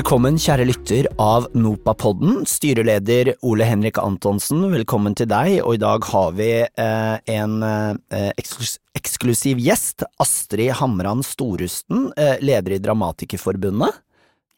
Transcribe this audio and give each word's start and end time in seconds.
Velkommen, 0.00 0.38
kjære 0.40 0.64
lytter 0.64 1.06
av 1.20 1.50
NOPA-podden. 1.52 2.46
Styreleder 2.48 3.34
Ole 3.44 3.66
Henrik 3.68 3.98
Antonsen, 4.00 4.62
velkommen 4.72 5.12
til 5.18 5.28
deg. 5.28 5.58
Og 5.60 5.74
i 5.76 5.80
dag 5.82 6.06
har 6.08 6.30
vi 6.38 6.46
eh, 6.64 7.16
en 7.34 7.58
eh, 7.66 8.30
eksklus 8.40 8.78
eksklusiv 8.96 9.60
gjest. 9.60 10.06
Astrid 10.24 10.72
Hamran 10.78 11.20
Storusten, 11.26 12.06
eh, 12.16 12.40
leder 12.40 12.78
i 12.78 12.80
Dramatikerforbundet. 12.80 14.00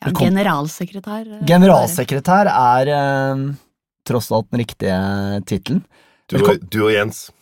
Ja, 0.07 0.15
generalsekretær. 0.15 1.27
eh, 1.27 1.43
Generalsekretær 1.51 2.53
er 2.53 2.95
eh, 3.01 3.43
tross 4.07 4.31
alt 4.31 4.47
den 4.55 4.63
riktige 4.63 5.01
tittelen. 5.51 5.83
Du 6.31 6.39
du 6.71 6.85
og 6.85 6.95
Jens. 6.95 7.33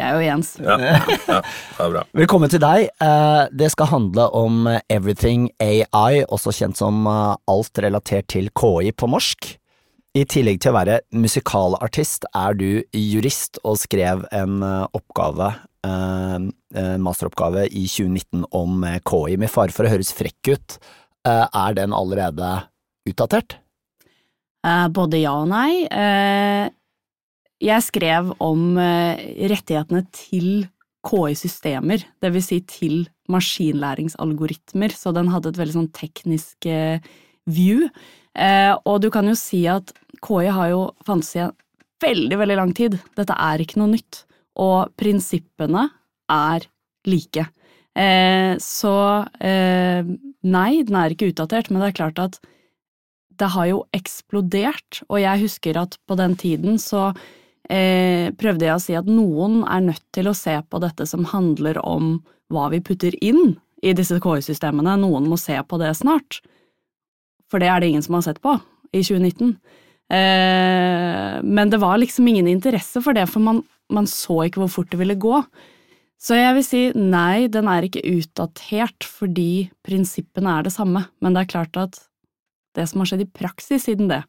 Jeg 0.00 0.16
og 0.16 0.24
Jens. 0.24 0.50
Ja, 0.64 0.76
ja, 0.80 0.98
det 1.04 1.84
er 1.84 1.94
bra. 1.94 2.02
Velkommen 2.16 2.50
til 2.52 2.62
deg. 2.62 2.88
Eh, 3.04 3.42
Det 3.60 3.70
skal 3.74 3.90
handle 3.92 4.26
om 4.36 4.66
Everything 4.88 5.48
AI, 5.60 6.22
også 6.24 6.52
kjent 6.56 6.80
som 6.80 7.04
eh, 7.06 7.34
alt 7.52 7.80
relatert 7.84 8.28
til 8.32 8.48
KI 8.56 8.92
på 8.96 9.08
norsk. 9.12 9.50
I 10.18 10.24
tillegg 10.26 10.58
til 10.64 10.72
å 10.72 10.78
være 10.80 10.96
musikalartist 11.14 12.24
er 12.34 12.56
du 12.58 12.82
jurist 12.96 13.60
og 13.62 13.76
skrev 13.78 14.24
en 14.34 14.56
eh, 14.66 14.86
oppgave, 14.98 15.52
eh, 15.86 16.38
en 16.40 17.04
masteroppgave 17.04 17.68
i 17.70 17.84
2019 17.86 18.48
om 18.56 18.82
KI. 19.06 19.36
Med 19.38 19.52
fare 19.52 19.70
for 19.76 19.86
å 19.86 19.92
høres 19.92 20.10
frekk 20.16 20.54
ut, 20.56 20.78
eh, 21.28 21.46
er 21.46 21.78
den 21.78 21.94
allerede 21.94 22.56
utdatert? 23.08 23.58
Eh, 24.66 24.88
Både 24.92 25.22
ja 25.22 25.36
og 25.44 25.48
nei. 25.52 25.86
Jeg 27.60 27.84
skrev 27.84 28.30
om 28.40 28.78
eh, 28.80 29.20
rettighetene 29.52 30.06
til 30.16 30.66
KI-systemer, 31.04 32.02
vil 32.24 32.44
si 32.44 32.60
til 32.68 32.94
maskinlæringsalgoritmer, 33.32 34.94
så 34.96 35.12
den 35.16 35.28
hadde 35.32 35.52
et 35.52 35.60
veldig 35.60 35.76
sånn 35.76 35.90
teknisk 35.96 36.68
eh, 36.68 37.04
view. 37.48 37.86
Eh, 38.32 38.72
Og 38.88 39.00
du 39.04 39.10
kan 39.12 39.28
jo 39.28 39.36
si 39.36 39.66
at 39.68 39.92
KI 40.24 40.48
har 40.48 40.72
jo 40.72 40.82
fantes 41.04 41.34
i 41.36 41.42
en 41.44 41.52
veldig, 42.00 42.38
veldig 42.40 42.56
lang 42.56 42.72
tid. 42.76 42.96
Dette 43.16 43.36
er 43.36 43.60
ikke 43.60 43.80
noe 43.80 43.92
nytt, 43.92 44.22
og 44.60 44.92
prinsippene 45.00 45.88
er 46.32 46.64
like. 47.08 47.44
Så 48.62 48.92
nei, 49.40 50.70
den 50.86 50.96
er 50.96 51.12
ikke 51.12 51.28
utdatert, 51.32 51.68
men 51.68 51.82
det 51.82 51.88
er 51.90 51.96
klart 51.98 52.20
at 52.22 52.38
det 53.40 53.48
har 53.52 53.66
jo 53.68 53.80
eksplodert, 53.96 55.00
og 55.08 55.18
jeg 55.20 55.42
husker 55.42 55.80
at 55.80 55.96
på 56.08 56.16
den 56.20 56.36
tiden 56.38 56.78
så 56.80 57.08
eh, 57.70 58.28
prøvde 58.36 58.66
jeg 58.66 58.76
å 58.76 58.82
si 58.82 58.96
at 58.98 59.08
noen 59.08 59.62
er 59.64 59.86
nødt 59.86 60.04
til 60.14 60.30
å 60.30 60.36
se 60.36 60.56
på 60.66 60.80
dette 60.82 61.06
som 61.08 61.28
handler 61.30 61.80
om 61.86 62.18
hva 62.50 62.68
vi 62.72 62.82
putter 62.84 63.14
inn 63.24 63.56
i 63.80 63.94
disse 63.96 64.18
KI-systemene, 64.20 64.98
noen 65.00 65.28
må 65.30 65.38
se 65.40 65.56
på 65.64 65.78
det 65.80 65.94
snart. 65.98 66.40
For 67.50 67.62
det 67.62 67.70
er 67.70 67.80
det 67.80 67.90
ingen 67.92 68.04
som 68.04 68.18
har 68.18 68.26
sett 68.26 68.42
på 68.44 68.58
i 68.92 69.02
2019. 69.06 69.54
Eh, 70.10 71.36
men 71.46 71.70
det 71.72 71.80
var 71.80 72.00
liksom 72.02 72.28
ingen 72.28 72.50
interesse 72.50 73.02
for 73.04 73.16
det, 73.16 73.28
for 73.30 73.42
man, 73.44 73.62
man 73.92 74.08
så 74.10 74.42
ikke 74.46 74.64
hvor 74.64 74.74
fort 74.80 74.90
det 74.92 75.00
ville 75.00 75.18
gå. 75.20 75.44
Så 76.20 76.36
jeg 76.36 76.56
vil 76.58 76.66
si 76.66 76.82
nei, 76.98 77.48
den 77.48 77.70
er 77.70 77.86
ikke 77.86 78.04
utdatert 78.04 79.06
fordi 79.08 79.70
prinsippene 79.86 80.58
er 80.58 80.66
det 80.66 80.74
samme, 80.74 81.06
men 81.24 81.36
det 81.36 81.46
er 81.46 81.52
klart 81.54 81.80
at 81.80 82.02
det 82.76 82.84
som 82.90 83.00
har 83.00 83.08
skjedd 83.08 83.24
i 83.24 83.32
praksis 83.40 83.86
siden 83.88 84.10
det, 84.10 84.20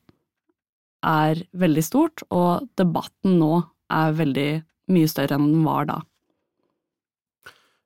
er 1.06 1.44
veldig 1.58 1.84
stort, 1.86 2.24
og 2.30 2.68
debatten 2.80 3.40
nå 3.42 3.62
er 3.92 4.18
veldig 4.18 4.50
mye 4.92 5.12
større 5.12 5.38
enn 5.38 5.50
den 5.52 5.64
var 5.66 5.88
da. 5.90 6.00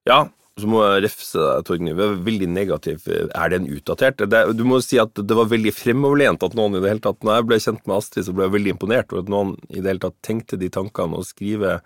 Ja, 0.05 0.19
så 0.55 0.69
må 0.71 0.79
jeg 0.85 1.03
refse 1.03 1.41
deg, 1.41 1.65
Torgny. 1.67 1.93
Veldig 1.97 2.47
negativ. 2.47 3.07
Er 3.09 3.51
den 3.51 3.65
utdatert? 3.67 4.21
Det, 4.31 4.41
du 4.55 4.63
må 4.67 4.79
si 4.83 4.99
at 5.01 5.11
det 5.17 5.35
var 5.35 5.49
veldig 5.51 5.73
fremoverlent 5.75 6.45
at 6.47 6.55
noen 6.55 6.77
i 6.77 6.81
det 6.83 6.93
hele 6.93 7.03
tatt 7.03 7.25
Når 7.27 7.39
jeg 7.39 7.47
ble 7.49 7.57
kjent 7.65 7.83
med 7.83 7.97
Astrid, 7.97 8.27
så 8.27 8.35
ble 8.35 8.47
jeg 8.47 8.53
veldig 8.53 8.75
imponert 8.75 9.11
over 9.11 9.25
at 9.25 9.31
noen 9.33 9.55
i 9.67 9.81
det 9.81 9.89
hele 9.89 10.03
tatt 10.05 10.15
tenkte 10.23 10.59
de 10.61 10.71
tankene 10.71 11.19
å 11.19 11.27
skrive 11.27 11.79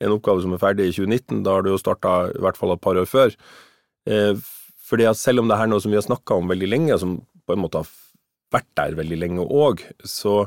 en 0.00 0.14
oppgave 0.16 0.44
som 0.44 0.52
er 0.56 0.60
ferdig 0.60 0.90
i 0.90 0.94
2019. 0.96 1.40
Da 1.46 1.56
har 1.56 1.64
du 1.64 1.70
jo 1.72 1.80
starta 1.80 2.14
i 2.34 2.44
hvert 2.44 2.60
fall 2.60 2.74
et 2.74 2.84
par 2.84 3.00
år 3.00 3.08
før. 3.08 3.32
Eh, 4.08 4.34
fordi 4.90 5.08
at 5.08 5.20
selv 5.20 5.40
om 5.40 5.48
det 5.48 5.56
er 5.56 5.70
noe 5.70 5.80
som 5.80 5.92
vi 5.92 6.00
har 6.00 6.04
snakka 6.04 6.40
om 6.40 6.52
veldig 6.52 6.68
lenge, 6.68 7.00
som 7.00 7.16
på 7.46 7.56
en 7.56 7.62
måte 7.64 7.80
har 7.80 7.90
vært 8.52 8.68
der 8.76 8.98
veldig 8.98 9.20
lenge 9.22 9.46
òg, 9.46 9.84
så, 10.04 10.42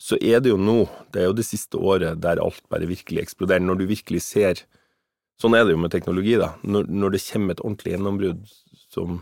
så 0.00 0.18
er 0.20 0.42
det 0.42 0.52
jo 0.52 0.58
nå, 0.60 0.84
det 1.14 1.22
er 1.22 1.30
jo 1.30 1.36
det 1.38 1.46
siste 1.46 1.78
året 1.78 2.20
der 2.22 2.42
alt 2.42 2.62
bare 2.72 2.88
virkelig 2.90 3.22
eksploderer. 3.22 3.64
Når 3.64 3.80
du 3.80 3.86
virkelig 3.90 4.24
ser 4.30 4.64
Sånn 5.42 5.56
er 5.58 5.64
det 5.66 5.72
jo 5.74 5.80
med 5.82 5.90
teknologi, 5.90 6.36
da. 6.38 6.52
Når, 6.62 6.84
når 6.94 7.16
det 7.16 7.20
kommer 7.24 7.56
et 7.56 7.60
ordentlig 7.64 7.90
gjennombrudd, 7.90 8.44
som 8.94 9.16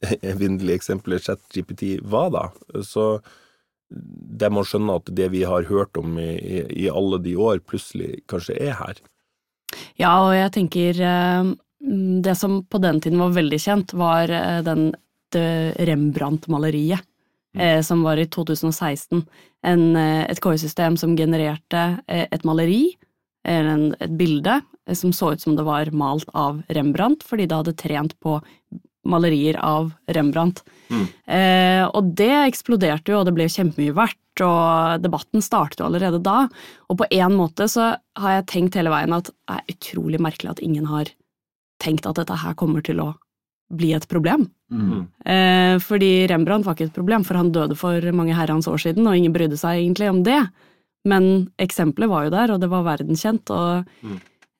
evinnelige 0.32 0.78
eksempelet 0.78 1.26
ChatGPT 1.26 1.98
var, 2.08 2.30
da, 2.32 2.44
så 2.80 3.18
der 3.88 4.48
man 4.52 4.64
skjønner 4.64 5.02
at 5.02 5.10
det 5.16 5.28
vi 5.34 5.42
har 5.48 5.68
hørt 5.68 6.00
om 6.00 6.16
i, 6.16 6.30
i, 6.40 6.62
i 6.84 6.88
alle 6.88 7.20
de 7.20 7.34
år, 7.36 7.60
plutselig 7.68 8.22
kanskje 8.32 8.56
er 8.64 8.78
her. 8.80 9.02
Ja, 10.00 10.14
og 10.24 10.32
jeg 10.32 10.54
tenker 10.56 11.02
eh, 11.04 11.52
Det 12.24 12.34
som 12.40 12.62
på 12.64 12.80
den 12.80 13.00
tiden 13.04 13.20
var 13.20 13.36
veldig 13.36 13.60
kjent, 13.60 13.92
var 13.92 14.32
eh, 14.32 14.62
den 14.64 14.90
det 15.32 15.76
Rembrandt-maleriet. 15.84 17.04
Eh, 17.56 17.80
Som 17.82 18.02
var 18.02 18.16
i 18.18 18.26
2016. 18.26 19.24
En, 19.64 19.96
eh, 19.96 20.24
et 20.28 20.40
KI-system 20.40 20.96
som 20.96 21.16
genererte 21.16 22.02
eh, 22.08 22.26
et 22.30 22.44
maleri, 22.44 22.96
eller 23.46 23.70
en, 23.72 23.86
et 24.00 24.18
bilde, 24.18 24.60
eh, 24.86 24.94
som 24.94 25.12
så 25.12 25.32
ut 25.32 25.40
som 25.40 25.56
det 25.56 25.66
var 25.66 25.90
malt 25.90 26.28
av 26.34 26.62
Rembrandt, 26.68 27.24
fordi 27.26 27.46
det 27.46 27.56
hadde 27.56 27.76
trent 27.78 28.18
på 28.20 28.40
malerier 29.08 29.56
av 29.64 29.92
Rembrandt. 30.12 30.62
Eh, 31.24 31.84
og 31.86 32.12
det 32.18 32.32
eksploderte 32.48 33.12
jo, 33.12 33.20
og 33.20 33.28
det 33.28 33.34
ble 33.36 33.46
kjempemye 33.50 33.94
verdt, 33.96 34.42
og 34.44 35.02
debatten 35.02 35.42
startet 35.42 35.80
jo 35.80 35.88
allerede 35.88 36.20
da. 36.22 36.44
Og 36.88 37.00
på 37.00 37.08
en 37.16 37.34
måte 37.34 37.66
så 37.70 37.94
har 38.18 38.36
jeg 38.36 38.48
tenkt 38.52 38.78
hele 38.78 38.92
veien 38.92 39.16
at 39.16 39.30
det 39.30 39.56
er 39.56 39.72
utrolig 39.74 40.20
merkelig 40.22 40.52
at 40.52 40.62
ingen 40.64 40.86
har 40.90 41.10
tenkt 41.82 42.06
at 42.10 42.18
dette 42.20 42.36
her 42.42 42.56
kommer 42.58 42.84
til 42.84 43.02
å 43.02 43.12
bli 43.74 43.92
et 43.96 44.06
problem. 44.10 44.48
Eh, 45.24 45.78
fordi 45.80 46.26
Rembrandt 46.28 46.66
var 46.66 46.74
ikke 46.76 46.88
et 46.90 46.96
problem, 46.96 47.24
for 47.24 47.36
han 47.40 47.52
døde 47.52 47.76
for 47.76 48.00
mange 48.12 48.34
herrens 48.36 48.68
år 48.68 48.76
siden, 48.78 49.06
og 49.06 49.16
ingen 49.16 49.32
brydde 49.32 49.56
seg 49.56 49.80
egentlig 49.80 50.10
om 50.10 50.22
det. 50.22 50.40
Men 51.08 51.48
eksempelet 51.58 52.10
var 52.10 52.24
jo 52.26 52.30
der, 52.34 52.52
og 52.52 52.60
det 52.60 52.68
var 52.68 52.84
verdenskjent, 52.84 53.48
og 53.50 53.86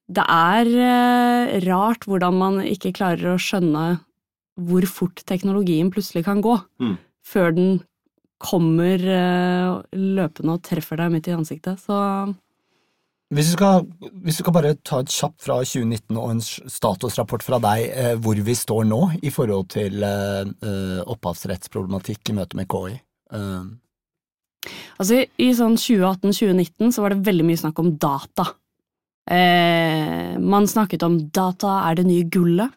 det 0.09 0.25
er 0.25 0.67
eh, 0.67 1.61
rart 1.69 2.07
hvordan 2.09 2.39
man 2.39 2.61
ikke 2.65 2.95
klarer 2.97 3.35
å 3.35 3.39
skjønne 3.43 4.01
hvor 4.59 4.83
fort 4.91 5.21
teknologien 5.29 5.91
plutselig 5.93 6.25
kan 6.25 6.41
gå, 6.43 6.57
Mm. 6.81 6.97
før 7.23 7.55
den 7.55 7.81
kommer 8.41 8.95
eh, 8.99 9.83
løpende 9.93 10.55
og 10.57 10.63
treffer 10.63 10.97
deg 10.97 11.13
midt 11.13 11.29
i 11.29 11.35
ansiktet. 11.37 11.79
Så 11.79 12.35
Hvis 13.29 13.51
du, 13.51 13.59
skal, 13.59 13.83
hvis 14.25 14.39
du 14.41 14.45
kan 14.47 14.55
bare 14.57 14.71
ta 14.89 15.03
et 15.03 15.13
kjapt 15.13 15.43
fra 15.45 15.59
2019 15.61 16.17
og 16.17 16.31
en 16.33 16.39
statusrapport 16.41 17.43
fra 17.45 17.59
deg, 17.61 17.83
eh, 17.93 18.15
hvor 18.17 18.39
vi 18.41 18.55
står 18.57 18.87
nå 18.89 19.03
i 19.21 19.33
forhold 19.33 19.69
til 19.75 20.01
eh, 20.01 20.49
eh, 20.65 21.03
opphavsrettsproblematikk 21.05 22.33
i 22.33 22.39
møte 22.39 22.57
med 22.57 22.71
KI. 22.73 22.97
Eh, 23.37 23.69
Altså, 24.99 25.23
i, 25.39 25.49
sånn 25.55 25.77
2018-2019 25.79 26.91
så 26.95 27.05
var 27.05 27.15
det 27.15 27.27
veldig 27.29 27.47
mye 27.47 27.61
snakk 27.61 27.79
om 27.79 27.93
data. 28.01 28.49
Eh, 29.31 30.35
man 30.41 30.67
snakket 30.71 31.05
om 31.07 31.19
data 31.31 31.79
er 31.87 31.99
det 32.01 32.07
nye 32.09 32.27
gullet, 32.33 32.75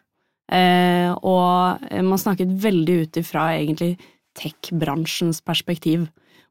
eh, 0.52 1.10
og 1.10 1.82
man 2.06 2.20
snakket 2.20 2.54
veldig 2.62 2.98
ut 3.02 3.18
ifra 3.18 3.48
egentlig 3.56 3.96
tech-bransjens 4.38 5.42
perspektiv. 5.44 6.06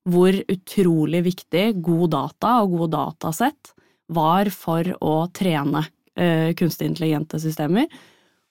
Hvor 0.09 0.33
utrolig 0.49 1.21
viktig 1.29 1.65
god 1.85 2.09
data 2.17 2.57
og 2.63 2.75
god 2.75 2.93
datasett 2.97 3.75
var 4.11 4.51
for 4.53 4.87
å 4.99 5.15
trene 5.35 5.85
eh, 6.15 6.51
kunstig 6.57 6.89
intelligente 6.91 7.39
systemer. 7.41 7.87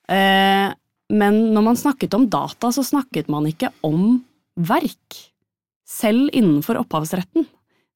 Eh, 0.08 0.68
men 1.10 1.40
når 1.54 1.66
man 1.66 1.78
snakket 1.78 2.14
om 2.16 2.28
data, 2.30 2.70
så 2.72 2.84
snakket 2.86 3.30
man 3.32 3.48
ikke 3.50 3.72
om 3.86 4.20
verk 4.60 5.18
selv 5.90 6.30
innenfor 6.36 6.78
opphavsretten, 6.84 7.46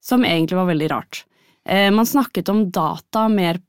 som 0.03 0.25
egentlig 0.27 0.59
var 0.59 0.69
veldig 0.69 0.91
rart. 0.91 1.23
Eh, 1.65 1.89
man 1.95 2.07
snakket 2.07 2.51
om 2.53 2.67
data 2.71 3.29
mer 3.29 3.61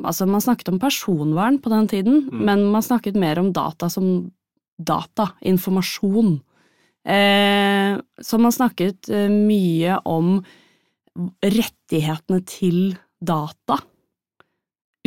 Altså, 0.00 0.24
man 0.24 0.40
snakket 0.40 0.70
om 0.72 0.78
personvern 0.80 1.58
på 1.60 1.68
den 1.68 1.84
tiden, 1.90 2.22
men 2.32 2.62
man 2.72 2.80
snakket 2.80 3.18
mer 3.20 3.36
om 3.36 3.50
data 3.52 3.90
som 3.92 4.30
data, 4.80 5.26
informasjon. 5.44 6.38
Eh, 7.04 7.98
så 8.24 8.38
man 8.40 8.54
snakket 8.54 9.10
eh, 9.12 9.28
mye 9.28 9.98
om 10.08 10.38
rettighetene 11.44 12.40
til 12.48 12.94
data, 13.20 13.78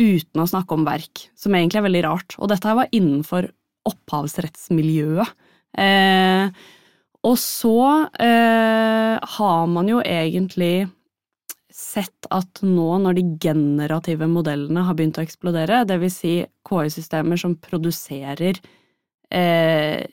uten 0.00 0.42
å 0.42 0.48
snakke 0.50 0.74
om 0.74 0.86
verk, 0.86 1.28
som 1.38 1.54
egentlig 1.54 1.80
er 1.80 1.86
veldig 1.88 2.04
rart. 2.06 2.36
Og 2.40 2.50
dette 2.50 2.66
her 2.68 2.78
var 2.80 2.94
innenfor 2.94 3.50
opphavsrettsmiljøet. 3.90 5.34
Eh, 5.78 6.50
og 7.24 7.38
så 7.40 7.78
eh, 8.22 9.14
har 9.38 9.66
man 9.70 9.88
jo 9.90 10.00
egentlig 10.04 10.86
sett 11.74 12.28
at 12.30 12.60
nå 12.62 12.98
når 13.02 13.16
de 13.18 13.24
generative 13.42 14.28
modellene 14.30 14.84
har 14.86 14.94
begynt 14.98 15.18
å 15.18 15.24
eksplodere, 15.24 15.82
vil 15.98 16.12
si 16.12 16.34
KI-systemer 16.68 17.40
som 17.40 17.56
produserer 17.58 18.60
eh, 19.34 20.04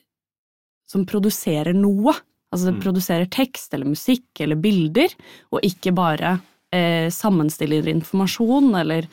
som 0.90 1.06
produserer 1.08 1.76
noe, 1.78 2.16
Altså 2.52 2.68
det 2.68 2.74
Mm. 2.74 2.82
produserer 2.82 3.26
tekst 3.32 3.72
eller 3.72 3.86
musikk 3.88 4.40
eller 4.44 4.56
bilder, 4.56 5.08
og 5.52 5.64
ikke 5.64 5.94
bare 5.96 6.42
eh, 6.74 7.08
sammenstiller 7.12 7.88
informasjon 7.92 8.72
eller 8.80 9.08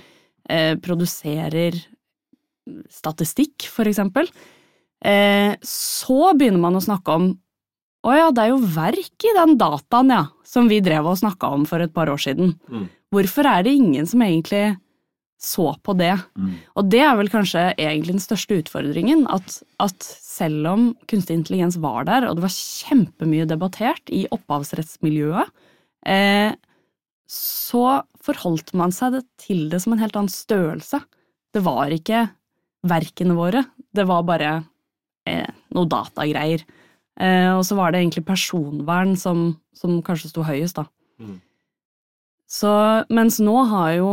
eh, 0.50 0.76
produserer 0.82 1.78
statistikk, 2.90 3.68
for 3.72 3.90
eksempel. 3.90 4.30
Eh, 5.06 5.56
så 5.66 6.34
begynner 6.38 6.62
man 6.62 6.78
å 6.80 6.84
snakke 6.84 7.16
om 7.16 7.32
å 8.08 8.16
ja, 8.16 8.28
det 8.32 8.46
er 8.46 8.54
jo 8.54 8.68
verk 8.76 9.26
i 9.28 9.36
den 9.36 9.58
dataen, 9.60 10.12
ja, 10.14 10.26
som 10.48 10.70
vi 10.72 10.80
drev 10.84 11.10
og 11.10 11.20
snakka 11.20 11.50
om 11.56 11.66
for 11.68 11.84
et 11.84 11.94
par 11.96 12.12
år 12.12 12.22
siden. 12.22 12.54
Mm. 12.72 12.86
Hvorfor 13.12 13.50
er 13.50 13.66
det 13.66 13.74
ingen 13.76 14.08
som 14.08 14.24
egentlig 14.24 14.78
så 15.40 15.74
på 15.84 15.96
det? 16.00 16.14
Og 16.80 16.88
det 16.92 17.02
er 17.04 17.18
vel 17.20 17.32
kanskje 17.32 17.66
egentlig 17.74 18.18
den 18.18 18.24
største 18.24 18.60
utfordringen, 18.60 19.26
at, 19.32 19.60
at 19.84 20.04
selv 20.04 20.72
om 20.72 20.88
kunstig 21.12 21.40
intelligens 21.40 21.80
var 21.80 22.08
der, 22.08 22.28
og 22.28 22.38
det 22.38 22.46
var 22.46 22.56
kjempemye 22.56 23.48
debattert 23.50 24.12
i 24.16 24.26
opphavsrettsmiljøet, 24.36 25.52
eh, 26.08 26.56
så 27.30 28.02
forholdt 28.26 28.74
man 28.78 28.94
seg 28.96 29.20
til 29.42 29.68
det 29.70 29.82
som 29.84 29.94
en 29.94 30.02
helt 30.02 30.18
annen 30.18 30.34
størrelse. 30.34 31.02
Det 31.54 31.62
var 31.66 31.94
ikke 31.94 32.26
verkene 32.90 33.36
våre, 33.38 33.64
det 33.94 34.06
var 34.10 34.26
bare 34.26 34.52
eh, 35.30 35.50
noe 35.76 35.90
datagreier. 35.90 36.64
Eh, 37.20 37.52
og 37.54 37.62
så 37.68 37.78
var 37.78 37.92
det 37.92 38.02
egentlig 38.02 38.26
personvern 38.28 39.16
som, 39.20 39.52
som 39.76 40.00
kanskje 40.06 40.32
sto 40.32 40.46
høyest, 40.48 40.80
da. 40.80 40.88
Mm. 41.20 41.38
Så 42.50 42.72
mens 43.14 43.38
nå 43.44 43.56
har 43.70 43.92
jo 44.00 44.12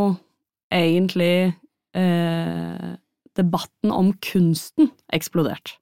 egentlig 0.73 1.55
eh, 1.97 2.89
debatten 3.37 3.93
om 3.93 4.11
kunsten 4.21 4.91
eksplodert. 5.15 5.77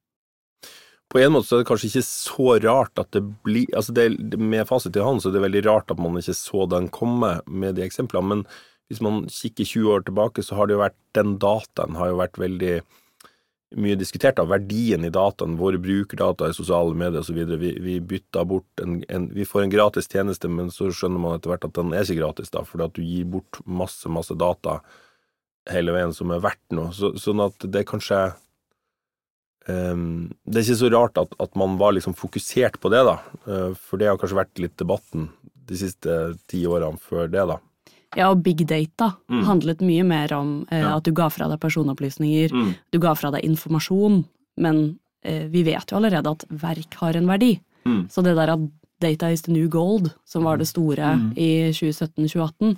På 1.11 1.21
en 1.21 1.35
måte 1.35 1.47
så 1.47 1.57
er 1.57 1.63
det 1.63 1.69
kanskje 1.69 1.89
ikke 1.91 2.05
så 2.07 2.47
rart 2.63 3.01
at 3.01 3.11
det 3.15 3.21
blir 3.45 3.69
altså 3.77 3.93
det, 3.95 4.09
Med 4.41 4.65
fasit 4.67 4.97
i 4.97 5.03
hånd 5.05 5.21
så 5.21 5.29
er 5.29 5.37
det 5.37 5.45
veldig 5.45 5.65
rart 5.67 5.93
at 5.93 6.01
man 6.01 6.17
ikke 6.19 6.35
så 6.37 6.65
den 6.69 6.89
komme 6.93 7.37
med 7.45 7.77
de 7.77 7.85
eksemplene, 7.85 8.27
men 8.31 8.45
hvis 8.89 9.01
man 9.01 9.23
kikker 9.31 9.65
20 9.65 9.93
år 9.95 10.03
tilbake, 10.05 10.43
så 10.45 10.57
har 10.57 10.67
det 10.67 10.75
jo 10.75 10.83
vært 10.83 10.97
den 11.17 11.37
dataen 11.41 11.97
har 11.97 12.11
jo 12.11 12.19
vært 12.19 12.37
veldig 12.37 12.75
mye 13.81 13.97
diskutert 13.99 14.37
av 14.39 14.51
verdien 14.51 15.03
i 15.07 15.11
dataen, 15.11 15.57
våre 15.59 15.79
brukerdata 15.81 16.49
i 16.49 16.55
sosiale 16.55 16.93
medier 16.95 17.23
osv. 17.23 17.39
Vi, 17.59 17.71
vi 17.81 17.95
bytter 17.99 18.45
bort 18.47 18.83
en, 18.83 18.99
en 19.09 19.25
Vi 19.33 19.47
får 19.47 19.65
en 19.65 19.73
gratis 19.73 20.07
tjeneste, 20.11 20.51
men 20.51 20.69
så 20.71 20.91
skjønner 20.93 21.21
man 21.21 21.35
etter 21.35 21.51
hvert 21.51 21.65
at 21.67 21.75
den 21.77 21.93
er 21.93 22.05
ikke 22.05 22.21
gratis, 22.21 22.53
da, 22.53 22.63
fordi 22.67 22.87
at 22.87 22.95
du 22.95 23.03
gir 23.03 23.27
bort 23.35 23.59
masse, 23.65 24.09
masse 24.11 24.37
data 24.37 24.79
hele 25.71 25.95
veien 25.95 26.13
som 26.13 26.31
er 26.31 26.43
verdt 26.45 26.77
noe. 26.77 26.93
Så, 26.93 27.15
sånn 27.19 27.41
at 27.43 27.65
det 27.65 27.81
er 27.81 27.89
kanskje 27.89 28.21
det 29.65 30.59
er 30.59 30.63
ikke 30.65 30.77
så 30.77 30.89
rart 30.93 31.17
at, 31.17 31.31
at, 31.41 31.55
man 31.57 31.77
var 31.79 31.95
liksom 31.97 32.13
fokusert 32.13 32.77
på 32.79 32.89
det, 32.93 33.01
da. 33.07 33.15
Uh, 33.47 33.73
for 33.73 33.97
det 33.97 34.07
har 34.11 34.17
kanskje 34.21 34.37
vært 34.37 34.59
litt 34.61 34.75
debatten 34.77 35.29
de 35.65 35.77
siste 35.79 36.17
ti 36.47 36.65
årene 36.69 36.99
før 37.01 37.25
det, 37.33 37.45
da. 37.49 37.57
Ja, 38.15 38.29
og 38.31 38.43
big 38.45 38.61
data 38.69 39.15
Mm. 39.27 39.43
handlet 39.43 39.81
mye 39.81 40.03
mer 40.05 40.31
om 40.33 40.67
eh, 40.71 40.79
Ja. 40.81 40.95
at 40.97 41.03
du 41.03 41.11
ga 41.11 41.27
fra 41.29 41.47
deg 41.49 41.59
personopplysninger, 41.59 42.53
du 42.91 42.99
ga 42.99 43.13
fra 43.15 43.31
deg 43.31 43.43
informasjon, 43.43 44.23
men 44.57 44.99
eh, 45.23 45.47
vi 45.51 45.63
vet 45.63 45.89
jo 45.91 45.97
allerede 45.97 46.29
at 46.31 46.45
verk 46.49 46.93
har 47.01 47.17
en 47.17 47.27
verdi. 47.27 47.59
Mm. 47.85 48.07
Så 48.07 48.23
det 48.23 48.35
der 48.37 48.53
at 48.53 48.59
data 49.01 49.27
is 49.31 49.41
the 49.41 49.51
new 49.51 49.67
gold, 49.67 50.13
som 50.25 50.43
var 50.43 50.57
det 50.57 50.67
store 50.67 51.15
Mm. 51.17 51.33
i 51.35 51.71
2017-2018, 51.73 52.77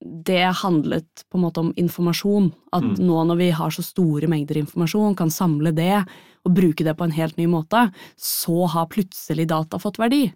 det 0.00 0.44
handlet 0.62 1.24
på 1.30 1.38
en 1.38 1.42
måte 1.44 1.60
om 1.60 1.72
informasjon. 1.76 2.52
At 2.72 2.82
Mm. 2.82 2.98
nå 3.06 3.24
når 3.26 3.36
vi 3.38 3.50
har 3.50 3.70
så 3.70 3.82
store 3.82 4.28
mengder 4.28 4.56
informasjon, 4.56 5.16
kan 5.16 5.28
samle 5.30 5.74
det 5.74 6.06
og 6.46 6.54
bruke 6.54 6.84
det 6.84 6.96
på 6.96 7.04
en 7.04 7.10
helt 7.10 7.36
ny 7.36 7.46
måte, 7.46 7.92
så 8.16 8.68
har 8.68 8.86
plutselig 8.86 9.46
data 9.48 9.78
fått 9.78 9.98
verdi. 9.98 10.32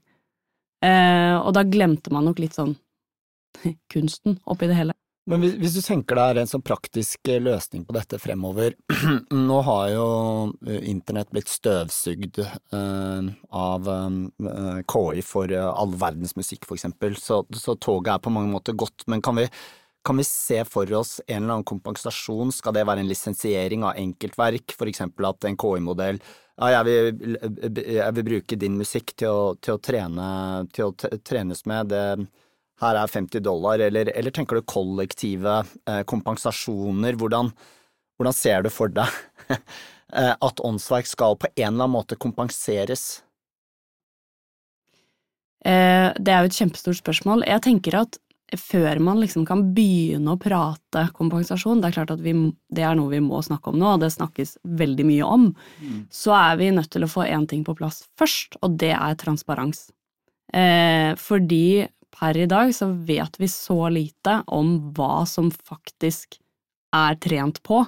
Eh, 0.82 1.36
og 1.38 1.54
da 1.54 1.62
glemte 1.62 2.10
man 2.10 2.24
nok 2.24 2.38
litt 2.38 2.54
sånn 2.56 2.76
kunsten 3.92 4.38
oppi 4.46 4.66
det 4.66 4.76
hele. 4.76 4.92
Men 5.28 5.42
hvis, 5.44 5.56
hvis 5.60 5.74
du 5.76 5.80
tenker 5.84 6.16
deg 6.16 6.40
en 6.40 6.48
sånn 6.48 6.64
praktisk 6.64 7.28
eh, 7.28 7.40
løsning 7.42 7.84
på 7.86 7.94
dette 7.94 8.18
fremover 8.22 8.72
Nå 9.48 9.58
har 9.66 9.90
jo 9.92 10.06
eh, 10.66 10.80
internett 10.90 11.30
blitt 11.34 11.50
støvsugd 11.52 12.40
eh, 12.40 13.28
av 13.60 13.90
eh, 13.92 14.80
KI 14.88 15.26
for 15.26 15.52
eh, 15.52 15.68
all 15.68 15.92
verdens 16.00 16.34
musikk, 16.38 16.64
for 16.68 16.78
eksempel, 16.78 17.18
så, 17.20 17.42
så 17.52 17.76
toget 17.76 18.14
er 18.14 18.24
på 18.24 18.32
mange 18.32 18.52
måter 18.54 18.76
gått. 18.78 19.04
Men 19.12 19.22
kan 19.24 19.36
vi, 19.36 19.46
kan 20.06 20.18
vi 20.18 20.26
se 20.26 20.62
for 20.68 20.90
oss 20.96 21.18
en 21.26 21.42
eller 21.42 21.58
annen 21.58 21.68
kompensasjon? 21.68 22.54
Skal 22.56 22.78
det 22.78 22.86
være 22.88 23.04
en 23.04 23.10
lisensiering 23.10 23.84
av 23.86 24.00
enkeltverk, 24.00 24.76
for 24.78 24.90
eksempel 24.90 25.30
at 25.30 25.48
en 25.48 25.60
KI-modell 25.60 26.22
ja, 26.60 26.82
jeg 26.82 26.84
vil, 26.84 27.36
jeg 27.80 28.14
vil 28.16 28.24
bruke 28.26 28.56
din 28.60 28.74
musikk 28.76 29.14
til 29.16 29.32
å, 29.32 29.44
til 29.64 29.78
å, 29.78 29.80
trene, 29.80 30.26
til 30.76 30.90
å 30.90 31.18
trenes 31.24 31.64
med. 31.70 31.88
Det, 31.88 32.02
her 32.80 32.96
er 32.96 33.12
50 33.12 33.44
dollar, 33.44 33.82
eller, 33.84 34.10
eller 34.16 34.34
tenker 34.34 34.58
du 34.58 34.68
kollektive 34.68 35.60
eh, 35.88 36.02
kompensasjoner? 36.08 37.18
Hvordan, 37.20 37.52
hvordan 38.18 38.36
ser 38.36 38.64
du 38.64 38.70
for 38.72 38.92
deg 38.92 39.10
eh, 39.56 40.32
at 40.32 40.64
åndsverk 40.64 41.10
skal 41.10 41.36
på 41.36 41.50
en 41.54 41.66
eller 41.66 41.84
annen 41.84 41.98
måte 41.98 42.18
kompenseres? 42.20 43.22
Eh, 45.60 46.08
det 46.16 46.32
er 46.32 46.42
jo 46.42 46.50
et 46.50 46.58
kjempestort 46.62 47.00
spørsmål. 47.02 47.44
Jeg 47.48 47.64
tenker 47.68 48.00
at 48.00 48.20
før 48.58 48.98
man 49.04 49.20
liksom 49.20 49.44
kan 49.46 49.62
begynne 49.76 50.32
å 50.32 50.40
prate 50.40 51.04
kompensasjon, 51.14 51.82
det 51.82 51.90
er 51.90 51.96
klart 52.00 52.14
at 52.16 52.24
vi, 52.24 52.32
det 52.72 52.82
er 52.82 52.96
noe 52.98 53.12
vi 53.12 53.20
må 53.22 53.38
snakke 53.46 53.70
om 53.70 53.78
nå, 53.78 53.92
og 53.94 54.02
det 54.02 54.10
snakkes 54.10 54.56
veldig 54.80 55.06
mye 55.06 55.28
om, 55.36 55.44
så 56.10 56.34
er 56.34 56.58
vi 56.58 56.72
nødt 56.74 56.90
til 56.90 57.06
å 57.06 57.10
få 57.12 57.28
én 57.28 57.46
ting 57.46 57.62
på 57.66 57.76
plass 57.78 58.02
først, 58.18 58.58
og 58.64 58.74
det 58.80 58.90
er 58.96 59.18
transparens. 59.20 59.86
Eh, 60.50 61.14
fordi 61.20 61.86
per 62.14 62.36
i 62.36 62.46
dag 62.50 62.72
så 62.74 62.90
vet 63.06 63.38
vi 63.40 63.48
så 63.50 63.88
lite 63.92 64.40
om 64.46 64.76
hva 64.96 65.24
som 65.28 65.50
faktisk 65.50 66.38
er 66.96 67.18
trent 67.22 67.62
på. 67.66 67.84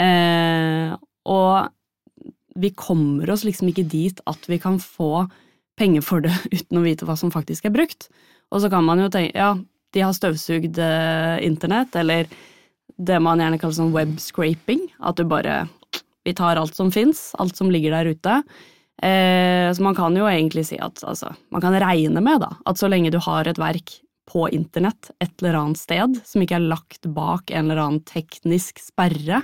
Eh, 0.00 0.94
og 1.28 1.68
vi 2.58 2.70
kommer 2.74 3.30
oss 3.30 3.44
liksom 3.46 3.70
ikke 3.70 3.86
dit 3.86 4.22
at 4.26 4.48
vi 4.50 4.58
kan 4.62 4.80
få 4.82 5.28
penger 5.78 6.02
for 6.02 6.24
det 6.24 6.34
uten 6.56 6.80
å 6.80 6.84
vite 6.86 7.08
hva 7.08 7.16
som 7.18 7.32
faktisk 7.34 7.68
er 7.68 7.74
brukt. 7.76 8.08
Og 8.50 8.64
så 8.64 8.70
kan 8.72 8.86
man 8.86 9.02
jo 9.02 9.10
tenke 9.12 9.36
ja, 9.36 9.52
de 9.94 10.04
har 10.04 10.16
støvsugd 10.16 10.80
eh, 10.82 11.36
internett, 11.46 11.94
eller 11.96 12.28
det 12.98 13.20
man 13.22 13.40
gjerne 13.40 13.60
kaller 13.60 13.76
sånn 13.76 13.94
webscraping, 13.94 14.88
at 14.98 15.20
du 15.20 15.26
bare 15.28 15.66
Vi 16.26 16.34
tar 16.36 16.58
alt 16.60 16.74
som 16.76 16.90
fins, 16.92 17.30
alt 17.40 17.56
som 17.56 17.70
ligger 17.72 17.94
der 17.94 18.10
ute. 18.12 18.32
Eh, 19.02 19.68
så 19.74 19.82
man 19.82 19.94
kan 19.94 20.16
jo 20.16 20.26
egentlig 20.26 20.66
si 20.70 20.78
at 20.82 21.02
altså, 21.06 21.30
man 21.54 21.62
kan 21.62 21.76
regne 21.78 22.22
med 22.24 22.42
da, 22.42 22.52
at 22.66 22.80
så 22.80 22.90
lenge 22.90 23.12
du 23.14 23.20
har 23.22 23.46
et 23.46 23.60
verk 23.60 24.00
på 24.28 24.48
internett 24.52 25.10
et 25.22 25.32
eller 25.40 25.56
annet 25.60 25.80
sted 25.80 26.18
som 26.26 26.42
ikke 26.44 26.58
er 26.58 26.66
lagt 26.68 27.06
bak 27.14 27.52
en 27.52 27.68
eller 27.68 27.80
annen 27.84 28.02
teknisk 28.08 28.82
sperre, 28.82 29.40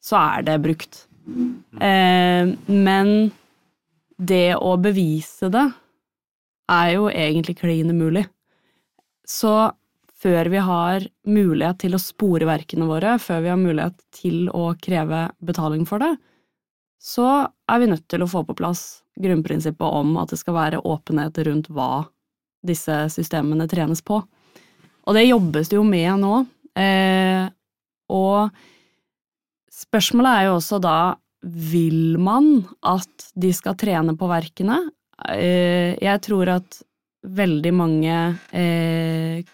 så 0.00 0.20
er 0.22 0.46
det 0.46 0.60
brukt. 0.64 1.02
Eh, 1.82 2.52
men 2.70 3.10
det 4.16 4.54
å 4.56 4.76
bevise 4.80 5.50
det 5.52 5.66
er 6.72 6.92
jo 6.94 7.10
egentlig 7.10 7.58
klin 7.60 7.90
umulig. 7.90 8.24
Så 9.26 9.52
før 10.16 10.48
vi 10.50 10.62
har 10.62 11.04
mulighet 11.28 11.82
til 11.82 11.98
å 11.98 12.02
spore 12.02 12.48
verkene 12.48 12.88
våre, 12.88 13.18
før 13.22 13.42
vi 13.44 13.52
har 13.52 13.60
mulighet 13.60 13.98
til 14.16 14.46
å 14.54 14.70
kreve 14.80 15.26
betaling 15.44 15.84
for 15.88 16.02
det, 16.02 16.14
så 17.02 17.28
er 17.66 17.82
vi 17.82 17.90
nødt 17.90 18.06
til 18.10 18.22
å 18.22 18.30
få 18.30 18.44
på 18.46 18.56
plass 18.58 19.02
grunnprinsippet 19.20 19.98
om 20.00 20.16
at 20.20 20.32
det 20.32 20.38
skal 20.40 20.56
være 20.56 20.82
åpenhet 20.86 21.38
rundt 21.48 21.70
hva 21.72 22.06
disse 22.66 23.06
systemene 23.12 23.68
trenes 23.70 24.02
på. 24.04 24.20
Og 25.06 25.14
det 25.14 25.28
jobbes 25.28 25.70
det 25.70 25.78
jo 25.78 25.84
med 25.86 26.18
nå. 26.22 26.40
Eh, 26.76 27.46
og 28.12 28.50
spørsmålet 29.72 30.32
er 30.32 30.48
jo 30.48 30.56
også 30.58 30.80
da 30.82 30.98
vil 31.46 32.18
man 32.18 32.64
at 32.86 33.30
de 33.38 33.52
skal 33.54 33.76
trene 33.78 34.16
på 34.18 34.28
verkene? 34.30 34.80
Eh, 35.30 35.94
jeg 36.02 36.22
tror 36.26 36.56
at 36.58 36.80
veldig 37.26 37.74
mange 37.74 38.16
eh, 38.54 39.44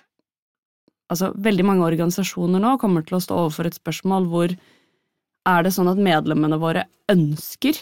Altså, 1.12 1.28
veldig 1.44 1.64
mange 1.68 1.84
organisasjoner 1.84 2.62
nå 2.62 2.70
kommer 2.80 3.02
til 3.04 3.18
å 3.18 3.20
stå 3.20 3.36
overfor 3.36 3.66
et 3.68 3.76
spørsmål 3.76 4.30
hvor 4.32 4.54
er 4.56 5.66
det 5.66 5.72
sånn 5.74 5.90
at 5.90 5.98
medlemmene 6.00 6.56
våre 6.56 6.86
ønsker 7.12 7.76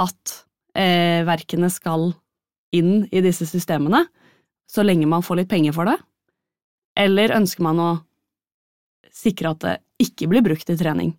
at 0.00 0.36
eh, 0.78 1.22
verkene 1.28 1.70
skal 1.72 2.10
inn 2.76 3.04
i 3.10 3.22
disse 3.24 3.46
systemene, 3.48 4.04
så 4.70 4.84
lenge 4.86 5.08
man 5.10 5.24
får 5.26 5.42
litt 5.42 5.50
penger 5.50 5.74
for 5.76 5.90
det? 5.90 5.96
Eller 6.98 7.34
ønsker 7.36 7.64
man 7.66 7.82
å 7.82 7.90
sikre 9.14 9.54
at 9.54 9.64
det 9.64 9.74
ikke 10.02 10.30
blir 10.30 10.44
brukt 10.46 10.70
i 10.70 10.78
trening? 10.78 11.14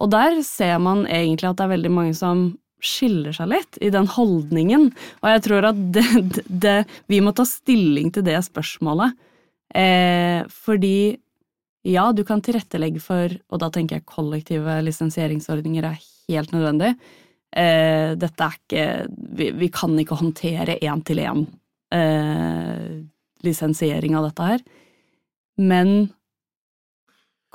Og 0.00 0.10
der 0.12 0.40
ser 0.46 0.78
man 0.82 1.04
egentlig 1.06 1.50
at 1.50 1.60
det 1.60 1.66
er 1.66 1.74
veldig 1.76 1.92
mange 1.92 2.16
som 2.18 2.50
skiller 2.80 3.34
seg 3.36 3.50
litt 3.52 3.76
i 3.84 3.90
den 3.92 4.06
holdningen, 4.08 4.86
og 5.20 5.26
jeg 5.34 5.42
tror 5.44 5.66
at 5.68 5.80
det, 5.92 6.04
det, 6.48 6.78
vi 7.12 7.18
må 7.20 7.34
ta 7.36 7.44
stilling 7.44 8.08
til 8.14 8.24
det 8.24 8.38
spørsmålet, 8.46 9.18
eh, 9.76 10.40
fordi 10.48 11.18
ja, 11.88 12.06
du 12.12 12.24
kan 12.28 12.40
tilrettelegge 12.44 13.02
for, 13.04 13.36
og 13.52 13.60
da 13.60 13.68
tenker 13.72 13.98
jeg 13.98 14.08
kollektive 14.08 14.80
lisensieringsordninger 14.84 15.90
er 15.90 16.00
helt 16.00 16.56
nødvendig, 16.56 16.94
eh, 17.56 18.14
dette 18.20 18.46
er 18.46 18.58
ikke 18.58 18.84
vi, 19.38 19.50
vi 19.50 19.68
kan 19.74 19.96
ikke 19.98 20.18
håndtere 20.20 20.78
én-til-én 20.80 21.46
eh, 21.92 23.00
lisensiering 23.46 24.16
av 24.18 24.28
dette 24.30 24.50
her. 24.52 24.60
Men 25.58 26.10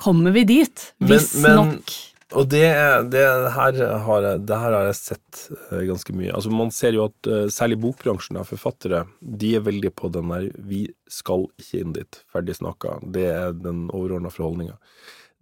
kommer 0.02 0.30
vi 0.36 0.44
dit? 0.44 0.92
Hvis 1.00 1.34
Men- 1.42 1.56
men- 1.56 1.56
nok 1.74 1.96
Og 2.34 2.48
det, 2.50 2.66
det, 3.12 3.22
her 3.54 3.76
har 4.02 4.22
jeg, 4.24 4.46
det 4.46 4.56
her 4.58 4.72
har 4.74 4.86
jeg 4.88 4.96
sett 4.98 5.44
eh, 5.70 5.84
ganske 5.86 6.12
mye. 6.12 6.32
Altså 6.34 6.50
Man 6.50 6.72
ser 6.74 6.92
jo 6.92 7.04
at 7.06 7.28
eh, 7.30 7.46
særlig 7.54 7.78
bokbransjen 7.80 8.36
av 8.40 8.48
forfattere, 8.50 9.04
de 9.22 9.52
er 9.54 9.60
veldig 9.62 9.92
på 9.94 10.10
den 10.10 10.28
der 10.28 10.50
'vi 10.58 10.88
skal 11.08 11.46
ikke 11.56 11.80
inn 11.80 11.92
dit', 11.94 12.18
ferdig 12.34 12.56
snakka. 12.58 12.98
Det 13.12 13.26
er 13.30 13.52
den 13.52 13.86
overordna 13.94 14.28
forholdninga. 14.28 14.74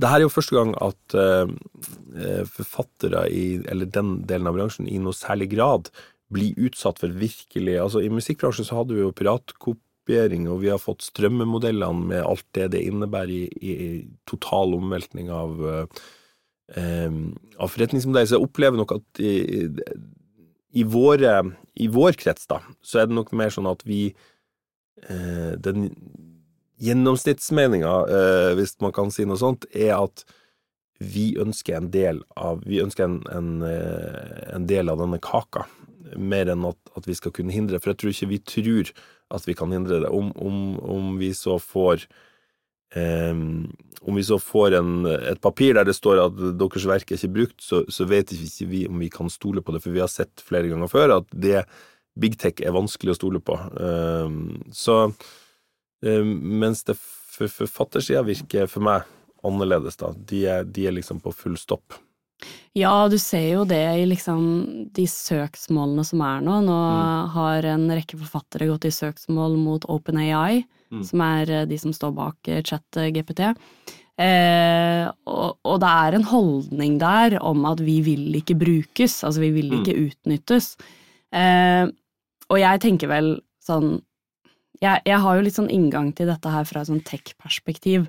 Det 0.00 0.10
her 0.10 0.18
er 0.18 0.26
jo 0.26 0.32
første 0.32 0.56
gang 0.56 0.72
at 0.82 1.14
eh, 1.18 2.42
forfattere 2.50 3.28
i, 3.30 3.44
eller 3.70 3.90
den 3.94 4.16
delen 4.26 4.50
av 4.50 4.56
bransjen, 4.58 4.88
i 4.90 4.98
noe 5.02 5.14
særlig 5.14 5.52
grad 5.54 5.90
blir 6.34 6.56
utsatt 6.66 6.98
for 7.02 7.14
virkelig 7.14 7.76
Altså 7.78 8.02
I 8.02 8.10
musikkbransjen 8.10 8.66
så 8.66 8.80
hadde 8.80 8.96
vi 8.96 9.04
jo 9.04 9.12
piratkopiering, 9.14 10.48
og 10.50 10.64
vi 10.64 10.72
har 10.72 10.82
fått 10.82 11.06
strømmemodellene 11.06 12.10
med 12.10 12.24
alt 12.26 12.46
det 12.58 12.72
det 12.74 12.82
innebærer 12.88 13.34
i, 13.36 13.44
i, 13.60 13.74
i 13.74 13.90
total 14.30 14.74
omveltning 14.80 15.30
av 15.30 15.62
uh, 15.62 16.04
av 16.74 17.68
forretningsmodell, 17.68 18.24
så 18.24 18.38
jeg 18.38 18.46
opplever 18.46 18.80
nok 18.80 18.94
at 18.96 19.18
i, 19.20 19.66
i, 20.80 20.84
våre, 20.88 21.34
i 21.76 21.90
vår 21.92 22.16
krets, 22.16 22.48
da, 22.48 22.62
så 22.80 23.02
er 23.02 23.10
det 23.10 23.18
nok 23.18 23.34
mer 23.36 23.52
sånn 23.52 23.68
at 23.68 23.84
vi 23.84 24.06
Den 25.04 25.90
gjennomsnittsmeninga, 26.84 27.92
eh, 28.08 28.50
hvis 28.58 28.76
man 28.84 28.94
kan 28.96 29.12
si 29.14 29.26
noe 29.28 29.40
sånt, 29.40 29.66
er 29.72 29.94
at 29.96 30.24
vi 31.02 31.32
ønsker 31.40 31.78
en 31.78 31.90
del 31.94 32.20
av 32.38 32.62
en, 32.64 33.16
en, 33.34 33.50
eh, 33.66 34.44
en 34.54 34.68
del 34.70 34.92
av 34.92 35.00
denne 35.02 35.20
kaka, 35.22 35.66
mer 36.16 36.52
enn 36.52 36.66
at, 36.68 36.78
at 36.96 37.08
vi 37.08 37.16
skal 37.18 37.34
kunne 37.34 37.54
hindre. 37.54 37.80
For 37.80 37.92
jeg 37.92 38.00
tror 38.00 38.14
ikke 38.14 38.30
vi 38.30 38.42
tror 38.54 38.92
at 39.34 39.48
vi 39.48 39.56
kan 39.58 39.72
hindre 39.74 40.04
det. 40.04 40.12
Om, 40.12 40.30
om, 40.36 40.62
om 40.80 41.18
vi 41.22 41.34
så 41.36 41.58
får 41.62 42.06
Um, 42.94 43.72
om 44.06 44.14
vi 44.14 44.22
så 44.22 44.36
får 44.38 44.76
en, 44.78 45.06
et 45.06 45.40
papir 45.42 45.74
der 45.74 45.86
det 45.88 45.96
står 45.96 46.20
at 46.28 46.36
deres 46.60 46.84
verk 46.86 47.08
er 47.10 47.18
ikke 47.18 47.32
brukt, 47.34 47.56
så, 47.64 47.80
så 47.90 48.06
vet 48.06 48.30
ikke 48.30 48.68
vi 48.70 48.84
om 48.86 49.00
vi 49.02 49.08
kan 49.10 49.30
stole 49.32 49.64
på 49.64 49.74
det, 49.74 49.80
for 49.82 49.90
vi 49.90 50.02
har 50.02 50.12
sett 50.12 50.44
flere 50.44 50.70
ganger 50.70 50.92
før 50.92 51.16
at 51.16 51.26
det 51.32 51.64
big 52.14 52.36
tech 52.38 52.62
er 52.62 52.76
vanskelig 52.76 53.16
å 53.16 53.18
stole 53.18 53.40
på. 53.42 53.56
Um, 53.74 54.62
så 54.70 55.08
mens 56.04 56.84
det 56.84 56.96
for 56.98 57.48
forfattersida 57.50 58.22
virker 58.26 58.68
for 58.70 58.80
meg 58.86 59.02
annerledes, 59.44 59.96
da. 60.00 60.12
De 60.14 60.44
er, 60.46 60.64
de 60.64 60.86
er 60.88 60.92
liksom 60.96 61.20
på 61.20 61.32
full 61.34 61.56
stopp. 61.60 61.96
Ja, 62.74 63.08
du 63.08 63.16
ser 63.18 63.44
jo 63.54 63.64
det 63.64 63.78
i 64.00 64.04
liksom 64.10 64.90
de 64.92 65.04
søksmålene 65.06 66.04
som 66.04 66.20
er 66.26 66.40
nå. 66.42 66.60
Nå 66.66 66.78
Mm. 66.94 67.28
har 67.30 67.62
en 67.64 67.88
rekke 67.90 68.18
forfattere 68.18 68.66
gått 68.68 68.84
i 68.84 68.90
søksmål 68.90 69.56
mot 69.58 69.84
OpenAI, 69.88 70.64
Mm. 70.92 71.04
som 71.04 71.20
er 71.20 71.50
eh, 71.50 71.64
de 71.66 71.78
som 71.78 71.92
står 71.92 72.14
bak 72.14 72.36
eh, 72.48 72.62
chat-GPT. 72.62 73.54
Eh, 74.18 75.10
og, 75.26 75.56
og 75.66 75.80
det 75.82 75.88
er 75.90 76.14
en 76.14 76.26
holdning 76.30 76.98
der 77.00 77.38
om 77.42 77.64
at 77.66 77.80
vi 77.82 78.00
vil 78.06 78.28
ikke 78.38 78.54
brukes, 78.58 79.22
altså 79.24 79.40
vi 79.42 79.50
vil 79.56 79.70
Mm. 79.72 79.82
ikke 79.82 79.96
utnyttes. 80.10 80.76
Eh, 81.32 81.86
og 82.50 82.58
jeg 82.58 82.80
tenker 82.80 83.08
vel 83.08 83.40
sånn 83.64 84.02
jeg, 84.84 85.02
jeg 85.08 85.20
har 85.24 85.36
jo 85.36 85.44
litt 85.44 85.56
sånn 85.56 85.72
inngang 85.72 86.12
til 86.16 86.30
dette 86.30 86.52
her 86.52 86.66
fra 86.68 86.82
et 86.82 86.90
sånn 86.90 87.04
tech-perspektiv. 87.06 88.06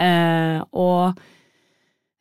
Eh, 0.00 0.58
og 0.72 1.18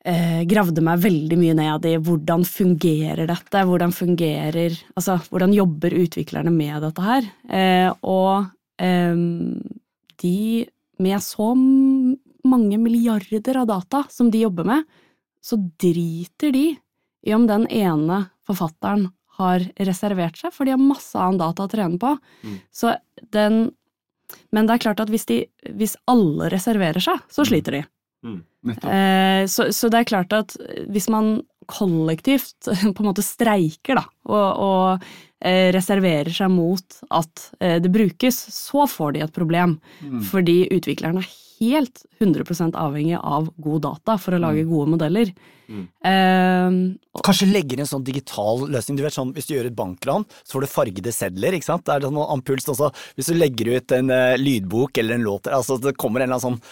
eh, 0.03 0.41
gravde 0.49 0.83
meg 0.83 1.03
veldig 1.05 1.37
mye 1.39 1.57
ned 1.57 1.87
i 1.87 1.95
hvordan 2.01 2.43
fungerer 2.47 3.29
dette, 3.29 3.63
hvordan 3.67 3.93
fungerer 3.95 4.75
Altså, 4.95 5.19
hvordan 5.31 5.55
jobber 5.55 5.95
utviklerne 6.01 6.53
med 6.53 6.81
dette 6.87 7.05
her? 7.05 7.29
Eh, 7.47 7.89
og 8.01 8.51
eh, 8.81 9.15
de 10.21 10.37
med 11.01 11.23
så 11.25 11.53
mange 11.55 12.77
milliarder 12.77 13.61
av 13.61 13.69
data 13.69 14.03
som 14.09 14.29
de 14.33 14.43
jobber 14.43 14.67
med, 14.67 14.85
så 15.41 15.57
driter 15.57 16.53
de 16.53 16.67
i 17.25 17.33
om 17.33 17.47
den 17.49 17.67
ene 17.69 18.25
forfatteren 18.45 19.09
har 19.39 19.63
reservert 19.81 20.37
seg, 20.37 20.53
for 20.53 20.67
de 20.67 20.73
har 20.75 20.81
masse 20.81 21.17
annen 21.17 21.39
data 21.41 21.65
å 21.65 21.71
trene 21.71 21.97
på. 22.01 22.13
Mm. 22.45 22.57
Så 22.73 22.93
den 23.33 23.63
Men 24.51 24.67
det 24.67 24.75
er 24.75 24.85
klart 24.87 25.01
at 25.03 25.11
hvis, 25.11 25.25
de, 25.29 25.43
hvis 25.77 25.97
alle 26.11 26.49
reserverer 26.53 27.03
seg, 27.03 27.21
så 27.31 27.45
sliter 27.47 27.79
de. 27.79 27.83
Eh, 28.85 29.47
så, 29.49 29.71
så 29.73 29.89
det 29.89 30.01
er 30.01 30.09
klart 30.11 30.33
at 30.37 30.55
hvis 30.93 31.09
man 31.09 31.39
kollektivt 31.71 32.67
på 32.95 33.03
en 33.03 33.09
måte 33.09 33.25
streiker 33.25 33.97
da, 34.01 34.05
og, 34.29 34.47
og 34.61 35.05
eh, 35.45 35.69
reserverer 35.73 36.31
seg 36.35 36.51
mot 36.53 36.99
at 37.17 37.47
eh, 37.59 37.77
det 37.81 37.93
brukes, 37.93 38.41
så 38.53 38.87
får 38.89 39.15
de 39.15 39.23
et 39.25 39.35
problem. 39.35 39.79
Fordi 40.31 40.63
utviklerne 40.73 41.23
er 41.23 41.37
helt 41.61 42.03
100% 42.19 42.75
avhengig 42.79 43.17
av 43.21 43.49
god 43.61 43.83
data 43.85 44.17
for 44.21 44.35
å 44.35 44.41
lage 44.41 44.67
gode 44.69 44.95
modeller. 44.95 45.31
Mm. 45.71 45.83
Eh, 46.09 47.21
Kanskje 47.23 47.49
legger 47.51 47.81
en 47.81 47.89
sånn 47.89 48.05
digital 48.07 48.65
løsning. 48.71 48.97
Du 48.97 49.03
vet 49.05 49.15
sånn, 49.15 49.33
Hvis 49.35 49.47
du 49.47 49.55
gjør 49.55 49.69
et 49.69 49.77
bankran, 49.77 50.25
så 50.43 50.57
får 50.57 50.65
du 50.65 50.71
fargede 50.71 51.13
sedler. 51.15 51.53
ikke 51.53 51.69
sant? 51.69 51.85
Det 51.85 51.95
er 51.95 52.07
sånn 52.07 52.21
ampuls 52.25 52.67
også. 52.67 52.91
Hvis 53.15 53.31
du 53.31 53.35
legger 53.37 53.75
ut 53.77 53.91
en 53.97 54.09
uh, 54.11 54.37
lydbok 54.37 54.97
eller 54.97 55.15
en 55.15 55.27
låt, 55.27 55.47
altså 55.47 55.77
det 55.81 55.97
kommer 55.97 56.21
en 56.21 56.31
eller 56.31 56.39
annen 56.39 56.57
sånn 56.57 56.63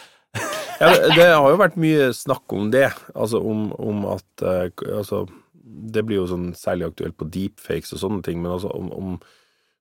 Ja, 0.80 0.94
det 1.12 1.26
har 1.34 1.50
jo 1.50 1.60
vært 1.60 1.78
mye 1.82 2.12
snakk 2.16 2.54
om 2.56 2.70
det, 2.72 2.88
altså 3.12 3.42
om, 3.44 3.72
om 3.76 4.06
at 4.14 4.44
uh, 4.46 4.70
altså, 4.96 5.26
Det 5.54 6.06
blir 6.06 6.22
jo 6.22 6.30
sånn 6.30 6.52
særlig 6.56 6.92
aktuelt 6.92 7.18
på 7.20 7.28
deepfakes 7.28 7.96
og 7.98 8.04
sånne 8.04 8.24
ting, 8.24 8.40
men 8.42 8.54
altså 8.54 8.72
om, 8.78 8.92
om 8.94 9.18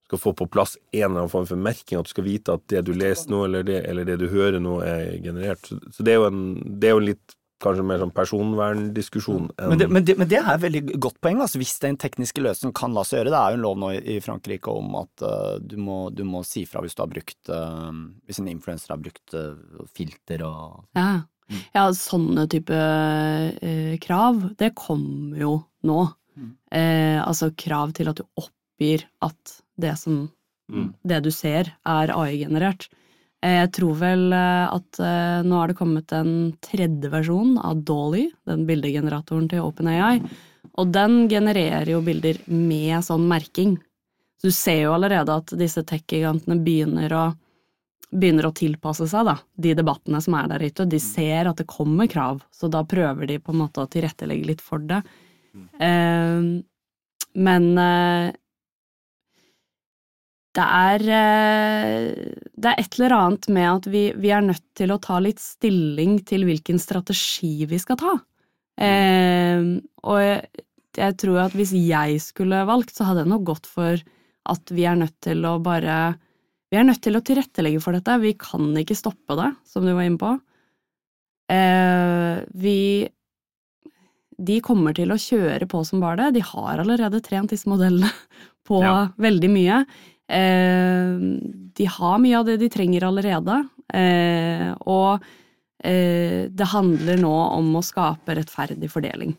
skal 0.08 0.20
få 0.22 0.34
på 0.36 0.48
plass 0.50 0.76
en 0.90 1.02
eller 1.02 1.24
annen 1.24 1.32
form 1.32 1.48
for 1.48 1.60
merking, 1.60 2.00
at 2.00 2.08
du 2.08 2.14
skal 2.14 2.26
vite 2.26 2.54
at 2.56 2.64
det 2.72 2.84
du 2.88 2.94
leser 2.96 3.32
nå, 3.32 3.44
eller 3.48 3.66
det, 3.66 3.82
eller 3.88 4.08
det 4.08 4.18
du 4.22 4.28
hører 4.32 4.60
nå, 4.62 4.78
er 4.84 5.18
generert. 5.24 5.68
Så, 5.68 6.04
det 6.04 6.14
er 6.14 6.22
jo 6.22 6.30
en, 6.30 6.46
det 6.80 6.88
er 6.88 6.96
jo 6.96 7.02
en 7.02 7.10
litt 7.10 7.36
kanskje 7.58 7.82
mer 7.82 7.98
sånn 7.98 8.12
personverndiskusjon 8.14 9.48
enn 9.58 9.72
Men 9.72 9.80
det, 9.80 9.86
men, 9.90 10.04
det, 10.06 10.14
men 10.20 10.28
det 10.30 10.38
er 10.38 10.50
et 10.52 10.62
veldig 10.62 10.82
godt 10.94 11.16
poeng, 11.24 11.40
altså, 11.42 11.58
hvis 11.58 11.74
den 11.82 11.98
tekniske 12.00 12.44
løsningen 12.44 12.76
kan 12.78 12.94
la 12.94 13.02
seg 13.06 13.20
gjøre. 13.20 13.32
Det 13.34 13.40
er 13.40 13.54
jo 13.54 13.58
en 13.58 13.64
lov 13.66 13.80
nå 13.82 13.88
i, 13.98 14.18
Frankrike 14.24 14.74
om 14.74 14.94
at 15.00 15.24
uh, 15.26 15.56
du, 15.58 15.74
må, 15.82 15.98
du 16.14 16.22
må 16.28 16.44
si 16.46 16.62
fra 16.70 16.84
hvis 16.84 16.94
du 16.94 17.02
har 17.02 17.10
brukt 17.10 17.50
uh, 17.50 17.90
Hvis 18.28 18.38
en 18.38 18.52
influenser 18.52 18.94
har 18.94 19.02
brukt 19.02 19.34
uh, 19.34 19.58
filter 19.90 20.46
og 20.46 20.86
ja. 20.96 21.08
ja, 21.74 21.88
sånne 21.98 22.46
type 22.52 22.78
krav, 24.06 24.40
det 24.62 24.72
kommer 24.78 25.42
jo 25.42 25.58
nå. 25.88 26.00
Mm. 26.38 26.52
Eh, 26.70 27.18
altså 27.22 27.50
krav 27.58 27.92
til 27.96 28.10
at 28.10 28.20
du 28.20 28.26
oppgir 28.38 29.04
at 29.24 29.58
det 29.80 29.94
som 30.00 30.26
Mm. 30.68 30.90
det 31.02 31.22
du 31.24 31.30
ser, 31.32 31.70
er 31.88 32.10
AI-generert. 32.12 32.90
Eh, 33.40 33.62
Jeg 33.64 33.70
tror 33.72 33.94
vel 33.96 34.32
eh, 34.36 34.66
at 34.68 34.98
eh, 35.00 35.40
nå 35.42 35.56
har 35.62 35.68
det 35.70 35.78
kommet 35.78 36.12
en 36.12 36.52
tredje 36.60 37.08
versjon 37.08 37.54
av 37.64 37.80
Dolly, 37.88 38.26
den 38.44 38.66
bildegeneratoren 38.68 39.48
til 39.48 39.62
OpenAI, 39.64 40.20
og 40.76 40.92
den 40.92 41.22
genererer 41.30 41.88
jo 41.88 42.02
bilder 42.04 42.36
med 42.52 43.00
sånn 43.06 43.24
merking. 43.30 43.78
Så 44.36 44.50
du 44.50 44.52
ser 44.52 44.82
jo 44.82 44.92
allerede 44.92 45.38
at 45.40 45.54
disse 45.56 45.80
tech-gigantene 45.88 46.60
begynner 46.62 47.14
å 47.16 47.26
begynner 48.12 48.46
å 48.48 48.52
tilpasse 48.56 49.04
seg 49.08 49.26
da, 49.28 49.34
de 49.60 49.74
debattene 49.76 50.20
som 50.24 50.32
er 50.38 50.46
der 50.48 50.62
ute. 50.64 50.86
De 50.88 50.98
ser 51.00 51.48
at 51.48 51.56
det 51.60 51.66
kommer 51.68 52.06
krav, 52.08 52.38
så 52.52 52.68
da 52.72 52.80
prøver 52.84 53.26
de 53.28 53.38
på 53.38 53.52
en 53.52 53.58
måte 53.60 53.82
å 53.82 53.88
tilrettelegge 53.88 54.46
litt 54.48 54.60
for 54.64 54.78
det. 54.80 55.02
Eh, 55.80 56.62
men 57.34 57.66
det 60.58 60.64
er 60.66 61.04
eh, 61.14 62.36
Det 62.58 62.70
er 62.72 62.80
et 62.82 62.96
eller 62.98 63.14
annet 63.16 63.48
med 63.54 63.68
at 63.70 63.88
vi, 63.92 64.08
vi 64.18 64.32
er 64.34 64.42
nødt 64.42 64.64
til 64.78 64.90
å 64.94 65.00
ta 65.02 65.20
litt 65.22 65.38
stilling 65.42 66.18
til 66.26 66.46
hvilken 66.48 66.80
strategi 66.82 67.66
vi 67.70 67.78
skal 67.82 67.98
ta. 68.00 68.14
Eh, 68.78 69.62
og 70.06 70.18
jeg, 70.22 70.64
jeg 70.98 71.16
tror 71.22 71.44
at 71.46 71.54
hvis 71.58 71.74
jeg 71.78 72.18
skulle 72.22 72.64
valgt, 72.68 72.94
så 72.96 73.06
hadde 73.08 73.24
jeg 73.24 73.32
nok 73.32 73.46
gått 73.52 73.68
for 73.70 74.02
at 74.48 74.72
vi 74.74 74.86
er 74.88 74.98
nødt 74.98 75.16
til 75.24 75.44
å 75.46 75.58
bare 75.62 76.16
Vi 76.68 76.76
er 76.76 76.84
nødt 76.84 77.00
til 77.00 77.16
å 77.16 77.22
tilrettelegge 77.24 77.80
for 77.80 77.96
dette. 77.96 78.18
Vi 78.20 78.34
kan 78.36 78.74
ikke 78.76 78.96
stoppe 78.98 79.36
det, 79.38 79.52
som 79.64 79.86
du 79.86 79.94
var 79.94 80.04
inne 80.04 80.20
på. 80.20 80.34
Eh, 81.48 82.42
vi 82.52 83.08
De 84.38 84.60
kommer 84.62 84.94
til 84.94 85.10
å 85.10 85.18
kjøre 85.18 85.66
på 85.66 85.80
som 85.86 86.00
bare 86.02 86.28
det. 86.28 86.38
De 86.38 86.44
har 86.44 86.78
allerede 86.78 87.22
trent 87.24 87.50
disse 87.50 87.68
modellene 87.70 88.10
på 88.68 88.82
Ja. 88.84 89.08
veldig 89.16 89.50
mye. 89.50 89.84
Eh, 90.28 91.18
de 91.78 91.86
har 91.88 92.18
mye 92.20 92.38
av 92.38 92.48
det 92.48 92.58
de 92.60 92.68
trenger 92.68 93.06
allerede, 93.08 93.62
eh, 93.96 94.70
og 94.84 95.24
eh, 95.80 96.48
det 96.52 96.72
handler 96.74 97.20
nå 97.22 97.36
om 97.56 97.70
å 97.78 97.84
skape 97.84 98.36
rettferdig 98.36 98.90
fordeling. 98.92 99.36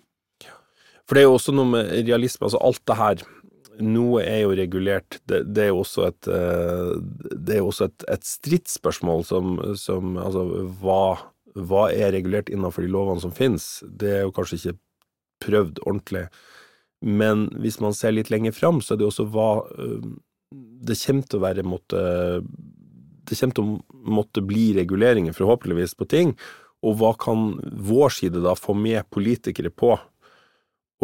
For 1.05 1.17
det 1.17 1.24
er 1.24 1.29
jo 1.29 1.36
også 1.38 1.53
noe 1.53 1.69
med 1.69 1.91
realisme, 2.08 2.48
altså 2.48 2.62
alt 2.62 2.81
det 2.86 2.98
her 3.00 3.27
Noe 3.79 4.19
er 4.27 4.41
jo 4.41 4.55
regulert, 4.60 5.22
det, 5.31 5.38
det 5.55 5.62
er 5.63 5.69
jo 5.69 5.77
også 5.86 6.03
et 6.10 6.27
Det 6.27 7.53
er 7.53 7.62
jo 7.62 7.69
også 7.69 7.86
et, 7.88 8.03
et 8.12 8.25
stridsspørsmål 8.27 9.24
som, 9.24 9.53
som 9.79 10.17
Altså, 10.19 10.43
hva, 10.81 11.15
hva 11.55 11.86
er 11.88 12.12
regulert 12.12 12.51
innenfor 12.51 12.84
de 12.84 12.91
lovene 12.91 13.24
som 13.24 13.31
finnes? 13.31 13.69
Det 13.88 14.12
er 14.17 14.25
jo 14.25 14.34
kanskje 14.36 14.60
ikke 14.60 14.75
prøvd 15.48 15.79
ordentlig. 15.86 16.25
Men 17.00 17.48
hvis 17.63 17.79
man 17.79 17.96
ser 17.96 18.17
litt 18.17 18.34
lenger 18.34 18.51
fram, 18.58 18.84
så 18.84 18.93
er 18.93 19.00
det 19.00 19.08
også 19.08 19.29
hva 19.31 19.50
Det 20.51 20.98
kommer 21.03 21.29
til 21.29 21.38
å 21.38 21.44
være 21.44 21.63
måtte 21.68 22.00
Det 22.41 23.38
kommer 23.38 23.58
til 23.58 23.65
å 23.65 24.06
måtte 24.10 24.41
bli 24.41 24.72
reguleringer, 24.77 25.36
forhåpentligvis, 25.38 25.94
på 26.00 26.08
ting. 26.10 26.32
Og 26.82 26.96
hva 26.98 27.12
kan 27.20 27.51
vår 27.60 28.15
side 28.15 28.41
da 28.41 28.56
få 28.58 28.74
med 28.74 29.06
politikere 29.13 29.70
på? 29.70 29.98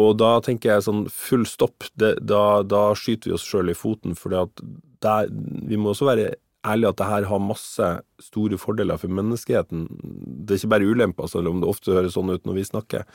Og 0.01 0.15
da 0.19 0.31
tenker 0.43 0.73
jeg 0.73 0.85
sånn 0.87 1.03
full 1.11 1.45
stopp, 1.47 1.85
det, 1.99 2.15
da, 2.27 2.63
da, 2.67 2.89
skyter 2.97 3.31
vi 3.31 3.35
oss 3.37 3.45
sjøl 3.47 3.71
i 3.71 3.77
foten, 3.77 4.15
for 4.17 4.33
vi 4.33 5.77
må 5.79 5.93
også 5.93 6.09
være 6.09 6.33
ærlige 6.65 6.91
at 6.91 6.99
det 6.99 7.07
her 7.11 7.27
har 7.29 7.43
masse 7.43 7.91
store 8.25 8.59
fordeler 8.59 8.99
for 8.99 9.13
menneskeheten. 9.13 9.85
Det 10.01 10.55
er 10.55 10.61
ikke 10.63 10.73
bare 10.73 10.89
ulemper, 10.89 11.29
selv 11.31 11.51
om 11.51 11.61
det 11.61 11.69
ofte 11.69 11.95
høres 11.95 12.17
sånn 12.17 12.33
ut 12.33 12.47
når 12.47 12.57
vi 12.57 12.67
snakker. 12.71 13.05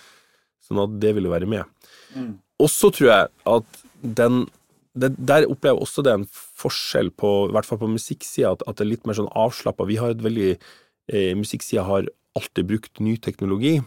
Sånn 0.65 0.81
at 0.85 0.97
det 1.03 1.13
ville 1.17 1.33
være 1.33 1.49
med. 1.51 1.69
Mm. 2.15 2.33
Og 2.61 2.71
så 2.71 2.93
tror 2.95 3.11
jeg 3.11 3.31
at 3.57 3.85
den 4.21 4.45
det, 5.01 5.15
Der 5.19 5.49
opplever 5.49 5.79
jeg 5.79 5.87
også 5.87 6.05
det 6.07 6.15
en 6.15 6.29
forskjell 6.31 7.11
på, 7.19 7.33
i 7.49 7.55
hvert 7.57 7.69
fall 7.69 7.81
på 7.83 7.91
musikksida, 7.91 8.55
at, 8.55 8.65
at, 8.67 8.79
det 8.79 8.87
er 8.87 8.93
litt 8.93 9.09
mer 9.09 9.19
sånn 9.19 9.33
avslappa. 9.33 9.89
Vi 9.89 9.99
har 10.01 10.15
et 10.15 10.25
veldig 10.25 10.51
eh, 10.55 11.33
Musikksida 11.39 11.87
har 11.89 12.09
alltid 12.39 12.69
brukt 12.71 13.03
ny 13.03 13.17
teknologi. 13.23 13.79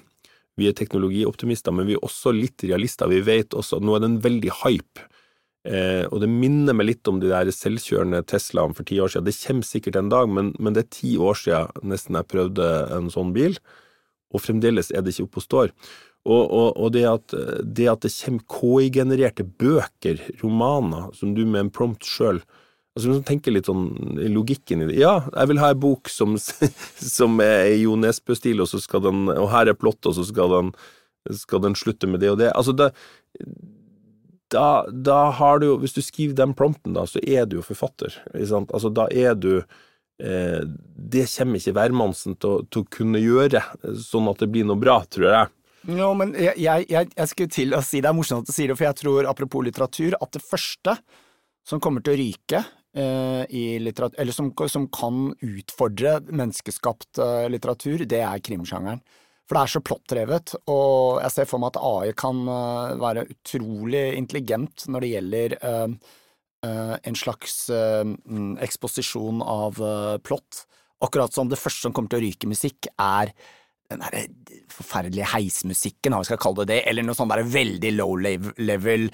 Vi 0.60 0.70
er 0.70 0.78
teknologioptimister, 0.78 1.74
men 1.74 1.88
vi 1.90 1.98
er 1.98 2.06
også 2.06 2.34
litt 2.36 2.66
realister. 2.66 3.10
Vi 3.10 3.24
vet 3.26 3.56
også 3.58 3.80
at 3.80 3.86
nå 3.86 3.96
er 3.96 4.04
det 4.04 4.12
en 4.12 4.24
veldig 4.26 4.56
hype. 4.62 5.08
Eh, 5.64 6.04
og 6.12 6.20
det 6.20 6.28
minner 6.28 6.76
meg 6.76 6.90
litt 6.90 7.08
om 7.08 7.22
de 7.24 7.30
der 7.32 7.50
selvkjørende 7.56 8.20
Teslaene 8.28 8.76
for 8.76 8.88
ti 8.88 9.00
år 9.00 9.14
siden. 9.14 9.30
Det 9.30 9.38
kommer 9.40 9.68
sikkert 9.68 10.00
en 10.00 10.12
dag, 10.12 10.28
men, 10.30 10.52
men 10.60 10.76
det 10.76 10.84
er 10.84 10.96
ti 10.98 11.14
år 11.16 11.40
siden 11.40 11.88
nesten 11.94 12.20
jeg 12.20 12.30
prøvde 12.34 12.70
en 12.98 13.08
sånn 13.14 13.32
bil, 13.36 13.56
og 14.34 14.44
fremdeles 14.44 14.92
er 14.92 15.06
det 15.06 15.14
ikke 15.14 15.30
oppe 15.30 15.40
og 15.40 15.48
står. 15.48 15.74
Og, 16.24 16.44
og, 16.44 16.68
og 16.80 16.92
det, 16.96 17.04
at, 17.10 17.34
det, 17.68 17.88
at, 17.92 18.06
det 18.06 18.14
kommer 18.16 18.46
KI-genererte 18.48 19.44
bøker, 19.44 20.22
romaner, 20.40 21.10
som 21.18 21.34
du 21.36 21.42
med 21.44 21.66
en 21.66 21.74
prompt 21.74 22.08
sjøl 22.08 22.40
Altså 22.94 23.10
Hvis 23.10 23.18
man 23.18 23.26
tenker 23.26 23.54
litt 23.56 23.68
sånn 23.68 23.88
logikken 24.32 24.84
i 24.86 24.88
det 24.92 25.00
Ja, 25.02 25.16
jeg 25.34 25.50
vil 25.50 25.62
ha 25.64 25.72
ei 25.74 25.80
bok 25.82 26.12
som, 26.14 26.36
som 27.18 27.40
er 27.44 27.72
i 27.74 27.80
Jo 27.84 27.98
Nesbø-stil, 28.00 28.62
og 28.62 29.08
Og 29.10 29.48
her 29.52 29.72
er 29.72 29.78
plott, 29.78 30.06
og 30.06 30.16
så 30.18 30.26
skal 30.28 30.54
den, 30.54 30.74
skal 31.34 31.64
den 31.66 31.76
slutte 31.76 32.08
med 32.08 32.22
det 32.22 32.30
og 32.32 32.38
det. 32.40 32.52
Altså, 32.54 32.76
det, 32.78 32.92
da, 34.54 34.86
da, 34.90 35.32
har 35.32 35.60
du 35.60 35.72
jo 35.72 35.80
Hvis 35.82 35.98
du 35.98 36.04
skriver 36.06 36.38
den 36.38 36.54
prompten, 36.54 36.94
da, 36.94 37.08
så 37.10 37.22
er 37.26 37.48
du 37.50 37.58
jo 37.58 37.66
forfatter. 37.66 38.14
Altså, 38.36 38.94
da 38.94 39.08
er 39.10 39.34
du 39.34 39.64
eh, 40.22 40.62
Det 40.94 41.26
kommer 41.34 41.58
ikke 41.60 41.76
hvermannsen 41.80 42.38
til, 42.38 42.68
til, 42.70 42.86
å 42.86 42.94
kunne 42.94 43.22
gjøre, 43.24 43.64
sånn 44.06 44.30
at 44.30 44.44
det 44.44 44.52
blir 44.54 44.70
noe 44.70 44.80
bra, 44.80 45.02
tror 45.10 45.30
jeg. 45.32 45.52
Jo, 45.84 46.14
men 46.16 46.32
jeg, 46.40 46.56
jeg, 46.64 47.10
jeg, 47.12 47.28
skulle 47.28 47.52
til 47.52 47.76
å 47.76 47.82
si 47.84 48.00
det 48.00 48.08
er 48.08 48.16
morsomt 48.16 48.46
at 48.46 48.52
du 48.52 48.56
sier 48.56 48.72
det, 48.72 48.78
for 48.80 48.88
jeg 48.88 49.00
tror, 49.02 49.28
apropos 49.28 49.66
litteratur, 49.66 50.16
at 50.16 50.32
det 50.32 50.44
første 50.44 50.96
som 51.68 51.82
kommer 51.84 52.04
til 52.04 52.14
å 52.14 52.20
ryke 52.20 52.62
eh, 52.96 53.44
i 53.52 53.64
litteratur, 53.84 54.20
eller 54.22 54.36
som, 54.36 54.52
som, 54.72 54.88
kan 54.94 55.30
utfordre 55.44 56.18
menneskeskapt 56.30 57.20
eh, 57.24 57.50
litteratur, 57.52 58.06
det 58.08 58.24
er 58.24 58.44
krimsjangeren. 58.44 59.04
For 59.44 59.58
det 59.58 59.64
er 59.64 59.72
så 59.74 59.84
plottdrevet, 59.84 60.54
og 60.72 61.20
jeg 61.20 61.36
ser 61.36 61.48
for 61.50 61.60
meg 61.60 61.74
at 61.74 61.82
AI 61.84 62.14
kan 62.16 62.38
uh, 62.48 62.94
være 62.96 63.26
utrolig 63.28 64.06
intelligent 64.16 64.86
når 64.88 65.04
det 65.04 65.10
gjelder 65.10 65.56
uh, 65.60 66.14
uh, 66.64 66.94
en 66.96 67.18
slags 67.20 67.58
eksposisjon 68.64 69.44
av 69.44 69.82
plott. 70.24 70.62
Akkurat 71.04 71.36
som 71.36 71.52
det 71.52 71.60
første 71.60 71.84
som 71.84 71.96
kommer 71.96 72.14
til 72.14 72.22
å 72.22 72.24
ryke 72.24 72.48
musikk, 72.48 72.88
er 72.96 73.34
den 73.94 74.04
derre 74.04 74.26
forferdelige 74.74 75.30
heismusikken, 75.34 76.14
hva 76.14 76.24
vi 76.24 76.32
skal 76.32 76.42
kalle 76.42 76.64
det 76.64 76.74
det, 76.74 76.82
eller 76.90 77.06
noe 77.06 77.18
sånn 77.18 77.32
der 77.32 77.46
veldig 77.54 77.94
low 77.96 78.16
level 78.18 79.08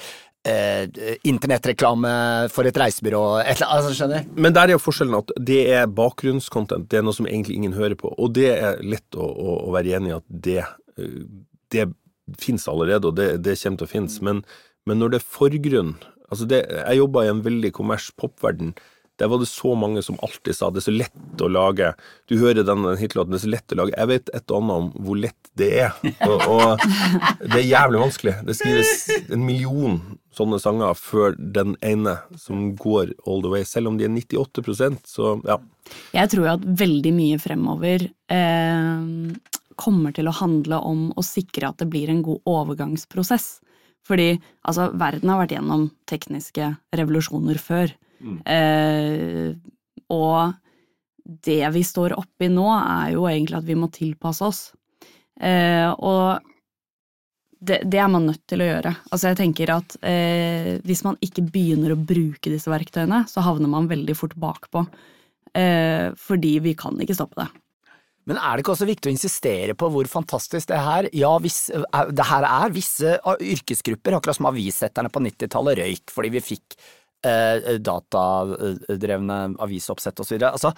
eh, 0.48 1.16
internettreklame 1.28 2.12
for 2.54 2.70
et 2.70 2.80
reisebyrå, 2.80 3.24
et 3.44 3.58
eller 3.58 3.68
annet, 3.68 3.90
altså, 3.90 3.96
skjønner 3.98 4.28
Men 4.40 4.56
der 4.56 4.70
er 4.70 4.78
jo 4.78 4.84
forskjellen 4.84 5.20
at 5.20 5.34
det 5.52 5.62
er 5.76 5.90
bakgrunnscontent, 6.00 6.90
det 6.92 7.02
er 7.02 7.08
noe 7.08 7.18
som 7.18 7.28
egentlig 7.30 7.60
ingen 7.60 7.76
hører 7.78 7.98
på, 8.00 8.12
og 8.16 8.36
det 8.38 8.52
er 8.56 8.84
lett 8.86 9.20
å, 9.20 9.28
å, 9.28 9.58
å 9.68 9.76
være 9.76 9.98
enig 10.00 10.14
i 10.14 10.18
at 10.20 10.30
det, 10.48 10.62
eh, 11.00 11.20
det 11.76 11.90
finnes 12.40 12.68
allerede, 12.72 13.10
og 13.10 13.20
det, 13.20 13.34
det 13.44 13.58
kommer 13.60 13.82
til 13.82 13.90
å 13.90 13.94
finnes, 13.98 14.22
men, 14.26 14.44
men 14.88 15.02
når 15.02 15.16
det 15.16 15.22
er 15.22 15.30
forgrunn 15.40 16.00
Altså 16.30 16.46
det, 16.46 16.60
jeg 16.70 17.00
jobba 17.00 17.24
i 17.26 17.30
en 17.32 17.40
veldig 17.42 17.72
kommers 17.74 18.12
popverden 18.14 18.76
der 19.20 19.30
var 19.32 19.42
det 19.42 19.50
så 19.52 19.74
mange 19.76 20.04
som 20.06 20.18
alltid 20.26 20.56
sa 20.56 20.70
det 20.72 20.82
er 20.82 20.88
så 20.88 20.96
lett 20.96 21.44
å 21.44 21.50
lage 21.52 21.92
Du 22.30 22.38
hører 22.40 22.64
den 22.68 22.86
hitlåten, 23.00 23.34
det 23.34 23.42
er 23.42 23.46
så 23.46 23.52
lett 23.52 23.76
å 23.76 23.80
lage 23.82 23.98
Jeg 23.98 24.12
vet 24.12 24.32
et 24.34 24.54
og 24.54 24.64
annet 24.64 24.80
om 24.80 25.06
hvor 25.06 25.20
lett 25.20 25.52
det 25.60 25.70
er. 25.84 25.96
Og, 26.24 26.46
og 26.48 26.84
det 27.44 27.58
er 27.60 27.66
jævlig 27.68 28.00
vanskelig. 28.00 28.34
Det 28.48 28.56
skrives 28.56 28.92
en 29.36 29.44
million 29.44 30.00
sånne 30.36 30.60
sanger 30.62 30.96
før 30.96 31.36
den 31.36 31.76
ene 31.86 32.16
som 32.40 32.74
går 32.80 33.14
all 33.28 33.44
the 33.44 33.52
way. 33.52 33.66
Selv 33.68 33.92
om 33.92 34.00
de 34.00 34.08
er 34.08 34.14
98% 34.14 35.10
så 35.10 35.36
ja. 35.48 35.60
Jeg 36.16 36.32
tror 36.32 36.54
at 36.54 36.68
veldig 36.80 37.14
mye 37.16 37.40
fremover 37.42 38.06
eh, 38.08 39.08
kommer 39.80 40.16
til 40.16 40.30
å 40.30 40.36
handle 40.40 40.82
om 40.86 41.08
å 41.18 41.26
sikre 41.26 41.72
at 41.72 41.82
det 41.82 41.90
blir 41.92 42.12
en 42.12 42.24
god 42.26 42.46
overgangsprosess. 42.50 43.58
Fordi 44.08 44.32
altså, 44.68 44.90
verden 44.98 45.32
har 45.32 45.44
vært 45.44 45.58
gjennom 45.58 45.90
tekniske 46.10 46.74
revolusjoner 46.96 47.60
før. 47.62 47.92
Mm. 48.20 48.40
Eh, 48.46 49.54
og 50.14 50.54
det 51.46 51.62
vi 51.76 51.84
står 51.86 52.18
oppi 52.18 52.50
nå, 52.52 52.68
er 52.76 53.16
jo 53.16 53.28
egentlig 53.30 53.60
at 53.60 53.68
vi 53.68 53.78
må 53.78 53.90
tilpasse 53.94 54.46
oss. 54.46 54.62
Eh, 55.40 55.88
og 55.90 56.42
det, 57.60 57.82
det, 57.86 58.00
er 58.00 58.10
man 58.12 58.28
nødt 58.30 58.46
til 58.50 58.64
å 58.64 58.70
gjøre. 58.70 58.94
Altså 59.12 59.32
jeg 59.32 59.40
tenker 59.40 59.72
at 59.74 59.96
eh, 60.08 60.78
Hvis 60.88 61.04
man 61.04 61.18
ikke 61.24 61.44
begynner 61.52 61.94
å 61.94 62.00
bruke 62.00 62.52
disse 62.52 62.72
verktøyene, 62.72 63.26
så 63.28 63.44
havner 63.44 63.72
man 63.72 63.90
veldig 63.92 64.16
fort 64.18 64.36
bakpå. 64.40 64.86
Eh, 65.58 66.10
fordi 66.20 66.60
vi 66.64 66.76
kan 66.80 67.00
ikke 67.02 67.18
stoppe 67.18 67.44
det. 67.44 67.50
Men 68.30 68.38
er 68.38 68.56
det 68.56 68.62
ikke 68.62 68.76
også 68.76 68.86
viktig 68.86 69.10
å 69.10 69.16
insistere 69.16 69.74
på 69.78 69.88
hvor 69.90 70.08
fantastisk 70.10 70.70
det 70.70 70.78
er 70.78 70.86
her? 70.86 71.10
Ja, 71.18 71.32
hvis, 71.42 71.68
eh, 71.74 72.12
det 72.14 72.28
her 72.30 72.46
er 72.48 72.76
visse 72.76 73.18
yrkesgrupper, 73.26 74.18
akkurat 74.18 74.38
som 74.38 74.50
avissetterne 74.52 75.12
på 75.12 75.24
90-tallet 75.26 75.82
røyk 75.82 76.14
fordi 76.14 76.34
vi 76.38 76.46
fikk 76.54 76.78
eh, 77.26 77.80
datadrevne 77.80 79.56
avisoppsett 79.60 80.20
videre. 80.32 80.52
Altså, 80.52 80.74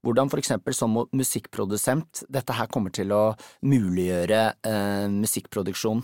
hvordan 0.00 0.30
for 0.32 0.40
eksempel 0.40 0.72
som 0.72 0.96
musikkprodusent 1.12 2.24
dette 2.32 2.52
her 2.56 2.66
kommer 2.72 2.88
til 2.96 3.12
å 3.12 3.36
muliggjøre 3.60 4.56
musikkproduksjon 5.18 6.00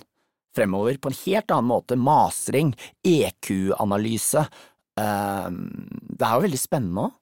fremover 0.53 1.01
på 1.01 1.09
en 1.09 1.21
helt 1.23 1.49
annen 1.57 1.73
måte. 1.73 1.97
Masring, 1.97 2.77
EQ-analyse. 3.01 4.45
det 4.93 6.25
er 6.29 6.37
jo 6.37 6.45
veldig 6.45 6.61
spennende 6.61 7.01
òg. 7.07 7.13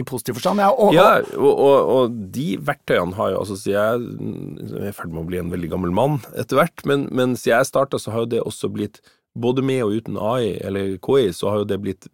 I 0.00 0.04
positiv 0.08 0.38
forstand, 0.38 0.62
ja. 0.62 0.70
Og, 0.72 0.94
ja, 0.96 1.18
og, 1.36 1.50
og, 1.52 1.90
og, 1.94 2.14
de 2.32 2.54
verktøyene 2.64 3.12
har 3.18 3.34
jo 3.34 3.42
altså 3.42 3.58
siden 3.60 3.76
jeg, 3.76 4.70
jeg 4.70 4.86
er 4.86 4.88
i 4.88 4.96
ferd 4.96 5.12
med 5.12 5.20
å 5.20 5.28
bli 5.28 5.40
en 5.42 5.52
veldig 5.52 5.68
gammel 5.74 5.92
mann 5.92 6.16
etter 6.32 6.56
hvert, 6.56 6.84
men, 6.88 7.04
siden 7.36 7.58
jeg 7.58 7.68
starta, 7.68 8.00
så 8.00 8.14
har 8.14 8.24
jo 8.24 8.32
det 8.36 8.46
også 8.46 8.72
blitt 8.72 9.02
Både 9.32 9.62
med 9.64 9.78
og 9.80 9.94
uten 9.96 10.18
AI 10.20 10.58
eller 10.60 10.98
KI, 11.00 11.30
så 11.32 11.48
har 11.48 11.62
jo 11.62 11.68
det 11.70 11.78
blitt 11.80 12.04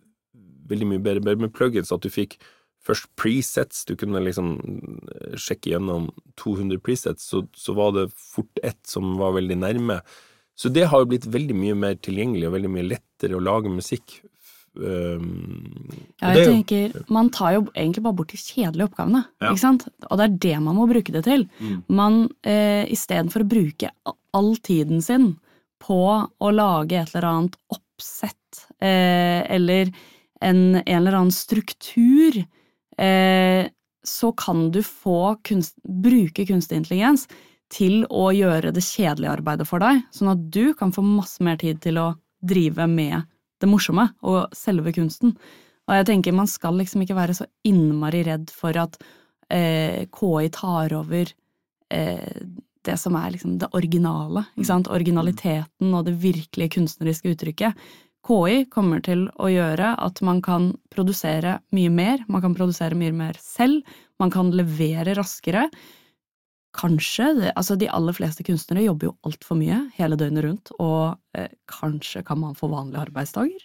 veldig 0.70 0.86
mye 0.86 1.02
bedre, 1.02 1.22
bedre 1.26 1.48
med 1.48 1.50
plugins. 1.50 1.90
At 1.90 2.04
du 2.04 2.12
fikk 2.14 2.36
først 2.86 3.08
presets, 3.18 3.84
du 3.88 3.96
kunne 3.98 4.22
liksom 4.22 4.52
sjekke 5.34 5.72
gjennom 5.72 6.08
200 6.40 6.78
presets, 6.84 7.26
så, 7.26 7.42
så 7.58 7.74
var 7.74 7.96
det 7.96 8.06
fort 8.14 8.62
ett 8.62 8.78
som 8.86 9.16
var 9.18 9.34
veldig 9.34 9.58
nærme. 9.64 9.98
Så 10.58 10.70
det 10.70 10.88
har 10.92 11.02
jo 11.02 11.10
blitt 11.12 11.26
veldig 11.26 11.58
mye 11.58 11.76
mer 11.78 11.98
tilgjengelig 12.02 12.48
og 12.48 12.54
veldig 12.56 12.72
mye 12.76 12.88
lettere 12.94 13.38
å 13.38 13.42
lage 13.42 13.70
musikk 13.70 14.20
Um, 14.78 15.88
ja, 16.20 16.30
jeg 16.36 16.44
tenker, 16.46 16.92
Man 17.10 17.32
tar 17.34 17.56
jo 17.56 17.64
egentlig 17.72 18.04
bare 18.04 18.18
bort 18.20 18.30
de 18.30 18.38
kjedelige 18.38 18.86
oppgavene. 18.86 19.24
Ja. 19.42 19.50
ikke 19.50 19.62
sant? 19.64 19.88
Og 20.06 20.20
det 20.20 20.26
er 20.28 20.36
det 20.44 20.54
man 20.64 20.78
må 20.78 20.86
bruke 20.90 21.14
det 21.14 21.24
til. 21.26 21.48
Mm. 21.58 21.80
Man, 21.98 22.20
eh, 22.46 22.84
Istedenfor 22.94 23.42
å 23.44 23.50
bruke 23.50 23.90
all 24.38 24.52
tiden 24.62 25.02
sin 25.02 25.32
på 25.82 25.98
å 26.22 26.52
lage 26.54 26.98
et 26.98 27.10
eller 27.14 27.28
annet 27.28 27.58
oppsett 27.74 28.62
eh, 28.82 29.42
eller 29.50 29.90
en, 30.40 30.78
en, 30.78 30.84
eller 30.84 31.18
annen 31.18 31.34
struktur, 31.34 32.38
eh, 32.98 33.66
så 34.06 34.32
kan 34.38 34.68
du 34.74 34.80
få 34.86 35.36
kunst, 35.46 35.76
bruke 35.82 36.46
kunstig 36.46 36.78
intelligens 36.78 37.26
til 37.72 38.04
å 38.08 38.30
gjøre 38.32 38.72
det 38.72 38.84
kjedelige 38.86 39.34
arbeidet 39.34 39.66
for 39.68 39.82
deg, 39.82 40.00
sånn 40.14 40.32
at 40.32 40.46
du 40.54 40.72
kan 40.78 40.94
få 40.94 41.04
masse 41.04 41.42
mer 41.44 41.58
tid 41.60 41.82
til 41.84 41.98
å 42.00 42.12
drive 42.46 42.86
med 42.88 43.26
det 43.62 43.70
morsomme 43.70 44.08
og 44.26 44.54
selve 44.56 44.92
kunsten. 44.96 45.34
Og 45.88 45.96
jeg 45.96 46.08
tenker 46.10 46.36
man 46.36 46.50
skal 46.50 46.76
liksom 46.78 47.04
ikke 47.04 47.16
være 47.16 47.36
så 47.38 47.48
innmari 47.66 48.22
redd 48.26 48.50
for 48.54 48.76
at 48.76 48.98
eh, 49.52 50.04
KI 50.12 50.50
tar 50.54 50.94
over 50.98 51.30
eh, 51.94 52.42
det 52.88 52.96
som 53.00 53.16
er 53.18 53.32
liksom 53.34 53.56
det 53.60 53.70
originale. 53.76 54.44
ikke 54.56 54.68
sant? 54.68 54.90
Originaliteten 54.92 55.94
og 55.94 56.04
det 56.08 56.18
virkelige 56.22 56.76
kunstneriske 56.76 57.32
uttrykket. 57.34 57.88
KI 58.28 58.64
kommer 58.68 59.00
til 59.04 59.26
å 59.40 59.48
gjøre 59.48 59.94
at 60.04 60.20
man 60.26 60.42
kan 60.44 60.72
produsere 60.92 61.58
mye 61.72 61.92
mer, 61.92 62.24
man 62.28 62.44
kan 62.44 62.56
produsere 62.56 62.98
mye 62.98 63.14
mer 63.14 63.38
selv, 63.40 63.86
man 64.20 64.32
kan 64.34 64.52
levere 64.52 65.16
raskere. 65.16 65.68
Kanskje, 66.78 67.32
det, 67.38 67.54
altså 67.58 67.74
De 67.78 67.88
aller 67.90 68.14
fleste 68.14 68.44
kunstnere 68.46 68.84
jobber 68.86 69.10
jo 69.10 69.16
altfor 69.26 69.58
mye 69.58 69.80
hele 69.96 70.18
døgnet 70.20 70.44
rundt, 70.46 70.70
og 70.78 71.18
eh, 71.38 71.50
kanskje 71.70 72.22
kan 72.26 72.40
man 72.42 72.58
få 72.58 72.70
vanlige 72.70 73.02
arbeidsdager? 73.08 73.64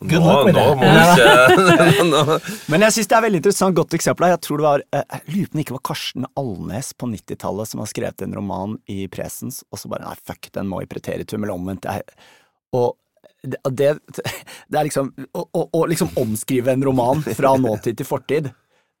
Good 0.00 0.24
Nå, 0.24 0.34
nå 0.56 0.62
må 0.80 0.86
vi 0.88 0.90
ikke. 0.96 2.36
Men 2.72 2.86
jeg 2.86 2.96
synes 2.96 3.10
det 3.10 3.16
er 3.18 3.24
veldig 3.26 3.40
interessant, 3.42 3.76
godt 3.76 3.96
eksempel. 3.98 4.26
her. 4.26 4.38
Jeg 4.38 4.44
tror 4.46 4.60
det 4.60 4.66
var, 4.66 4.84
eh, 4.96 5.04
jeg 5.12 5.34
lurer 5.34 5.50
på 5.50 5.52
om 5.52 5.58
det 5.58 5.64
ikke 5.66 5.76
var 5.76 5.84
Karsten 5.90 6.28
Alnes 6.40 6.88
på 6.96 7.10
90-tallet 7.10 7.70
som 7.70 7.82
har 7.84 7.90
skrevet 7.90 8.24
en 8.24 8.36
roman 8.38 8.78
i 8.88 9.04
presens, 9.12 9.60
og 9.68 9.82
så 9.82 9.92
bare 9.92 10.08
nei, 10.08 10.16
fuck, 10.24 10.48
den 10.56 10.70
må 10.72 10.80
i 10.80 10.88
preteritum, 10.88 11.44
eller 11.44 11.58
omvendt. 11.58 11.90
Jeg, 11.90 12.32
og 12.80 12.96
det, 13.44 13.60
det, 13.76 13.92
det 14.72 14.80
er 14.80 14.88
liksom 14.88 15.12
å, 15.36 15.44
å, 15.44 15.66
å 15.76 15.84
liksom 15.92 16.16
omskrive 16.20 16.72
en 16.72 16.88
roman 16.88 17.20
fra 17.28 17.54
nåtid 17.60 18.00
til 18.00 18.08
fortid. 18.08 18.50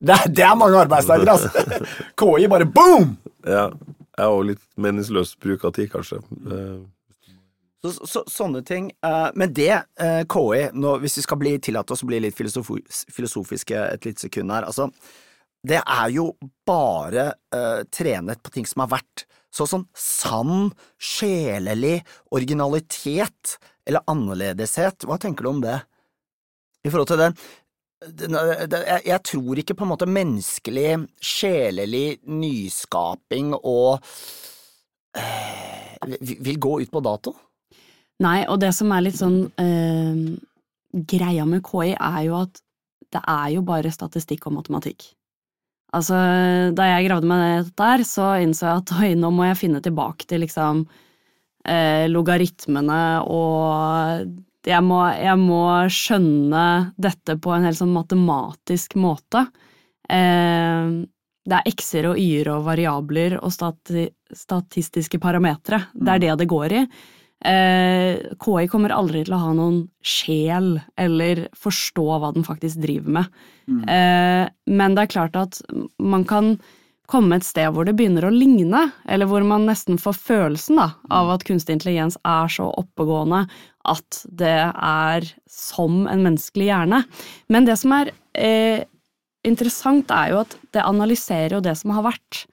Det, 0.00 0.14
er- 0.16 0.30
det 0.32 0.44
er 0.46 0.56
mange 0.56 0.78
arbeidsdager, 0.80 1.28
altså! 1.28 1.50
KI 2.20 2.46
bare 2.48 2.64
boom! 2.66 3.16
Ja, 3.44 3.66
jeg 4.16 4.24
har 4.26 4.32
jo 4.32 4.46
litt 4.50 4.62
meningsløs 4.80 5.34
bruk 5.40 5.64
av 5.68 5.72
tid, 5.76 5.90
kanskje. 5.92 6.18
Eh, 6.48 6.80
Så, 7.80 7.94
så, 8.04 8.20
sånne 8.28 8.60
ting. 8.68 8.90
eh, 9.04 9.30
men 9.34 9.52
det, 9.56 9.70
eh, 10.00 10.22
KI, 10.28 10.66
nå, 10.76 10.98
hvis 11.00 11.16
vi 11.16 11.22
skal 11.24 11.38
bli 11.40 11.54
tillatt 11.64 11.90
oss 11.94 12.02
å 12.04 12.08
bli 12.10 12.18
litt 12.20 12.36
filosofiske 12.36 13.76
et 13.94 14.04
lite 14.04 14.20
sekund 14.26 14.52
her, 14.52 14.66
altså, 14.68 14.90
det 15.64 15.80
er 15.84 16.08
jo 16.12 16.26
bare 16.68 17.34
uh, 17.52 17.82
trenet 17.92 18.40
på 18.42 18.52
ting 18.54 18.64
som 18.68 18.80
har 18.80 18.88
vært. 18.94 19.26
Så 19.52 19.66
sånn 19.68 19.82
sann, 19.92 20.70
sjelelig 20.96 21.98
originalitet 22.32 23.58
eller 23.84 24.00
annerledeshet, 24.08 25.04
hva 25.04 25.18
tenker 25.20 25.44
du 25.44 25.50
om 25.50 25.60
det? 25.64 25.80
I 26.84 26.88
forhold 26.88 27.08
til 27.08 27.18
den- 27.20 27.34
det 27.36 27.59
jeg, 28.00 29.20
tror 29.28 29.60
ikke 29.60 29.76
på 29.76 29.84
en 29.84 29.92
måte 29.92 30.08
menneskelig, 30.08 30.94
sjelelig 31.20 32.20
nyskaping 32.24 33.52
og 33.58 34.00
øh, 35.16 36.16
vil 36.40 36.60
gå 36.60 36.80
ut 36.80 36.92
på 36.92 37.04
dato. 37.04 37.34
Nei, 38.20 38.44
og 38.48 38.60
det 38.60 38.72
som 38.76 38.92
er 38.92 39.04
litt 39.04 39.20
sånn 39.20 39.42
øh, 39.52 40.24
Greia 40.90 41.46
med 41.48 41.62
KI 41.64 41.94
er 41.94 42.22
jo 42.26 42.40
at 42.40 42.60
det 43.10 43.22
er 43.26 43.48
jo 43.56 43.62
bare 43.66 43.92
statistikk 43.92 44.46
og 44.48 44.58
matematikk. 44.60 45.10
Altså, 45.96 46.16
da 46.76 46.86
jeg 46.86 47.08
gravde 47.08 47.26
meg 47.26 47.70
der, 47.78 48.04
så 48.06 48.36
innså 48.42 48.68
jeg 48.68 48.82
at 48.84 48.92
oi, 49.00 49.14
nå 49.18 49.32
må 49.34 49.48
jeg 49.48 49.60
finne 49.64 49.82
tilbake 49.84 50.28
til 50.30 50.44
liksom 50.44 50.84
øh, 50.86 52.06
logaritmene 52.12 53.02
og 53.26 54.30
jeg 54.68 54.84
må, 54.84 55.00
jeg 55.16 55.38
må 55.40 55.62
skjønne 55.92 56.64
dette 57.00 57.36
på 57.40 57.54
en 57.54 57.64
helt 57.68 57.78
sånn 57.78 57.94
matematisk 57.94 58.98
måte. 59.00 59.46
Eh, 60.10 60.90
det 61.50 61.56
er 61.56 61.70
x-er 61.70 62.10
og 62.10 62.20
y-er 62.20 62.52
og 62.52 62.66
variabler 62.68 63.38
og 63.40 63.52
stati 63.54 64.10
statistiske 64.30 65.18
parametere. 65.18 65.80
Det 65.90 66.12
er 66.12 66.20
det 66.22 66.34
det 66.38 66.46
går 66.50 66.74
i. 66.76 66.82
Eh, 67.40 68.20
KI 68.38 68.66
kommer 68.70 68.92
aldri 68.94 69.24
til 69.24 69.34
å 69.34 69.40
ha 69.42 69.54
noen 69.56 69.80
sjel 70.04 70.74
eller 71.00 71.46
forstå 71.56 72.04
hva 72.20 72.30
den 72.36 72.44
faktisk 72.46 72.82
driver 72.84 73.16
med. 73.16 73.40
Eh, 73.90 74.44
men 74.70 74.94
det 74.94 75.06
er 75.06 75.14
klart 75.16 75.40
at 75.40 75.58
man 75.98 76.26
kan 76.28 76.52
komme 77.10 77.36
et 77.36 77.46
sted 77.46 77.72
hvor 77.74 77.86
det 77.86 77.96
begynner 77.98 78.26
å 78.26 78.32
ligne, 78.34 78.86
eller 79.10 79.28
hvor 79.30 79.44
man 79.46 79.66
nesten 79.68 79.98
får 80.00 80.16
følelsen 80.18 80.78
da, 80.80 80.90
av 81.12 81.32
at 81.34 81.44
kunstig 81.48 81.76
intelligens 81.76 82.18
er 82.26 82.50
så 82.52 82.68
oppegående 82.80 83.44
at 83.90 84.22
det 84.26 84.56
er 84.70 85.26
som 85.50 86.04
en 86.10 86.24
menneskelig 86.26 86.68
hjerne. 86.68 87.02
Men 87.50 87.68
det 87.68 87.78
som 87.80 87.94
er 87.96 88.12
eh, 88.38 88.84
interessant, 89.46 90.12
er 90.12 90.34
jo 90.34 90.42
at 90.44 90.56
det 90.76 90.86
analyserer 90.86 91.56
jo 91.58 91.64
det 91.64 91.76
som 91.80 91.94
har 91.96 92.06
vært, 92.10 92.44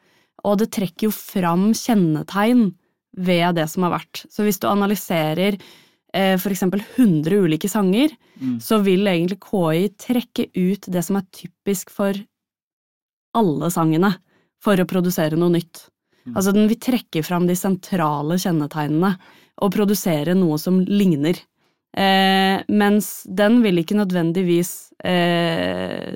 og 0.47 0.61
det 0.61 0.71
trekker 0.75 1.09
jo 1.09 1.15
fram 1.15 1.69
kjennetegn 1.75 2.69
ved 3.17 3.57
det 3.57 3.67
som 3.71 3.87
har 3.87 3.97
vært. 3.97 4.23
Så 4.31 4.45
hvis 4.45 4.61
du 4.61 4.69
analyserer 4.69 5.57
eh, 5.57 6.37
eksempel 6.37 6.83
100 6.95 7.43
ulike 7.43 7.69
sanger, 7.71 8.13
så 8.61 8.77
vil 8.85 9.09
egentlig 9.09 9.39
KI 9.41 9.87
trekke 9.97 10.47
ut 10.53 10.87
det 10.93 11.01
som 11.05 11.17
er 11.17 11.25
typisk 11.33 11.89
for 11.93 12.13
alle 13.37 13.69
sangene, 13.73 14.13
for 14.67 14.83
å 14.83 14.89
produsere 14.89 15.39
noe 15.39 15.55
nytt. 15.55 15.87
Altså 16.35 16.51
den 16.51 16.67
vil 16.67 16.79
trekke 16.83 17.23
fram 17.23 17.45
de 17.47 17.55
sentrale 17.55 18.35
kjennetegnene 18.41 19.13
og 19.63 19.71
produsere 19.73 20.35
noe 20.35 20.57
som 20.59 20.81
ligner. 20.83 21.39
Eh, 21.97 22.59
mens 22.67 23.23
den 23.25 23.61
vil 23.63 23.79
ikke 23.81 23.97
nødvendigvis 23.97 24.73
eh, 25.07 26.13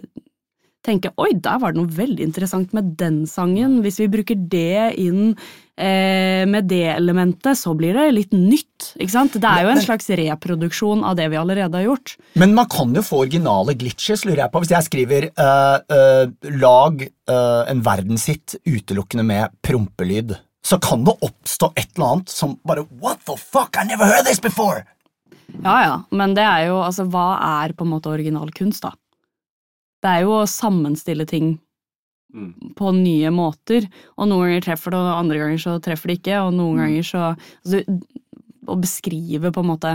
tenke 0.85 1.11
oi, 1.21 1.31
der 1.37 1.59
var 1.61 1.73
det 1.73 1.81
noe 1.81 1.93
veldig 1.93 2.23
interessant 2.25 2.73
med 2.75 2.95
den 2.99 3.23
sangen. 3.29 3.79
Hvis 3.85 3.99
vi 4.01 4.09
bruker 4.11 4.37
det 4.51 4.93
inn 5.01 5.33
eh, 5.77 6.43
med 6.49 6.67
det 6.71 6.85
elementet, 6.95 7.59
så 7.59 7.73
blir 7.77 7.97
det 7.97 8.07
litt 8.15 8.35
nytt. 8.35 8.91
Ikke 8.97 9.13
sant? 9.13 9.37
Det 9.37 9.47
er 9.47 9.67
jo 9.67 9.73
en 9.75 9.83
slags 9.83 10.09
reproduksjon 10.21 11.03
av 11.07 11.17
det 11.19 11.29
vi 11.33 11.39
allerede 11.39 11.77
har 11.77 11.89
gjort. 11.89 12.15
Men 12.41 12.55
man 12.57 12.69
kan 12.71 12.93
jo 12.97 13.05
få 13.05 13.23
originale 13.25 13.75
glitches, 13.77 14.25
lurer 14.25 14.45
jeg 14.45 14.53
på. 14.53 14.63
Hvis 14.63 14.73
jeg 14.73 14.89
skriver 14.89 15.27
uh, 15.37 15.77
uh, 15.93 16.53
lag 16.61 17.03
uh, 17.05 17.63
en 17.69 17.83
verdenshit 17.85 18.57
utelukkende 18.65 19.27
med 19.27 19.59
prompelyd, 19.65 20.33
så 20.65 20.77
kan 20.81 21.05
det 21.05 21.13
oppstå 21.25 21.71
et 21.75 21.93
eller 21.95 22.15
annet 22.15 22.33
som 22.33 22.57
bare 22.67 22.85
What 23.01 23.21
the 23.29 23.37
fuck, 23.37 23.77
I 23.77 23.85
never 23.87 24.09
heard 24.09 24.25
this 24.29 24.41
before! 24.41 24.85
Ja 25.59 25.77
ja, 25.83 25.95
men 26.15 26.31
det 26.37 26.45
er 26.47 26.69
jo 26.69 26.77
altså 26.79 27.03
hva 27.11 27.35
er 27.65 27.73
på 27.75 27.83
en 27.83 27.91
måte 27.91 28.11
original 28.11 28.53
kunst, 28.55 28.85
da? 28.85 28.93
Det 30.01 30.11
er 30.11 30.25
jo 30.25 30.39
å 30.39 30.47
sammenstille 30.49 31.27
ting 31.29 31.55
på 32.77 32.93
nye 32.95 33.31
måter, 33.33 33.87
og 34.15 34.29
noen 34.29 34.47
ganger 34.47 34.63
treffer 34.69 34.93
det, 34.93 35.01
og 35.01 35.17
andre 35.17 35.41
ganger 35.41 35.59
så 35.61 35.75
treffer 35.83 36.11
det 36.11 36.21
ikke, 36.21 36.37
og 36.45 36.53
noen 36.55 36.79
ganger 36.85 37.07
så 37.07 37.25
altså, 37.33 37.83
Å 38.71 38.75
beskrive 38.77 39.49
på 39.51 39.63
en 39.63 39.71
måte 39.71 39.91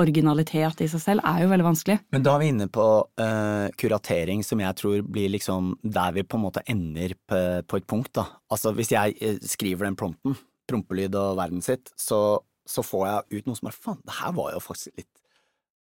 originalitet 0.00 0.80
i 0.82 0.88
seg 0.90 1.02
selv 1.02 1.26
er 1.28 1.42
jo 1.44 1.50
veldig 1.50 1.66
vanskelig. 1.66 1.98
Men 2.14 2.24
da 2.24 2.32
er 2.34 2.42
vi 2.42 2.48
inne 2.50 2.66
på 2.72 2.86
uh, 3.20 3.66
kuratering, 3.78 4.42
som 4.44 4.60
jeg 4.62 4.78
tror 4.80 5.04
blir 5.04 5.30
liksom 5.34 5.74
der 5.84 6.14
vi 6.16 6.24
på 6.24 6.38
en 6.38 6.46
måte 6.46 6.64
ender 6.72 7.14
på, 7.28 7.40
på 7.68 7.80
et 7.80 7.86
punkt, 7.88 8.12
da. 8.16 8.26
Altså 8.50 8.72
hvis 8.76 8.92
jeg 8.94 9.16
eh, 9.20 9.38
skriver 9.46 9.86
den 9.86 9.98
prompten, 10.00 10.34
prompelyd 10.70 11.14
og 11.20 11.38
verden 11.38 11.62
sitt, 11.64 11.92
så, 11.98 12.40
så 12.66 12.84
får 12.86 13.06
jeg 13.06 13.40
ut 13.40 13.50
noe 13.50 13.60
som 13.60 13.70
er 13.70 13.76
faen, 13.76 14.02
det 14.06 14.18
her 14.22 14.34
var 14.40 14.54
jo 14.56 14.64
faktisk 14.64 14.96
litt 14.96 15.12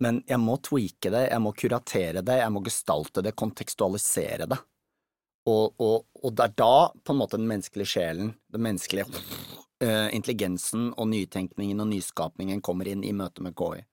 Men 0.03 0.21
jeg 0.27 0.39
må 0.43 0.57
tweake 0.63 1.11
det, 1.13 1.27
jeg 1.31 1.41
må 1.43 1.53
kuratere 1.55 2.23
det, 2.25 2.39
jeg 2.41 2.51
må 2.51 2.61
gestalte 2.65 3.23
det, 3.23 3.35
kontekstualisere 3.39 4.47
det. 4.51 4.59
Og, 5.47 5.75
og, 5.79 6.07
og 6.23 6.33
det 6.35 6.47
er 6.47 6.55
da 6.57 6.75
på 7.05 7.13
en 7.13 7.19
måte 7.21 7.39
den 7.39 7.47
menneskelige 7.47 7.93
sjelen, 7.93 8.31
den 8.51 8.63
menneskelige 8.65 9.05
uh, 9.07 10.07
intelligensen 10.15 10.89
og 10.97 11.11
nytenkningen 11.11 11.83
og 11.83 11.91
nyskapningen 11.91 12.63
kommer 12.65 12.89
inn 12.89 13.05
i 13.05 13.13
møte 13.15 13.45
med 13.45 13.55
KI. 13.57 13.83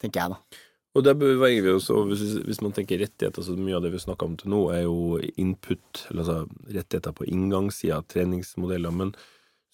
Tenker 0.00 0.22
jeg, 0.22 0.36
da. 0.36 0.66
Og 0.98 1.04
der 1.06 1.14
beveger 1.14 1.62
vi 1.62 1.72
oss, 1.72 1.86
og 1.94 2.08
hvis, 2.10 2.22
hvis 2.42 2.60
man 2.64 2.72
tenker 2.74 2.98
rettigheter, 2.98 3.44
så 3.46 3.54
mye 3.54 3.76
av 3.78 3.84
det 3.84 3.92
vi 3.94 4.02
snakker 4.02 4.26
om 4.26 4.32
til 4.38 4.50
nå, 4.50 4.62
er 4.74 4.82
jo 4.88 5.20
input, 5.38 6.04
eller 6.10 6.24
altså 6.24 6.38
rettigheter 6.66 7.14
på 7.14 7.28
inngangssida, 7.30 8.00
treningsmodeller. 8.10 8.94
Men 8.94 9.12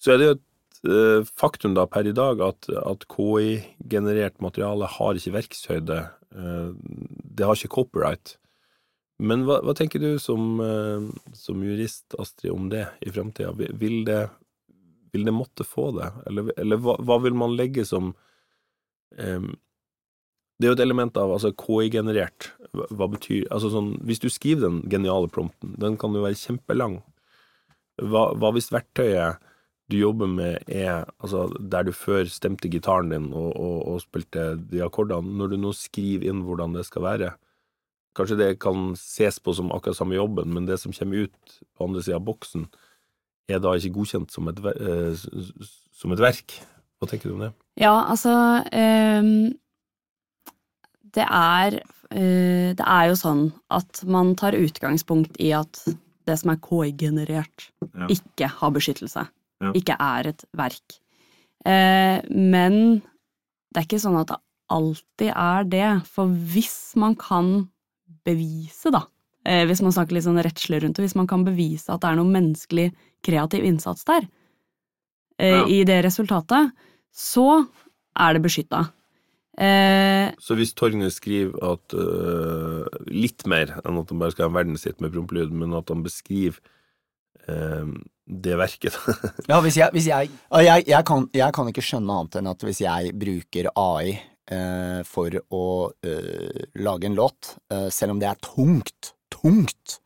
så 0.01 0.13
er 0.13 0.21
det 0.21 0.27
jo 0.27 0.35
eh, 0.85 1.23
faktum 1.37 1.73
da 1.77 1.87
per 1.89 2.07
i 2.07 2.15
dag 2.15 2.41
at, 2.43 2.69
at 2.69 3.05
KI-generert 3.11 4.41
materiale 4.43 4.89
har 4.97 5.17
ikke 5.17 5.35
verkshøyde. 5.37 6.01
eh, 6.35 6.69
det 7.37 7.45
har 7.45 7.55
ikke 7.55 7.75
copyright. 7.77 8.37
Men 9.17 9.47
hva, 9.47 9.61
hva 9.65 9.73
tenker 9.73 10.01
du 10.03 10.19
som, 10.21 10.59
eh, 10.61 11.07
som 11.33 11.63
jurist, 11.65 12.13
Astrid, 12.19 12.51
om 12.53 12.69
det 12.69 12.85
i 13.01 13.13
framtida? 13.13 13.53
Vil, 13.57 14.03
vil 14.05 15.25
det 15.25 15.33
måtte 15.33 15.65
få 15.65 15.91
det, 15.97 16.11
eller, 16.29 16.51
eller 16.57 16.81
hva, 16.83 16.97
hva 17.01 17.17
vil 17.23 17.37
man 17.37 17.55
legge 17.57 17.85
som 17.87 18.13
um, 19.17 19.55
det 20.57 20.65
er 20.65 20.71
jo 20.71 20.75
et 20.79 20.85
element 20.87 21.17
av 21.21 21.31
altså 21.35 21.51
KI-generert. 21.53 22.49
Hva 22.73 23.07
betyr 23.13 23.45
altså 23.53 23.69
sånn, 23.69 23.91
Hvis 24.09 24.21
du 24.23 24.25
skriver 24.33 24.65
den 24.65 24.79
geniale 24.89 25.29
prompten, 25.29 25.75
den 25.77 25.97
kan 26.01 26.15
jo 26.17 26.23
være 26.23 26.39
kjempelang. 26.39 26.95
Hva, 28.01 28.31
hva 28.33 28.49
hvis 28.55 28.71
verktøyet 28.73 29.43
du 29.89 29.95
jobber 29.97 30.27
med 30.27 30.63
er 30.67 31.05
altså 31.23 31.45
der 31.71 31.83
du 31.87 31.91
før 31.95 32.25
stemte 32.27 32.67
gitaren 32.69 33.09
din 33.13 33.29
og, 33.33 33.53
og, 33.55 33.77
og 33.87 34.01
spilte 34.03 34.55
de 34.71 34.81
akkordene, 34.83 35.37
når 35.39 35.53
du 35.53 35.57
nå 35.61 35.71
skriver 35.73 36.27
inn 36.27 36.41
hvordan 36.43 36.73
det 36.75 36.85
skal 36.89 37.05
være 37.07 37.33
Kanskje 38.17 38.37
det 38.39 38.47
kan 38.59 38.95
ses 38.97 39.35
på 39.39 39.53
som 39.53 39.69
akkurat 39.71 39.95
samme 39.99 40.15
jobben, 40.17 40.49
men 40.49 40.65
det 40.65 40.79
som 40.81 40.91
kommer 40.91 41.27
ut 41.27 41.57
på 41.77 41.85
andre 41.85 42.01
sida 42.01 42.15
av 42.17 42.23
boksen, 42.25 42.63
er 43.47 43.59
da 43.61 43.75
ikke 43.77 43.91
godkjent 43.93 44.31
som 44.33 44.47
et, 44.49 44.57
eh, 44.65 45.11
s- 45.13 45.75
som 45.93 46.11
et 46.15 46.19
verk. 46.19 46.55
Hva 46.97 47.07
tenker 47.11 47.29
du 47.29 47.35
om 47.35 47.43
det? 47.45 47.51
Ja, 47.77 47.93
altså 48.09 48.33
um, 48.73 49.53
Det 51.13 51.27
er 51.29 51.77
uh, 51.77 52.73
Det 52.73 52.87
er 52.87 53.05
jo 53.11 53.15
sånn 53.21 53.45
at 53.69 54.01
man 54.09 54.33
tar 54.35 54.57
utgangspunkt 54.57 55.37
i 55.39 55.51
at 55.53 55.83
det 56.27 56.39
som 56.41 56.49
er 56.51 56.57
KI-generert, 56.57 57.69
Ja. 57.93 58.07
ikke 58.11 58.49
har 58.49 58.71
beskyttelse. 58.75 59.27
Ja. 59.63 59.71
Ikke 59.73 59.95
er 59.99 60.27
et 60.33 60.43
verk. 60.57 60.99
Eh, 61.65 62.21
men 62.29 63.01
det 63.73 63.81
er 63.81 63.87
ikke 63.87 64.01
sånn 64.01 64.19
at 64.19 64.31
det 64.31 64.39
alltid 64.69 65.31
er 65.33 65.63
det, 65.71 65.87
for 66.11 66.27
hvis 66.27 66.93
man 66.99 67.15
kan 67.19 67.69
bevise, 68.27 68.91
da, 68.91 69.05
eh, 69.47 69.63
hvis 69.65 69.81
man 69.81 69.95
snakker 69.95 70.17
litt 70.17 70.27
sånn 70.27 70.41
rettslig 70.43 70.81
rundt 70.83 70.99
det, 70.99 71.05
hvis 71.07 71.15
man 71.15 71.27
kan 71.29 71.45
bevise 71.47 71.89
at 71.93 72.01
det 72.03 72.11
er 72.11 72.19
noe 72.19 72.29
menneskelig 72.31 72.89
kreativ 73.25 73.63
innsats 73.63 74.03
der, 74.05 74.27
eh, 75.39 75.55
Ja. 75.61 75.65
i 75.65 75.83
det 75.83 76.03
resultatet, 76.05 76.71
så 77.13 77.67
er 78.17 78.33
det 78.33 78.43
beskytta. 78.43 78.91
Eh, 79.57 80.31
Så 80.37 80.55
hvis 80.55 80.73
Torgny 80.73 81.09
skriver 81.09 81.57
at 81.73 81.93
uh, 81.97 82.85
litt 83.07 83.45
mer 83.47 83.81
enn 83.83 83.97
at 83.97 84.09
han 84.09 84.19
bare 84.19 84.31
skal 84.31 84.49
ha 84.49 84.53
verden 84.53 84.77
sitt 84.77 85.01
med 85.01 85.11
prompelyd, 85.13 85.49
men 85.51 85.73
at 85.73 85.89
han 85.89 86.03
beskriver 86.03 86.59
øh, 87.49 87.95
det 88.27 88.57
verket. 88.59 88.97
Ja, 89.51 89.59
hvis 89.63 89.77
jeg, 89.79 89.89
hvis 89.95 90.09
jeg, 90.09 90.31
jeg, 90.51 90.87
jeg, 90.87 91.03
kan, 91.07 91.29
jeg 91.35 91.53
kan 91.55 91.69
ikke 91.71 91.85
skjønne 91.85 92.17
annet 92.19 92.39
enn 92.39 92.51
at 92.51 92.65
hvis 92.67 92.81
jeg 92.83 93.13
bruker 93.17 93.69
AI 93.71 94.17
eh, 94.51 94.99
for 95.07 95.39
å 95.55 95.63
eh, 96.03 96.67
lage 96.83 97.07
en 97.07 97.17
låt, 97.17 97.55
eh, 97.71 97.87
selv 97.93 98.15
om 98.15 98.21
det 98.21 98.29
er 98.29 98.43
tungt, 98.43 99.13
tungt 99.33 99.97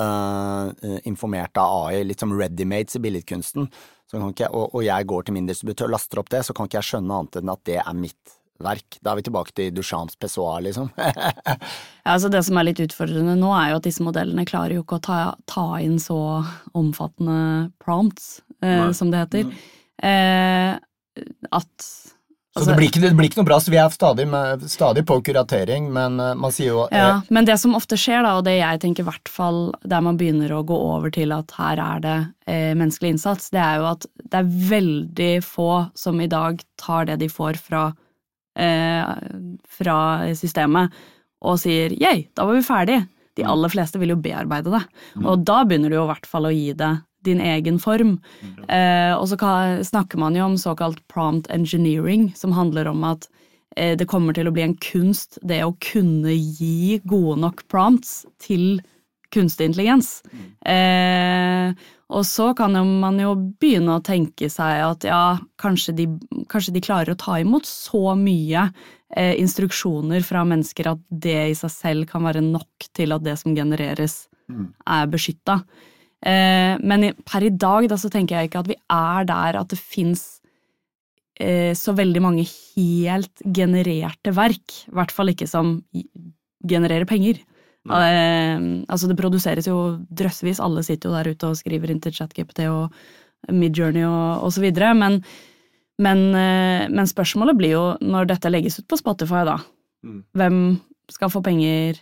eh, 0.00 0.70
eh, 0.70 0.98
informert 1.10 1.58
av 1.58 1.88
AI, 1.88 2.04
litt 2.06 2.22
som 2.22 2.34
ready-mates 2.36 3.00
i 3.00 3.04
billedkunsten, 3.04 3.70
så 4.06 4.20
kan 4.20 4.30
ikke, 4.30 4.52
og, 4.54 4.70
og 4.78 4.86
jeg 4.86 5.10
går 5.10 5.26
til 5.26 5.34
min 5.34 5.48
distributør 5.50 5.90
og 5.90 5.96
laster 5.96 6.22
opp 6.22 6.30
det, 6.30 6.44
så 6.46 6.54
kan 6.54 6.70
ikke 6.70 6.78
jeg 6.78 6.92
skjønne 6.92 7.20
annet 7.20 7.40
enn 7.40 7.54
at 7.56 7.64
det 7.66 7.80
er 7.82 7.96
mitt 7.98 8.36
verk. 8.62 8.98
Da 9.00 9.12
er 9.12 9.20
vi 9.20 9.26
tilbake 9.28 9.54
til 9.56 9.74
Duchamps 9.74 10.18
pessoir, 10.20 10.62
liksom. 10.64 10.90
ja, 10.98 11.58
altså 12.14 12.30
det 12.32 12.42
som 12.46 12.58
er 12.58 12.68
litt 12.70 12.82
utfordrende 12.84 13.36
nå, 13.38 13.52
er 13.56 13.72
jo 13.72 13.80
at 13.80 13.88
disse 13.88 14.04
modellene 14.04 14.46
klarer 14.48 14.78
jo 14.78 14.84
ikke 14.84 15.00
å 15.00 15.06
ta, 15.06 15.20
ta 15.50 15.68
inn 15.84 15.98
så 16.02 16.18
omfattende 16.76 17.70
prompts, 17.82 18.40
eh, 18.64 18.90
som 18.96 19.12
det 19.12 19.24
heter. 19.26 19.54
Eh, 20.04 20.76
at 21.56 21.88
så 22.56 22.70
det 22.70 22.76
blir, 22.78 22.88
ikke, 22.88 23.00
det 23.04 23.12
blir 23.16 23.28
ikke 23.28 23.42
noe 23.42 23.48
bra, 23.50 23.58
så 23.60 23.72
vi 23.72 23.76
er 23.76 23.92
stadig, 23.92 24.24
med, 24.32 24.62
stadig 24.72 25.02
på 25.08 25.18
kuratering, 25.26 25.90
men 25.92 26.16
eh, 26.22 26.32
man 26.40 26.54
sier 26.54 26.72
jo 26.72 26.86
Ja, 26.94 27.20
men 27.28 27.48
det 27.48 27.58
som 27.60 27.76
ofte 27.76 27.98
skjer, 28.00 28.22
da, 28.24 28.38
og 28.38 28.46
det 28.46 28.56
jeg 28.56 28.80
tenker 28.80 29.04
i 29.04 29.08
hvert 29.10 29.28
fall 29.28 29.60
der 29.84 30.04
man 30.04 30.16
begynner 30.16 30.54
å 30.56 30.62
gå 30.66 30.78
over 30.94 31.12
til 31.12 31.34
at 31.36 31.52
her 31.58 31.82
er 31.82 32.02
det 32.04 32.16
eh, 32.48 32.72
menneskelig 32.72 33.16
innsats, 33.16 33.50
det 33.52 33.60
er 33.60 33.82
jo 33.82 33.90
at 33.90 34.08
det 34.22 34.40
er 34.40 34.50
veldig 34.72 35.30
få 35.44 35.70
som 35.98 36.22
i 36.24 36.30
dag 36.32 36.64
tar 36.80 37.10
det 37.10 37.20
de 37.20 37.28
får 37.32 37.60
fra, 37.60 37.90
eh, 37.92 38.05
fra 38.56 39.98
systemet, 40.32 40.94
og 41.44 41.58
sier 41.60 41.92
'yay, 41.92 42.26
da 42.34 42.46
var 42.48 42.56
vi 42.56 42.64
ferdig'. 42.64 43.02
De 43.36 43.44
aller 43.44 43.68
fleste 43.68 44.00
vil 44.00 44.14
jo 44.14 44.16
bearbeide 44.16 44.72
det, 44.72 44.80
og 45.20 45.44
da 45.44 45.58
begynner 45.64 45.92
du 45.92 45.98
jo 45.98 46.06
i 46.06 46.08
hvert 46.08 46.26
fall 46.26 46.48
å 46.48 46.54
gi 46.54 46.72
det 46.72 46.94
din 47.26 47.40
egen 47.42 47.78
form. 47.82 48.16
Eh, 48.68 49.12
og 49.16 49.28
så 49.30 49.38
snakker 49.86 50.20
man 50.22 50.36
jo 50.38 50.46
om 50.46 50.58
såkalt 50.60 51.02
prompt 51.12 51.50
engineering, 51.54 52.30
som 52.38 52.54
handler 52.56 52.88
om 52.90 53.04
at 53.04 53.28
eh, 53.76 53.96
det 53.98 54.08
kommer 54.10 54.36
til 54.36 54.48
å 54.48 54.54
bli 54.54 54.64
en 54.66 54.76
kunst, 54.82 55.40
det 55.42 55.62
å 55.64 55.74
kunne 55.84 56.34
gi 56.34 57.00
gode 57.04 57.40
nok 57.42 57.66
prompts 57.72 58.24
til 58.42 58.80
kunstig 59.34 59.72
intelligens. 59.72 60.20
Eh, 60.64 61.74
og 62.06 62.22
så 62.26 62.52
kan 62.54 62.76
jo 62.78 62.84
man 62.86 63.18
jo 63.18 63.32
begynne 63.58 63.96
å 63.96 64.04
tenke 64.04 64.48
seg 64.52 64.82
at 64.84 65.06
ja, 65.08 65.38
kanskje 65.58 65.94
de, 65.98 66.06
kanskje 66.52 66.76
de 66.76 66.82
klarer 66.84 67.16
å 67.16 67.18
ta 67.18 67.40
imot 67.42 67.66
så 67.66 68.14
mye 68.18 68.68
eh, 69.16 69.34
instruksjoner 69.40 70.22
fra 70.26 70.44
mennesker 70.46 70.92
at 70.92 71.02
det 71.10 71.40
i 71.50 71.58
seg 71.58 71.72
selv 71.74 72.10
kan 72.12 72.22
være 72.28 72.44
nok 72.46 72.86
til 72.94 73.16
at 73.16 73.26
det 73.26 73.34
som 73.42 73.56
genereres, 73.56 74.26
er 74.46 75.08
beskytta. 75.10 75.56
Eh, 76.22 76.78
men 76.78 77.08
per 77.26 77.42
i 77.42 77.50
dag 77.50 77.88
da, 77.90 77.98
så 77.98 78.10
tenker 78.12 78.38
jeg 78.38 78.52
ikke 78.52 78.62
at 78.62 78.70
vi 78.70 78.78
er 78.78 79.26
der 79.26 79.58
at 79.58 79.72
det 79.72 79.80
fins 79.80 80.38
eh, 81.34 81.74
så 81.74 81.96
veldig 81.98 82.22
mange 82.22 82.46
helt 82.46 83.42
genererte 83.42 84.30
verk. 84.36 84.78
I 84.86 84.94
hvert 84.94 85.14
fall 85.14 85.34
ikke 85.34 85.50
som 85.50 85.80
genererer 86.62 87.10
penger. 87.10 87.42
Eh, 87.90 88.84
altså 88.88 89.08
Det 89.08 89.16
produseres 89.18 89.66
jo 89.68 89.98
drøssevis, 90.10 90.60
alle 90.60 90.82
sitter 90.82 91.10
jo 91.10 91.14
der 91.16 91.30
ute 91.34 91.50
og 91.52 91.56
skriver 91.60 91.90
inn 91.90 92.00
til 92.00 92.12
ChatGPT 92.12 92.64
og 92.70 92.90
Midjourney 93.52 94.02
og, 94.04 94.42
og 94.46 94.52
så 94.52 94.60
videre, 94.64 94.94
men, 94.96 95.20
men, 96.02 96.24
eh, 96.34 96.88
men 96.90 97.06
spørsmålet 97.06 97.56
blir 97.58 97.74
jo, 97.76 97.84
når 98.02 98.26
dette 98.32 98.50
legges 98.50 98.80
ut 98.80 98.88
på 98.88 98.98
Spotify, 98.98 99.44
da, 99.46 99.58
Mm. 100.04 100.22
hvem 100.36 100.58
skal 101.10 101.30
få 101.32 101.40
penger 101.42 101.96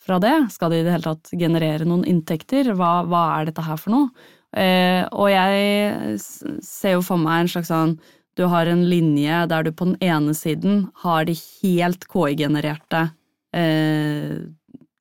fra 0.00 0.18
det? 0.18 0.50
Skal 0.50 0.70
de 0.70 0.78
i 0.80 0.82
det 0.82 0.90
hele 0.92 1.04
tatt 1.06 1.30
generere 1.38 1.84
noen 1.86 2.04
inntekter? 2.08 2.72
Hva, 2.74 3.04
hva 3.06 3.20
er 3.40 3.44
dette 3.50 3.62
her 3.62 3.76
for 3.76 3.92
noe? 3.94 4.08
Eh, 4.56 5.04
og 5.12 5.28
jeg 5.30 6.18
ser 6.64 6.96
jo 6.96 7.02
for 7.02 7.20
meg 7.20 7.44
en 7.44 7.48
slags 7.52 7.70
sånn 7.70 7.98
Du 8.34 8.46
har 8.50 8.66
en 8.66 8.82
linje 8.90 9.46
der 9.50 9.62
du 9.62 9.70
på 9.70 9.84
den 9.86 9.96
ene 10.02 10.34
siden 10.34 10.88
har 11.04 11.24
de 11.28 11.34
helt 11.34 12.06
KI-genererte 12.10 13.12
eh, 13.54 14.40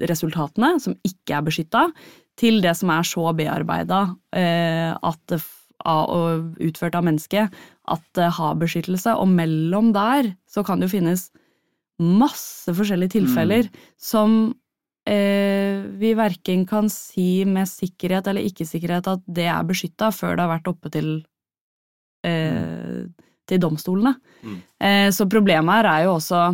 resultatene, 0.09 0.75
som 0.83 0.95
ikke 1.07 1.37
er 1.37 1.45
beskytta, 1.47 1.87
til 2.39 2.61
det 2.63 2.73
som 2.79 2.89
er 2.93 3.05
så 3.05 3.29
bearbeida 3.37 4.05
eh, 4.35 4.93
at 4.93 5.37
og 5.83 6.59
utført 6.63 6.95
av 6.95 7.03
mennesket 7.03 7.53
at 7.91 8.03
det 8.17 8.29
har 8.37 8.59
beskyttelse. 8.59 9.15
Og 9.19 9.27
mellom 9.27 9.91
der 9.95 10.33
så 10.49 10.63
kan 10.65 10.79
det 10.79 10.87
jo 10.87 10.97
finnes 10.97 11.27
masse 12.01 12.73
forskjellige 12.73 13.17
tilfeller 13.19 13.69
som 14.01 14.53
eh, 15.09 15.83
vi 15.99 16.13
verken 16.17 16.65
kan 16.69 16.89
si 16.91 17.43
med 17.45 17.69
sikkerhet 17.69 18.27
eller 18.29 18.47
ikke-sikkerhet 18.47 19.11
at 19.11 19.23
det 19.27 19.47
er 19.51 19.67
beskytta 19.67 20.11
før 20.15 20.35
det 20.35 20.45
har 20.45 20.53
vært 20.55 20.71
oppe 20.71 20.91
til, 20.93 21.11
eh, 22.25 23.03
til 23.49 23.63
domstolene. 23.63 24.15
Mm. 24.41 24.59
Eh, 24.79 25.09
så 25.13 25.29
problemet 25.29 25.81
her 25.81 25.91
er 25.91 26.07
jo 26.07 26.17
også, 26.17 26.45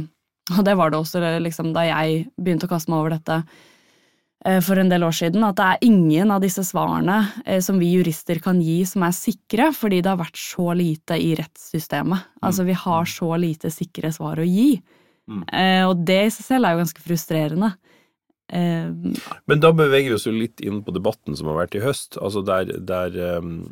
og 0.57 0.63
det 0.65 0.77
var 0.79 0.91
det 0.91 1.01
også 1.01 1.21
liksom, 1.43 1.73
da 1.75 1.85
jeg 1.87 2.23
begynte 2.39 2.69
å 2.69 2.71
kaste 2.71 2.91
meg 2.91 3.01
over 3.01 3.15
dette 3.15 3.37
eh, 4.45 4.59
for 4.65 4.81
en 4.81 4.91
del 4.91 5.05
år 5.07 5.15
siden, 5.19 5.45
at 5.45 5.57
det 5.59 5.67
er 5.67 5.85
ingen 5.89 6.33
av 6.35 6.43
disse 6.43 6.63
svarene 6.67 7.19
eh, 7.45 7.59
som 7.63 7.81
vi 7.81 7.91
jurister 7.93 8.41
kan 8.43 8.61
gi 8.63 8.81
som 8.89 9.05
er 9.07 9.15
sikre, 9.15 9.69
fordi 9.75 10.01
det 10.01 10.13
har 10.13 10.21
vært 10.21 10.39
så 10.39 10.71
lite 10.77 11.19
i 11.19 11.33
rettssystemet. 11.39 12.31
Altså 12.45 12.65
vi 12.67 12.77
har 12.85 13.09
så 13.09 13.33
lite 13.41 13.73
sikre 13.73 14.13
svar 14.15 14.41
å 14.41 14.47
gi. 14.47 14.71
Mm. 15.29 15.43
Eh, 15.45 15.83
og 15.85 16.01
det 16.07 16.21
i 16.25 16.33
seg 16.33 16.53
selv 16.53 16.67
er 16.67 16.75
jo 16.75 16.83
ganske 16.83 17.05
frustrerende. 17.05 17.73
Eh, 18.49 18.89
Men 19.45 19.61
da 19.61 19.69
beveger 19.75 20.09
vi 20.09 20.15
oss 20.17 20.25
jo 20.25 20.33
litt 20.33 20.61
inn 20.65 20.81
på 20.85 20.93
debatten 20.95 21.37
som 21.37 21.51
har 21.51 21.59
vært 21.61 21.77
i 21.77 21.83
høst. 21.83 22.17
Altså 22.17 22.41
der, 22.45 22.71
der 22.81 23.13
um, 23.37 23.69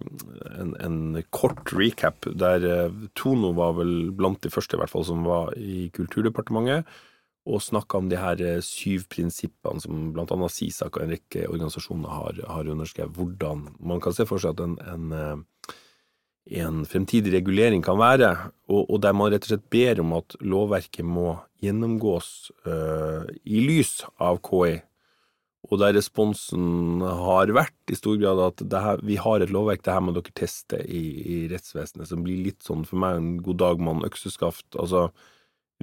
en, 0.54 0.76
en 0.84 1.00
kort 1.34 1.74
recap 1.74 2.28
der 2.38 2.66
uh, 2.66 3.06
Tono 3.18 3.56
var 3.58 3.74
vel 3.80 4.12
blant 4.18 4.44
de 4.46 4.54
første 4.54 4.78
i 4.78 4.82
hvert 4.82 4.94
fall 4.94 5.08
som 5.08 5.26
var 5.26 5.56
i 5.58 5.88
Kulturdepartementet 5.96 6.86
og 7.48 7.64
snakka 7.64 8.02
om 8.02 8.12
de 8.12 8.20
her 8.22 8.44
uh, 8.44 8.62
syv 8.62 9.08
prinsippene 9.10 9.82
som 9.82 10.12
blant 10.14 10.36
annet 10.36 10.54
SISAK 10.54 10.94
og 10.94 11.08
en 11.08 11.16
rekke 11.16 11.50
organisasjoner 11.50 12.14
har, 12.14 12.46
har 12.54 12.72
underskrevet. 12.76 13.18
Hvordan 13.18 13.68
man 13.80 14.04
kan 14.04 14.14
se 14.14 14.30
for 14.30 14.44
seg 14.44 14.54
at 14.54 14.66
en, 14.68 14.78
en, 14.94 15.44
en 16.62 16.82
fremtidig 16.86 17.34
regulering 17.34 17.82
kan 17.82 17.98
være, 17.98 18.36
og, 18.70 18.84
og 18.86 19.02
der 19.02 19.18
man 19.18 19.34
rett 19.34 19.50
og 19.50 19.56
slett 19.56 19.70
ber 19.74 20.06
om 20.06 20.20
at 20.22 20.38
lovverket 20.46 21.08
må 21.08 21.40
gjennomgås 21.64 22.52
uh, 22.68 23.26
i 23.46 23.64
lys 23.66 24.02
av 24.22 24.42
KI. 24.46 24.78
Og 25.68 25.82
der 25.82 25.96
responsen 25.98 27.02
har 27.04 27.52
vært 27.56 27.92
i 27.92 27.98
stor 27.98 28.16
grad 28.22 28.40
at 28.40 28.62
her, 28.84 29.02
vi 29.04 29.18
har 29.20 29.44
et 29.44 29.52
lovverk, 29.52 29.82
det 29.84 29.96
her 29.96 30.04
må 30.06 30.14
dere 30.16 30.36
teste 30.38 30.80
i, 30.86 31.02
i 31.20 31.40
rettsvesenet, 31.52 32.08
som 32.08 32.24
blir 32.24 32.46
litt 32.46 32.64
sånn 32.64 32.86
for 32.88 33.02
meg 33.02 33.18
en 33.18 33.34
god 33.44 33.60
dag 33.64 33.84
mann 33.84 34.06
økseskaft. 34.08 34.70
Altså, 34.80 35.10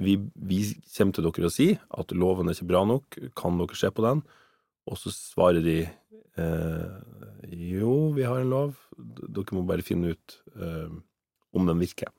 vi, 0.01 0.17
vi 0.33 0.61
kommer 0.95 1.15
til 1.15 1.27
dere 1.27 1.51
og 1.51 1.53
sier 1.53 1.77
at 1.99 2.15
loven 2.17 2.49
er 2.49 2.57
ikke 2.57 2.71
bra 2.71 2.81
nok, 2.87 3.19
kan 3.37 3.61
dere 3.61 3.77
se 3.77 3.91
på 3.93 4.07
den? 4.07 4.23
Og 4.89 4.99
så 5.01 5.13
svarer 5.13 5.61
de 5.65 5.79
eh, 5.85 6.97
jo, 7.75 7.93
vi 8.15 8.25
har 8.25 8.41
en 8.41 8.51
lov, 8.53 8.73
dere 8.97 9.57
må 9.57 9.65
bare 9.69 9.85
finne 9.85 10.15
ut 10.15 10.39
eh, 10.57 10.97
om 11.55 11.65
den 11.69 11.79
virker. 11.81 12.11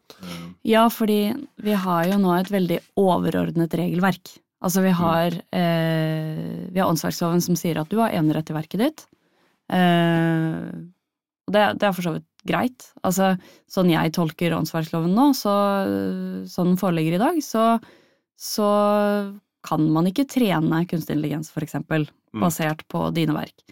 Ja, 0.67 0.87
fordi 0.93 1.35
vi 1.63 1.77
har 1.77 2.09
jo 2.11 2.19
nå 2.23 2.33
et 2.39 2.51
veldig 2.53 2.81
overordnet 3.01 3.75
regelverk. 3.79 4.37
Altså 4.65 4.83
vi 4.83 4.91
har, 4.97 5.37
eh, 5.53 6.67
vi 6.73 6.81
har 6.81 6.89
åndsverksloven 6.89 7.43
som 7.45 7.59
sier 7.59 7.79
at 7.81 7.91
du 7.93 7.99
har 8.01 8.15
enerett 8.17 8.51
i 8.51 8.57
verket 8.57 8.81
ditt. 8.83 9.07
Eh, 9.73 10.71
og 11.47 11.53
det, 11.55 11.65
det 11.79 11.87
er 11.87 11.95
for 11.95 12.07
så 12.07 12.15
vidt 12.17 12.27
greit. 12.47 12.89
Altså 13.07 13.35
sånn 13.71 13.91
jeg 13.93 14.15
tolker 14.17 14.55
åndsverksloven 14.57 15.13
nå, 15.15 15.29
så, 15.37 15.55
sånn 16.51 16.73
den 16.73 16.81
foreligger 16.81 17.19
i 17.19 17.23
dag, 17.23 17.41
så, 17.45 17.67
så 18.39 18.71
kan 19.67 19.87
man 19.91 20.07
ikke 20.11 20.29
trene 20.31 20.85
kunstig 20.87 21.17
intelligens, 21.19 21.51
for 21.55 21.67
eksempel, 21.67 22.09
Mm. 22.37 22.43
basert 22.43 22.83
på 22.93 23.01
dine 23.17 23.33
verk. 23.33 23.63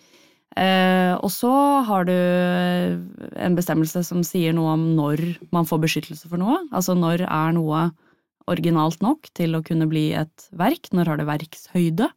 Eh, 0.54 1.12
og 1.18 1.30
så 1.34 1.50
har 1.82 2.06
du 2.06 2.14
en 2.14 3.56
bestemmelse 3.58 4.04
som 4.06 4.22
sier 4.26 4.54
noe 4.54 4.76
om 4.76 4.84
når 4.94 5.22
man 5.54 5.66
får 5.66 5.82
beskyttelse 5.82 6.30
for 6.30 6.38
noe. 6.38 6.60
Altså 6.70 6.94
når 6.98 7.26
er 7.26 7.56
noe 7.56 7.88
originalt 8.50 9.02
nok 9.02 9.30
til 9.34 9.56
å 9.56 9.64
kunne 9.66 9.88
bli 9.90 10.12
et 10.14 10.46
verk, 10.54 10.92
når 10.94 11.10
har 11.10 11.20
det 11.20 11.30
verkshøyde? 11.30 12.10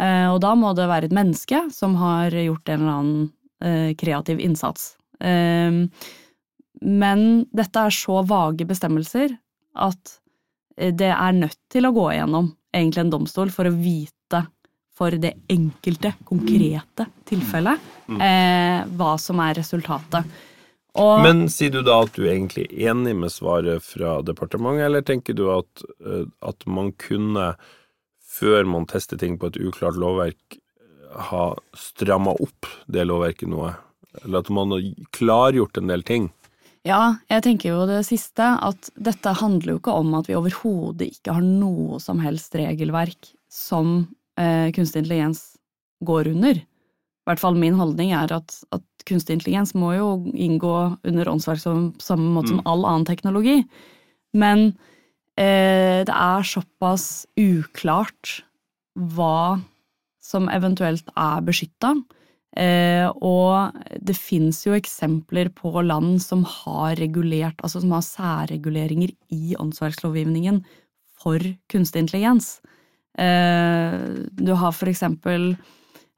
Eh, 0.00 0.28
og 0.28 0.42
da 0.44 0.52
må 0.58 0.74
det 0.76 0.90
være 0.90 1.08
et 1.08 1.16
menneske 1.16 1.64
som 1.72 1.96
har 2.00 2.34
gjort 2.34 2.68
en 2.68 2.82
eller 2.82 2.98
annen 2.98 3.24
eh, 3.64 3.90
kreativ 3.96 4.42
innsats. 4.42 4.94
Men 6.84 7.20
dette 7.54 7.80
er 7.80 7.94
så 7.94 8.18
vage 8.28 8.66
bestemmelser 8.68 9.30
at 9.80 10.18
det 10.74 11.12
er 11.14 11.36
nødt 11.38 11.56
til 11.72 11.86
å 11.86 11.92
gå 11.94 12.08
igjennom 12.12 12.50
egentlig 12.74 13.04
en 13.04 13.12
domstol 13.14 13.52
for 13.54 13.70
å 13.70 13.72
vite 13.78 14.42
for 14.94 15.14
det 15.18 15.34
enkelte, 15.50 16.14
konkrete 16.26 17.08
tilfellet 17.26 17.80
eh, 18.14 18.84
hva 18.94 19.14
som 19.18 19.40
er 19.42 19.56
resultatet. 19.58 20.34
Og, 20.94 21.24
Men 21.26 21.48
sier 21.50 21.72
du 21.74 21.80
da 21.82 21.96
at 22.04 22.14
du 22.14 22.22
er 22.22 22.36
egentlig 22.36 22.68
enig 22.70 23.16
med 23.18 23.32
svaret 23.34 23.82
fra 23.82 24.20
departementet, 24.22 24.84
eller 24.86 25.02
tenker 25.02 25.34
du 25.34 25.48
at, 25.50 25.86
eh, 26.06 26.28
at 26.46 26.66
man 26.70 26.92
kunne, 27.02 27.54
før 28.22 28.70
man 28.70 28.86
tester 28.90 29.18
ting 29.18 29.34
på 29.40 29.50
et 29.50 29.58
uklart 29.58 29.98
lovverk, 29.98 30.60
ha 31.30 31.48
stramma 31.78 32.34
opp 32.42 32.70
det 32.90 33.06
lovverket 33.06 33.50
noe? 33.50 33.74
Eller 34.22 34.44
at 34.44 34.50
man 34.54 34.70
har 34.74 34.86
klargjort 35.14 35.82
en 35.82 35.90
del 35.90 36.06
ting? 36.06 36.30
Ja, 36.86 37.16
jeg 37.32 37.42
tenker 37.46 37.72
jo 37.72 37.84
det 37.88 38.02
siste, 38.06 38.44
at 38.60 38.90
dette 38.94 39.32
handler 39.40 39.74
jo 39.74 39.80
ikke 39.80 39.94
om 39.98 40.12
at 40.18 40.28
vi 40.28 40.36
overhodet 40.38 41.08
ikke 41.16 41.34
har 41.38 41.46
noe 41.46 41.98
som 42.02 42.20
helst 42.22 42.54
regelverk 42.58 43.32
som 43.50 44.04
eh, 44.40 44.70
kunstig 44.74 45.04
intelligens 45.04 45.42
går 46.04 46.30
under. 46.34 46.60
I 47.24 47.30
hvert 47.30 47.40
fall 47.40 47.56
min 47.56 47.76
holdning 47.78 48.12
er 48.12 48.32
at, 48.36 48.56
at 48.74 48.84
kunstig 49.08 49.38
intelligens 49.38 49.74
må 49.78 49.94
jo 49.96 50.08
inngå 50.32 50.74
under 51.06 51.30
åndsverk 51.32 51.62
på 51.64 52.04
samme 52.04 52.34
måte 52.34 52.52
som 52.52 52.64
all 52.68 52.84
annen 52.84 53.06
teknologi. 53.08 53.62
Men 54.36 54.74
eh, 55.40 56.04
det 56.04 56.12
er 56.12 56.44
såpass 56.48 57.24
uklart 57.40 58.42
hva 58.94 59.62
som 60.24 60.50
eventuelt 60.52 61.08
er 61.16 61.40
beskytta. 61.44 61.94
Eh, 62.54 63.08
og 63.18 63.74
det 64.04 64.14
fins 64.14 64.60
jo 64.66 64.76
eksempler 64.76 65.50
på 65.56 65.72
land 65.82 66.20
som 66.22 66.44
har 66.46 66.94
regulert, 67.00 67.58
altså 67.64 67.82
som 67.82 67.96
har 67.96 68.04
særreguleringer 68.06 69.10
i 69.34 69.56
åndsverkslovgivningen 69.58 70.62
for 71.24 71.42
kunstig 71.72 72.04
intelligens. 72.04 72.58
Eh, 73.18 73.94
du 74.34 74.52
har 74.58 74.74
for 74.74 74.90
eksempel 74.90 75.52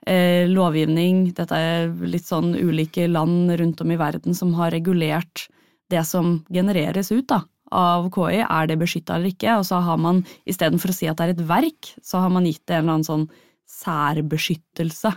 eh, 0.07 0.47
lovgivning, 0.49 1.27
dette 1.37 1.59
er 1.59 1.91
litt 2.09 2.27
sånn 2.29 2.55
ulike 2.57 3.09
land 3.11 3.53
rundt 3.61 3.83
om 3.85 3.93
i 3.93 4.01
verden 4.01 4.37
som 4.37 4.55
har 4.57 4.73
regulert 4.75 5.49
det 5.93 6.03
som 6.09 6.41
genereres 6.51 7.13
ut 7.13 7.29
da, 7.31 7.43
av 7.71 8.09
KI, 8.15 8.43
er 8.43 8.71
det 8.71 8.79
beskytta 8.81 9.19
eller 9.19 9.35
ikke? 9.35 9.59
Og 9.61 9.67
så 9.69 9.81
har 9.85 10.01
man 10.03 10.25
istedenfor 10.49 10.91
å 10.93 10.97
si 10.97 11.09
at 11.11 11.21
det 11.21 11.29
er 11.29 11.37
et 11.37 11.47
verk, 11.49 11.93
så 12.03 12.25
har 12.25 12.33
man 12.35 12.47
gitt 12.49 12.65
det 12.67 12.79
en 12.79 12.85
eller 12.85 12.99
annen 12.99 13.09
sånn 13.09 13.29
særbeskyttelse. 13.71 15.13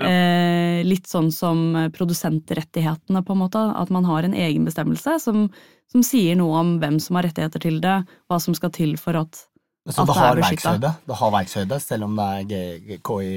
Ja. 0.00 0.06
Eh, 0.06 0.80
litt 0.86 1.10
sånn 1.10 1.28
som 1.34 1.74
produsentrettighetene, 1.92 3.24
på 3.26 3.34
en 3.34 3.42
måte. 3.42 3.62
At 3.76 3.90
man 3.92 4.06
har 4.08 4.24
en 4.24 4.36
egen 4.36 4.64
bestemmelse 4.68 5.18
som, 5.22 5.48
som, 5.90 6.04
sier 6.06 6.38
noe 6.40 6.62
om 6.62 6.76
hvem 6.82 7.00
som 7.02 7.18
har 7.18 7.28
rettigheter 7.28 7.64
til 7.66 7.80
det, 7.84 7.98
hva 8.30 8.40
som 8.40 8.56
skal 8.56 8.72
til 8.76 8.96
for 9.00 9.18
at, 9.20 9.44
så 9.88 10.04
det, 10.04 10.14
det 10.14 10.24
er 10.24 10.40
beskytta. 10.42 10.94
Det 11.08 11.18
har 11.20 11.30
verkshøyde, 11.34 11.78
selv 11.80 12.06
om 12.06 12.18
det 12.20 12.58
er 12.60 12.98
KI 13.06 13.30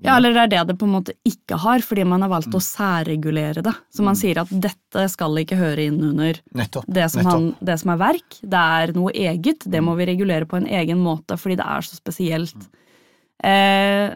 ja, 0.00 0.14
eller 0.16 0.32
det 0.32 0.40
er 0.40 0.48
det 0.48 0.60
det 0.70 0.76
på 0.80 0.86
en 0.88 0.94
måte 0.94 1.12
ikke 1.28 1.58
har, 1.60 1.82
fordi 1.84 2.06
man 2.08 2.22
har 2.24 2.30
valgt 2.32 2.54
å 2.56 2.62
særregulere 2.64 3.60
det. 3.64 3.72
Så 3.92 4.04
man 4.04 4.16
sier 4.16 4.38
at 4.40 4.52
dette 4.64 5.02
skal 5.12 5.36
ikke 5.42 5.58
høre 5.60 5.84
inn 5.90 5.98
under 6.12 6.38
nettopp, 6.56 6.86
det, 6.88 7.04
som 7.12 7.28
han, 7.28 7.48
det, 7.60 7.76
som 7.82 7.92
er 7.92 8.00
verk. 8.00 8.38
Det 8.40 8.62
er 8.80 8.94
noe 8.96 9.12
eget. 9.12 9.66
Det 9.68 9.82
må 9.84 9.96
vi 9.98 10.08
regulere 10.08 10.48
på 10.48 10.56
en 10.56 10.68
egen 10.80 11.02
måte 11.04 11.36
fordi 11.40 11.58
det 11.60 11.66
er 11.68 11.84
så 11.84 11.98
spesielt. 12.00 12.64
Eh, 13.44 14.06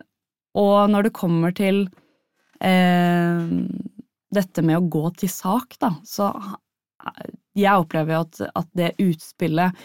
og 0.57 0.79
når 0.89 1.09
det 1.09 1.17
kommer 1.19 1.53
til 1.57 1.83
eh, 2.65 3.45
dette 4.35 4.65
med 4.65 4.81
å 4.81 4.89
gå 4.89 5.11
til 5.21 5.33
sak, 5.33 5.77
da, 5.85 5.93
så 6.09 6.33
jeg 7.53 7.77
opplever 7.77 8.17
jo 8.17 8.25
at, 8.25 8.41
at 8.65 8.73
det 8.73 8.95
utspillet 9.05 9.85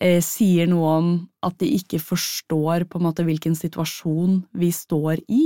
eh, 0.00 0.20
sier 0.24 0.68
noe 0.70 0.94
om 0.98 1.10
at 1.46 1.58
de 1.62 1.70
ikke 1.78 2.00
forstår 2.02 2.86
på 2.88 3.00
en 3.00 3.08
måte 3.08 3.26
hvilken 3.26 3.56
situasjon 3.58 4.42
vi 4.58 4.72
står 4.74 5.22
i. 5.26 5.44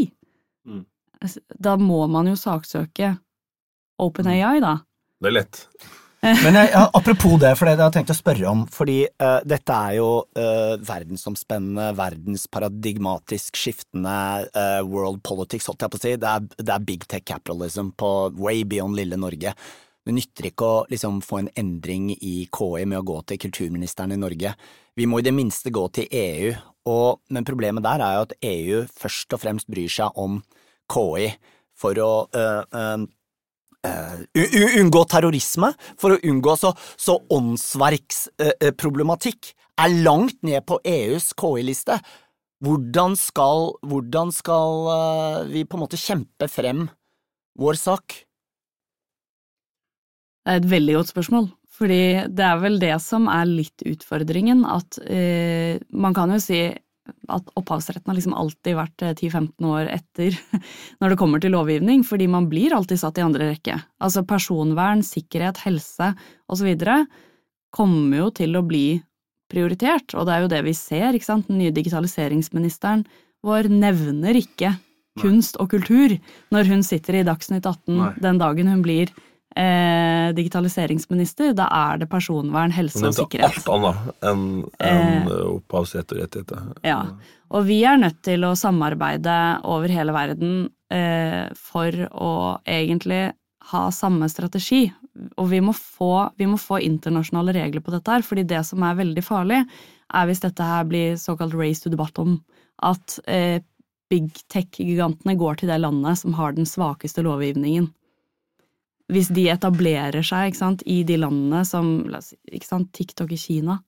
Mm. 0.68 0.84
Da 1.62 1.76
må 1.78 2.04
man 2.10 2.30
jo 2.30 2.38
saksøke 2.38 3.14
OpenAI, 4.02 4.60
da. 4.62 4.78
Det 5.22 5.30
er 5.30 5.36
lett. 5.40 5.66
Men 6.44 6.54
jeg, 6.54 6.68
ja, 6.70 6.84
apropos 6.94 7.34
det, 7.42 7.50
for 7.58 7.66
det 7.66 7.74
jeg 7.74 7.82
har 7.82 7.94
tenkt 7.94 8.12
å 8.14 8.14
spørre 8.14 8.46
om, 8.46 8.60
fordi 8.70 9.00
uh, 9.10 9.40
dette 9.42 9.74
er 9.74 9.96
jo 9.96 10.10
uh, 10.38 10.74
verdensomspennende, 10.86 11.88
verdensparadigmatisk 11.98 13.58
skiftende 13.58 14.14
uh, 14.54 14.82
world 14.86 15.18
politics, 15.26 15.66
holdt 15.66 15.82
jeg 15.82 15.94
på 15.94 15.98
å 15.98 16.04
si. 16.04 16.12
Det 16.22 16.30
er, 16.30 16.46
det 16.62 16.76
er 16.76 16.86
big 16.86 17.08
tech 17.10 17.26
capitalism 17.26 17.90
på 17.98 18.12
way 18.38 18.62
beyond 18.62 18.98
lille 19.00 19.18
Norge. 19.18 19.54
Det 20.02 20.10
nytter 20.16 20.48
ikke 20.48 20.66
å 20.66 20.86
liksom, 20.90 21.20
få 21.22 21.38
en 21.42 21.50
endring 21.58 22.08
i 22.16 22.48
KI 22.50 22.86
med 22.90 22.98
å 22.98 23.06
gå 23.06 23.22
til 23.28 23.38
kulturministeren 23.44 24.12
i 24.14 24.16
Norge. 24.18 24.50
Vi 24.98 25.04
må 25.06 25.18
i 25.20 25.26
det 25.26 25.34
minste 25.36 25.70
gå 25.74 25.84
til 25.94 26.06
EU, 26.10 26.52
og, 26.90 27.08
men 27.30 27.46
problemet 27.46 27.84
der 27.86 28.00
er 28.02 28.12
jo 28.16 28.22
at 28.26 28.38
EU 28.42 28.78
først 28.90 29.32
og 29.36 29.40
fremst 29.44 29.70
bryr 29.70 29.90
seg 29.92 30.08
om 30.18 30.42
KI 30.90 31.38
for 31.78 31.94
å 32.02 32.26
uh, 32.34 32.62
uh, 32.74 32.98
unngå 34.82 35.02
terrorisme, 35.10 35.74
for 35.98 36.12
å 36.14 36.22
unngå 36.26 36.56
så, 36.58 36.70
så 36.98 37.18
åndsverksproblematikk 37.38 39.54
uh, 39.54 39.58
er 39.86 39.90
langt 40.02 40.42
ned 40.42 40.66
på 40.66 40.80
EUs 40.82 41.32
KI-liste. 41.38 42.02
Hvordan 42.62 43.16
skal, 43.18 43.74
hvordan 43.86 44.32
skal 44.34 44.86
vi 45.50 45.64
på 45.66 45.76
en 45.78 45.82
måte 45.82 45.98
kjempe 45.98 46.46
frem 46.50 46.88
vår 47.58 47.74
sak? 47.78 48.31
Det 50.42 50.54
er 50.54 50.62
et 50.62 50.70
veldig 50.72 50.96
godt 50.98 51.12
spørsmål. 51.12 51.50
Fordi 51.72 52.02
det 52.30 52.46
er 52.46 52.62
vel 52.62 52.78
det 52.82 52.94
som 53.02 53.28
er 53.32 53.48
litt 53.48 53.84
utfordringen, 53.88 54.64
at 54.68 54.98
eh, 55.06 55.80
man 55.90 56.14
kan 56.14 56.30
jo 56.34 56.40
si 56.42 56.62
at 57.32 57.48
opphavsretten 57.58 58.10
har 58.10 58.16
liksom 58.16 58.34
alltid 58.38 58.76
vært 58.78 59.04
10-15 59.08 59.66
år 59.66 59.88
etter 59.90 60.36
når 61.02 61.12
det 61.12 61.18
kommer 61.18 61.42
til 61.42 61.54
lovgivning, 61.56 62.04
fordi 62.06 62.28
man 62.30 62.46
blir 62.50 62.74
alltid 62.76 63.00
satt 63.00 63.18
i 63.18 63.24
andre 63.24 63.50
rekke. 63.52 63.78
Altså 64.02 64.22
personvern, 64.28 65.02
sikkerhet, 65.06 65.62
helse 65.64 66.12
osv. 66.52 66.70
kommer 67.74 68.22
jo 68.22 68.30
til 68.36 68.54
å 68.58 68.64
bli 68.66 68.86
prioritert, 69.52 70.14
og 70.16 70.28
det 70.28 70.36
er 70.36 70.44
jo 70.44 70.52
det 70.52 70.62
vi 70.68 70.76
ser, 70.76 71.12
ikke 71.12 71.28
sant. 71.28 71.50
Den 71.50 71.60
nye 71.60 71.74
digitaliseringsministeren 71.74 73.04
vår 73.42 73.68
nevner 73.72 74.38
ikke 74.38 74.76
kunst 75.20 75.58
og 75.60 75.72
kultur 75.74 76.14
når 76.54 76.70
hun 76.70 76.86
sitter 76.86 77.18
i 77.18 77.26
Dagsnytt 77.26 77.66
18 77.68 77.98
Nei. 77.98 78.12
den 78.22 78.38
dagen 78.40 78.70
hun 78.70 78.84
blir 78.84 79.10
eh, 79.56 80.30
digitaliseringsminister, 80.36 81.52
da 81.56 81.68
er 81.72 82.02
det 82.02 82.08
personvern, 82.12 82.72
helse 82.74 83.04
og 83.08 83.16
sikkerhet. 83.16 83.60
alt 83.62 83.70
annet 83.74 84.24
enn 84.28 84.46
en 84.86 85.30
opphavsrett 85.56 86.14
og 86.14 86.22
rettigheter. 86.22 86.72
Ja, 86.86 87.02
og 87.52 87.66
vi 87.68 87.82
er 87.88 88.00
nødt 88.00 88.22
til 88.24 88.46
å 88.48 88.54
samarbeide 88.58 89.36
over 89.68 89.92
hele 89.92 90.14
verden 90.16 90.56
eh, 90.92 91.48
for 91.58 92.04
å 92.12 92.32
egentlig 92.68 93.30
ha 93.72 93.86
samme 93.94 94.28
strategi. 94.32 94.86
Og 95.36 95.50
vi 95.50 95.60
må, 95.64 95.74
få, 95.76 96.30
vi 96.40 96.48
må 96.48 96.56
få 96.60 96.80
internasjonale 96.82 97.54
regler 97.56 97.84
på 97.84 97.92
dette 97.94 98.14
her, 98.14 98.24
fordi 98.26 98.46
det 98.48 98.62
som 98.66 98.82
er 98.86 98.96
veldig 98.98 99.24
farlig, 99.26 99.60
er 100.12 100.28
hvis 100.28 100.42
dette 100.44 100.64
her 100.64 100.88
blir 100.88 101.20
såkalt 101.20 101.54
race 101.56 101.84
to 101.84 101.92
the 101.92 102.00
bottom. 102.00 102.40
At 102.82 103.18
eh, 103.30 103.60
big 104.12 104.32
tech-gigantene 104.52 105.36
går 105.40 105.60
til 105.60 105.72
det 105.72 105.80
landet 105.84 106.20
som 106.20 106.34
har 106.36 106.56
den 106.56 106.68
svakeste 106.68 107.24
lovgivningen 107.24 107.90
hvis 109.12 109.30
de 109.34 109.46
etablerer 109.52 110.24
seg 110.24 110.50
ikke 110.50 110.60
sant, 110.60 110.84
i 110.88 111.02
de 111.06 111.18
landene 111.20 111.62
som 111.68 111.94
sant, 112.64 112.92
TikTok 112.96 113.32
i 113.34 113.40
Kina, 113.40 113.80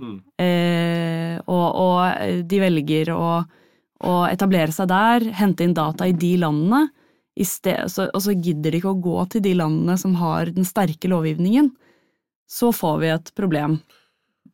Mm. 0.00 0.16
eh, 0.40 1.36
og, 1.46 1.66
og 1.78 2.46
de 2.48 2.58
velger 2.62 3.12
å, 3.14 3.42
å 4.02 4.14
etablere 4.26 4.72
seg 4.74 4.88
der, 4.90 5.26
hente 5.36 5.66
inn 5.66 5.76
data 5.76 6.08
i 6.08 6.14
de 6.16 6.32
landene, 6.40 6.86
i 7.38 7.44
sted, 7.48 7.86
så, 7.92 8.08
og 8.12 8.24
så 8.24 8.34
gidder 8.34 8.72
de 8.72 8.80
ikke 8.80 8.92
å 8.92 9.02
gå 9.04 9.18
til 9.32 9.44
de 9.44 9.54
landene 9.56 9.96
som 10.00 10.16
har 10.20 10.50
den 10.52 10.66
sterke 10.68 11.08
lovgivningen, 11.12 11.70
så 12.50 12.72
får 12.76 12.98
vi 13.00 13.12
et 13.12 13.30
problem. 13.38 13.78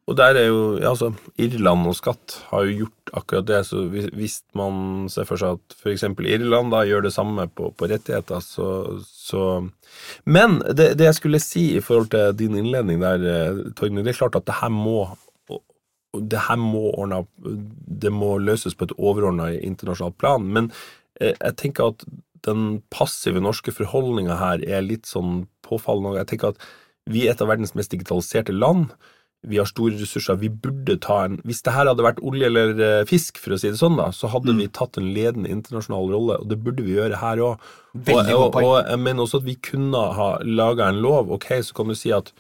Og 0.09 0.17
der 0.17 0.39
er 0.41 0.47
jo 0.49 0.61
ja, 0.81 0.89
altså, 0.95 1.11
Irland 1.37 1.85
og 1.91 1.97
skatt 1.99 2.39
har 2.49 2.65
jo 2.65 2.85
gjort 2.85 3.11
akkurat 3.21 3.49
det. 3.49 3.61
Så 3.69 3.83
hvis, 3.93 4.39
man 4.57 5.09
ser 5.13 5.29
for 5.29 5.41
seg 5.41 5.59
at 5.59 5.77
f.eks. 5.77 6.07
Irland 6.25 6.73
da 6.73 6.85
gjør 6.89 7.05
det 7.05 7.13
samme 7.13 7.45
på, 7.53 7.71
på 7.77 7.89
rettigheter, 7.91 8.41
så, 8.41 8.69
så 9.05 9.43
Men 10.25 10.63
det, 10.65 10.95
det 10.99 11.11
jeg 11.11 11.19
skulle 11.19 11.43
si 11.45 11.65
i 11.77 11.85
forhold 11.85 12.09
til 12.15 12.37
din 12.41 12.57
innledning 12.57 13.03
der, 13.05 13.27
eh, 13.29 13.61
Torgny, 13.77 14.01
det 14.01 14.15
er 14.15 14.23
klart 14.23 14.39
at 14.41 14.49
det 14.49 14.61
her 14.63 14.73
må 14.73 15.03
det 16.17 16.41
her 16.47 16.57
må 16.57 16.87
ordne, 16.97 17.27
det 18.01 18.11
må 18.11 18.39
løses 18.41 18.75
på 18.75 18.87
et 18.89 18.95
overordna 18.97 19.51
internasjonalt 19.53 20.17
plan. 20.17 20.47
Men 20.57 20.71
eh, 21.21 21.35
jeg 21.35 21.57
tenker 21.61 21.93
at 21.93 22.07
den 22.47 22.81
passive 22.95 23.43
norske 23.45 23.75
forholdninga 23.77 24.39
her 24.41 24.65
er 24.65 24.87
litt 24.87 25.05
sånn 25.11 25.45
påfallende. 25.67 26.17
Jeg 26.23 26.31
tenker 26.33 26.55
at 26.55 26.69
vi 27.09 27.27
er 27.27 27.35
et 27.35 27.45
av 27.45 27.51
verdens 27.53 27.75
mest 27.77 27.93
digitaliserte 27.93 28.57
land. 28.57 28.95
Vi 29.47 29.59
har 29.61 29.69
store 29.71 29.95
ressurser. 30.01 30.35
Vi 30.41 30.49
burde 30.51 30.97
ta 30.99 31.21
en 31.25 31.39
Hvis 31.47 31.63
det 31.63 31.73
her 31.73 31.87
hadde 31.87 32.03
vært 32.03 32.19
olje 32.27 32.49
eller 32.49 32.73
eh, 32.83 33.05
fisk, 33.07 33.39
for 33.39 33.55
å 33.55 33.59
si 33.61 33.71
det 33.71 33.79
sånn, 33.79 33.99
da, 34.01 34.11
så 34.11 34.31
hadde 34.33 34.51
Mm. 34.51 34.59
vi 34.59 34.69
tatt 34.69 34.99
en 34.99 35.13
ledende 35.15 35.49
internasjonal 35.49 36.11
rolle, 36.11 36.39
og 36.43 36.49
det 36.51 36.59
burde 36.59 36.83
vi 36.83 36.97
gjøre 36.97 37.21
her 37.23 37.39
òg. 37.39 37.59
Og, 37.95 38.31
og, 38.35 38.57
og 38.59 38.89
jeg 38.89 38.99
mener 38.99 39.23
også 39.23 39.39
at 39.39 39.47
vi 39.47 39.55
kunne 39.55 39.99
ha 40.19 40.39
laga 40.43 40.89
en 40.89 41.01
lov. 41.03 41.31
Ok, 41.31 41.53
så 41.63 41.75
kan 41.75 41.89
du 41.89 41.95
si 41.95 42.11
at 42.13 42.33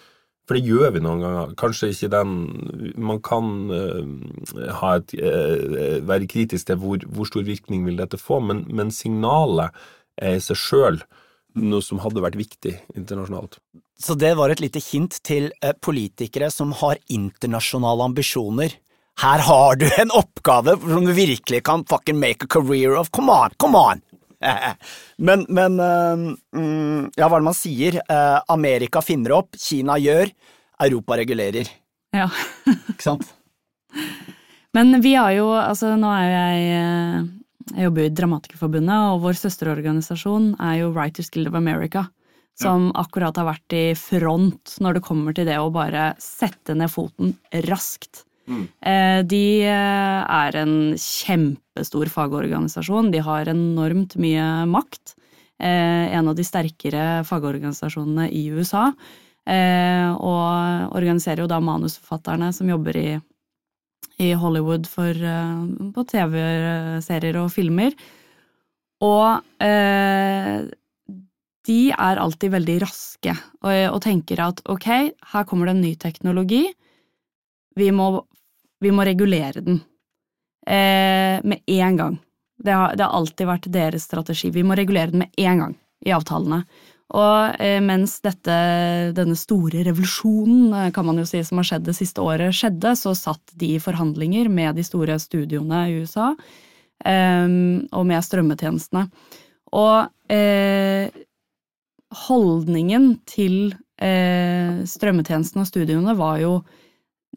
For 0.49 0.57
det 0.57 0.65
gjør 0.65 0.95
vi 0.95 1.01
noen 1.05 1.21
ganger. 1.21 1.51
Kanskje 1.61 1.91
ikke 1.93 2.09
den 2.09 2.95
Man 2.97 3.21
kan 3.21 3.69
uh, 3.69 4.73
ha 4.81 4.95
et, 4.97 5.13
uh, 5.21 6.01
være 6.09 6.27
kritisk 6.27 6.67
til 6.67 6.77
hvor, 6.81 7.05
hvor, 7.05 7.29
stor 7.29 7.45
virkning 7.45 7.85
vil 7.85 7.99
dette 8.01 8.17
få, 8.17 8.41
men, 8.41 8.65
men 8.73 8.91
signalet 8.91 9.77
er 10.17 10.39
i 10.39 10.41
seg 10.41 10.57
sjøl 10.57 11.03
noe 11.61 11.85
som 11.85 12.01
hadde 12.03 12.23
vært 12.25 12.39
viktig 12.39 12.75
internasjonalt. 12.97 13.59
Så 13.99 14.15
det 14.15 14.35
var 14.39 14.53
et 14.53 14.63
lite 14.63 14.83
hint 14.83 15.19
til 15.27 15.51
uh, 15.65 15.73
politikere 15.83 16.51
som 16.55 16.75
har 16.81 17.01
internasjonale 17.11 18.07
ambisjoner. 18.11 18.77
Her 19.19 19.43
har 19.43 19.79
du 19.81 19.89
en 19.99 20.15
oppgave 20.15 20.77
som 20.85 21.07
du 21.07 21.13
virkelig 21.17 21.65
kan 21.67 21.83
fucking 21.91 22.19
make 22.21 22.47
a 22.47 22.51
career 22.51 22.95
of. 22.95 23.11
Come 23.11 23.35
on, 23.35 23.57
come 23.59 23.79
on! 23.79 24.05
Men, 25.19 25.43
men 25.51 25.81
uh, 25.83 27.09
Ja, 27.19 27.27
hva 27.27 27.41
er 27.41 27.41
det 27.41 27.47
man 27.49 27.57
sier? 27.59 27.97
Uh, 28.07 28.39
Amerika 28.55 29.03
finner 29.03 29.35
opp, 29.41 29.59
Kina 29.59 29.97
gjør, 29.99 30.31
Europa 30.87 31.17
regulerer. 31.19 31.67
Ja. 32.15 32.29
Ikke 32.71 33.03
sant? 33.03 33.27
Men 34.77 35.01
vi 35.03 35.15
har 35.17 35.33
jo 35.35 35.49
Altså, 35.57 35.95
nå 35.99 36.11
er 36.13 36.25
jo 36.25 36.33
jeg 36.37 36.71
eh, 36.79 37.29
Jeg 37.75 37.89
jobber 37.89 38.05
jo 38.05 38.11
i 38.11 38.15
Dramatikerforbundet, 38.19 39.11
og 39.13 39.25
vår 39.27 39.37
søsterorganisasjon 39.39 40.55
er 40.57 40.79
jo 40.83 40.93
Writers 40.95 41.29
Guild 41.35 41.51
of 41.51 41.59
America. 41.59 42.07
Som 42.59 42.89
ja. 42.89 43.03
akkurat 43.05 43.37
har 43.39 43.47
vært 43.47 43.75
i 43.77 43.85
front 43.95 44.79
når 44.83 44.99
det 44.99 45.05
kommer 45.07 45.37
til 45.37 45.47
det 45.47 45.61
å 45.63 45.69
bare 45.71 46.11
sette 46.23 46.75
ned 46.75 46.91
foten 46.91 47.37
raskt. 47.69 48.25
Mm. 48.49 48.65
De 49.29 49.45
er 49.69 50.59
en 50.59 50.75
kjempestor 50.99 52.11
fagorganisasjon. 52.11 53.13
De 53.13 53.23
har 53.23 53.51
enormt 53.53 54.17
mye 54.19 54.49
makt. 54.67 55.15
En 55.59 56.31
av 56.31 56.35
de 56.39 56.47
sterkere 56.47 57.23
fagorganisasjonene 57.29 58.27
i 58.35 58.49
USA. 58.51 58.89
Og 60.19 60.97
organiserer 60.99 61.45
jo 61.45 61.51
da 61.51 61.61
manusforfatterne 61.63 62.51
som 62.57 62.71
jobber 62.73 62.99
i, 62.99 63.09
i 64.19 64.33
Hollywood 64.35 64.89
for, 64.91 65.15
på 65.95 66.05
TV-serier 66.11 67.39
og 67.39 67.53
filmer. 67.55 67.95
Og 69.07 69.45
de 71.69 71.79
er 71.95 72.23
alltid 72.23 72.51
veldig 72.51 72.77
raske 72.83 73.35
og, 73.37 73.71
og, 73.71 74.01
tenker 74.03 74.43
at 74.43 74.63
ok, 74.67 74.89
her 75.35 75.47
kommer 75.47 75.71
det 75.71 75.77
en 75.77 75.85
ny 75.85 75.93
teknologi, 76.03 76.65
vi 77.79 77.93
må 77.95 78.09
vi 78.81 78.91
må 78.95 79.05
regulere 79.07 79.63
den. 79.65 79.81
Eh, 80.67 81.39
med 81.45 81.61
en 81.67 81.97
gang. 81.97 82.19
Det 82.59 82.75
har, 82.75 82.97
det 82.97 83.05
har, 83.05 83.15
alltid 83.15 83.47
vært 83.47 83.71
deres 83.73 84.07
strategi. 84.07 84.51
Vi 84.51 84.65
må 84.67 84.77
regulere 84.79 85.13
den 85.13 85.25
med 85.25 85.35
en 85.39 85.63
gang 85.63 85.75
i 86.07 86.15
avtalene. 86.15 86.63
Og 87.17 87.61
eh, 87.65 87.79
mens 87.81 88.19
dette, 88.21 88.55
denne 89.17 89.37
store 89.39 89.81
revolusjonen, 89.87 90.73
eh, 90.77 90.91
kan 90.93 91.07
man 91.09 91.21
jo 91.21 91.25
si, 91.29 91.41
som 91.47 91.61
har 91.63 91.69
skjedd 91.71 91.87
det 91.89 91.97
siste 91.97 92.21
året, 92.21 92.53
skjedde, 92.57 92.93
så 93.01 93.15
satt 93.17 93.55
de 93.57 93.75
i 93.77 93.81
forhandlinger 93.81 94.51
med 94.53 94.77
de 94.77 94.85
store 94.85 95.17
studioene 95.23 95.87
i 95.89 96.03
USA 96.03 96.35
um, 96.35 97.87
og 97.97 98.05
med 98.11 98.27
strømmetjenestene. 98.27 99.07
Og 99.79 100.33
eh, 100.33 101.09
holdningen 102.29 103.11
til 103.29 103.73
eh, 104.01 104.85
strømmetjenestene 104.89 105.65
og 105.65 105.71
studioene 105.71 106.17
var 106.19 106.39
jo 106.45 106.53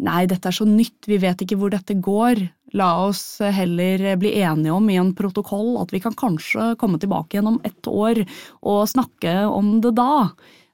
Nei, 0.02 0.26
dette 0.30 0.50
er 0.50 0.56
så 0.56 0.66
nytt, 0.66 1.06
vi 1.06 1.20
vet 1.22 1.44
ikke 1.44 1.60
hvor 1.62 1.74
dette 1.74 1.94
går, 2.02 2.40
la 2.78 2.90
oss 3.06 3.42
heller 3.44 4.02
bli 4.18 4.32
enige 4.42 4.74
om 4.74 4.88
i 4.90 4.98
en 4.98 5.12
protokoll 5.18 5.76
at 5.82 5.92
vi 5.94 6.00
kan 6.02 6.16
kanskje 6.18 6.72
komme 6.82 6.98
tilbake 7.02 7.36
igjen 7.36 7.52
om 7.52 7.60
ett 7.68 7.88
år 7.88 8.24
og 8.62 8.88
snakke 8.90 9.36
om 9.52 9.76
det 9.84 9.94
da. 10.00 10.32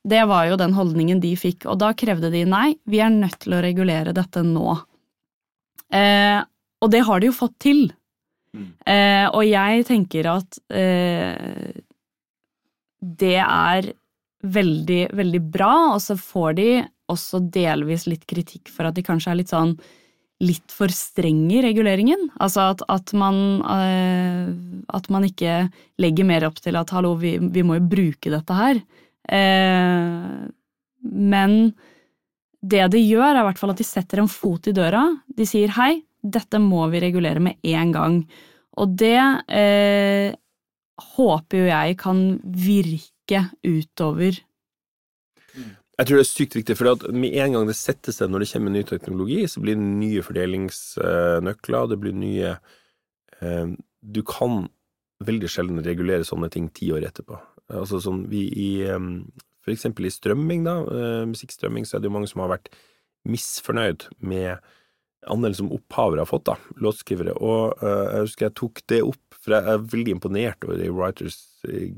Det 0.08 0.24
var 0.30 0.48
jo 0.48 0.60
den 0.62 0.76
holdningen 0.78 1.20
de 1.24 1.34
fikk, 1.36 1.66
og 1.68 1.82
da 1.82 1.92
krevde 1.98 2.32
de 2.32 2.46
nei, 2.48 2.78
vi 2.88 3.02
er 3.04 3.12
nødt 3.12 3.42
til 3.44 3.58
å 3.58 3.64
regulere 3.66 4.16
dette 4.16 4.44
nå. 4.46 4.78
Eh, 5.92 6.40
og 6.80 6.92
det 6.94 7.04
har 7.08 7.20
de 7.20 7.28
jo 7.28 7.36
fått 7.36 7.58
til. 7.64 7.88
Mm. 8.56 8.70
Eh, 8.88 9.26
og 9.28 9.44
jeg 9.44 9.88
tenker 9.90 10.30
at 10.32 10.60
eh, 10.72 11.82
det 13.02 13.40
er 13.44 13.92
veldig, 14.48 15.02
veldig 15.18 15.42
bra, 15.52 15.74
og 15.96 16.02
så 16.04 16.16
får 16.20 16.58
de 16.62 16.70
også 17.12 17.42
delvis 17.54 18.08
litt 18.10 18.26
kritikk 18.30 18.72
for 18.74 18.90
at 18.90 18.98
de 18.98 19.06
kanskje 19.06 19.32
er 19.34 19.42
litt 19.42 19.54
sånn 19.54 19.78
litt 20.44 20.74
for 20.74 20.92
strenge 20.94 21.56
i 21.58 21.64
reguleringen. 21.66 22.28
Altså 22.44 22.68
at, 22.74 22.84
at, 22.94 23.14
man, 23.18 23.38
eh, 23.74 24.52
at 24.94 25.10
man 25.14 25.26
ikke 25.26 25.66
legger 26.02 26.28
mer 26.30 26.46
opp 26.50 26.60
til 26.62 26.78
at 26.78 26.94
hallo, 26.94 27.16
vi, 27.18 27.38
vi 27.42 27.64
må 27.66 27.80
jo 27.80 27.88
bruke 27.90 28.34
dette 28.34 28.58
her. 28.58 28.82
Eh, 29.34 30.28
men 31.08 31.58
det 32.62 32.84
de 32.94 33.02
gjør, 33.02 33.32
er 33.32 33.42
i 33.42 33.48
hvert 33.48 33.62
fall 33.62 33.74
at 33.74 33.82
de 33.82 33.88
setter 33.88 34.22
en 34.22 34.30
fot 34.30 34.70
i 34.70 34.76
døra. 34.78 35.08
De 35.26 35.48
sier 35.50 35.74
hei, 35.78 36.04
dette 36.22 36.62
må 36.62 36.86
vi 36.92 37.02
regulere 37.02 37.42
med 37.44 37.58
en 37.74 37.94
gang. 37.96 38.20
Og 38.78 38.94
det 39.00 39.18
eh, 39.18 40.36
håper 41.16 41.64
jo 41.64 41.70
jeg 41.70 41.98
kan 42.02 42.22
virke 42.46 43.48
utover 43.66 44.38
jeg 45.98 46.06
tror 46.06 46.20
det 46.20 46.24
er 46.24 46.30
sykt 46.30 46.56
viktig, 46.60 46.76
for 46.78 47.10
med 47.10 47.36
en 47.42 47.56
gang 47.56 47.64
det 47.66 47.76
setter 47.78 48.14
seg 48.14 48.30
når 48.30 48.44
det 48.44 48.52
kommer 48.52 48.74
ny 48.74 48.84
teknologi, 48.86 49.40
så 49.50 49.62
blir 49.64 49.78
det 49.80 49.86
nye 49.98 50.26
fordelingsnøkler, 50.26 51.88
det 51.90 51.98
blir 52.04 52.14
nye 52.14 52.52
eh, 53.42 53.72
Du 54.06 54.22
kan 54.22 54.68
veldig 55.26 55.50
sjelden 55.50 55.82
regulere 55.82 56.28
sånne 56.28 56.52
ting 56.54 56.70
ti 56.70 56.92
år 56.94 57.08
etterpå. 57.10 57.40
Altså 57.74 57.98
sånn 58.04 58.28
vi 58.30 58.46
i 58.54 58.70
eh, 58.86 59.10
For 59.66 59.74
eksempel 59.74 60.06
i 60.06 60.14
strømming, 60.14 60.68
da, 60.70 60.78
eh, 60.86 61.24
musikkstrømming, 61.34 61.90
så 61.90 61.98
er 61.98 62.06
det 62.06 62.12
jo 62.12 62.16
mange 62.20 62.30
som 62.30 62.46
har 62.46 62.54
vært 62.54 62.70
misfornøyd 63.28 64.08
med 64.22 64.62
andelen 65.28 65.58
som 65.58 65.74
opphavere 65.74 66.22
har 66.22 66.30
fått, 66.30 66.46
da, 66.46 66.60
låtskrivere. 66.78 67.34
Og 67.42 67.82
jeg 67.82 68.22
husker 68.22 68.46
jeg 68.46 68.56
tok 68.62 68.86
det 68.88 69.02
opp, 69.04 69.42
for 69.42 69.58
jeg 69.58 69.74
er 69.74 69.90
veldig 69.98 70.14
imponert 70.14 70.64
over 70.64 70.78
det 70.78 70.88
i 70.88 70.94
Writers 70.94 71.42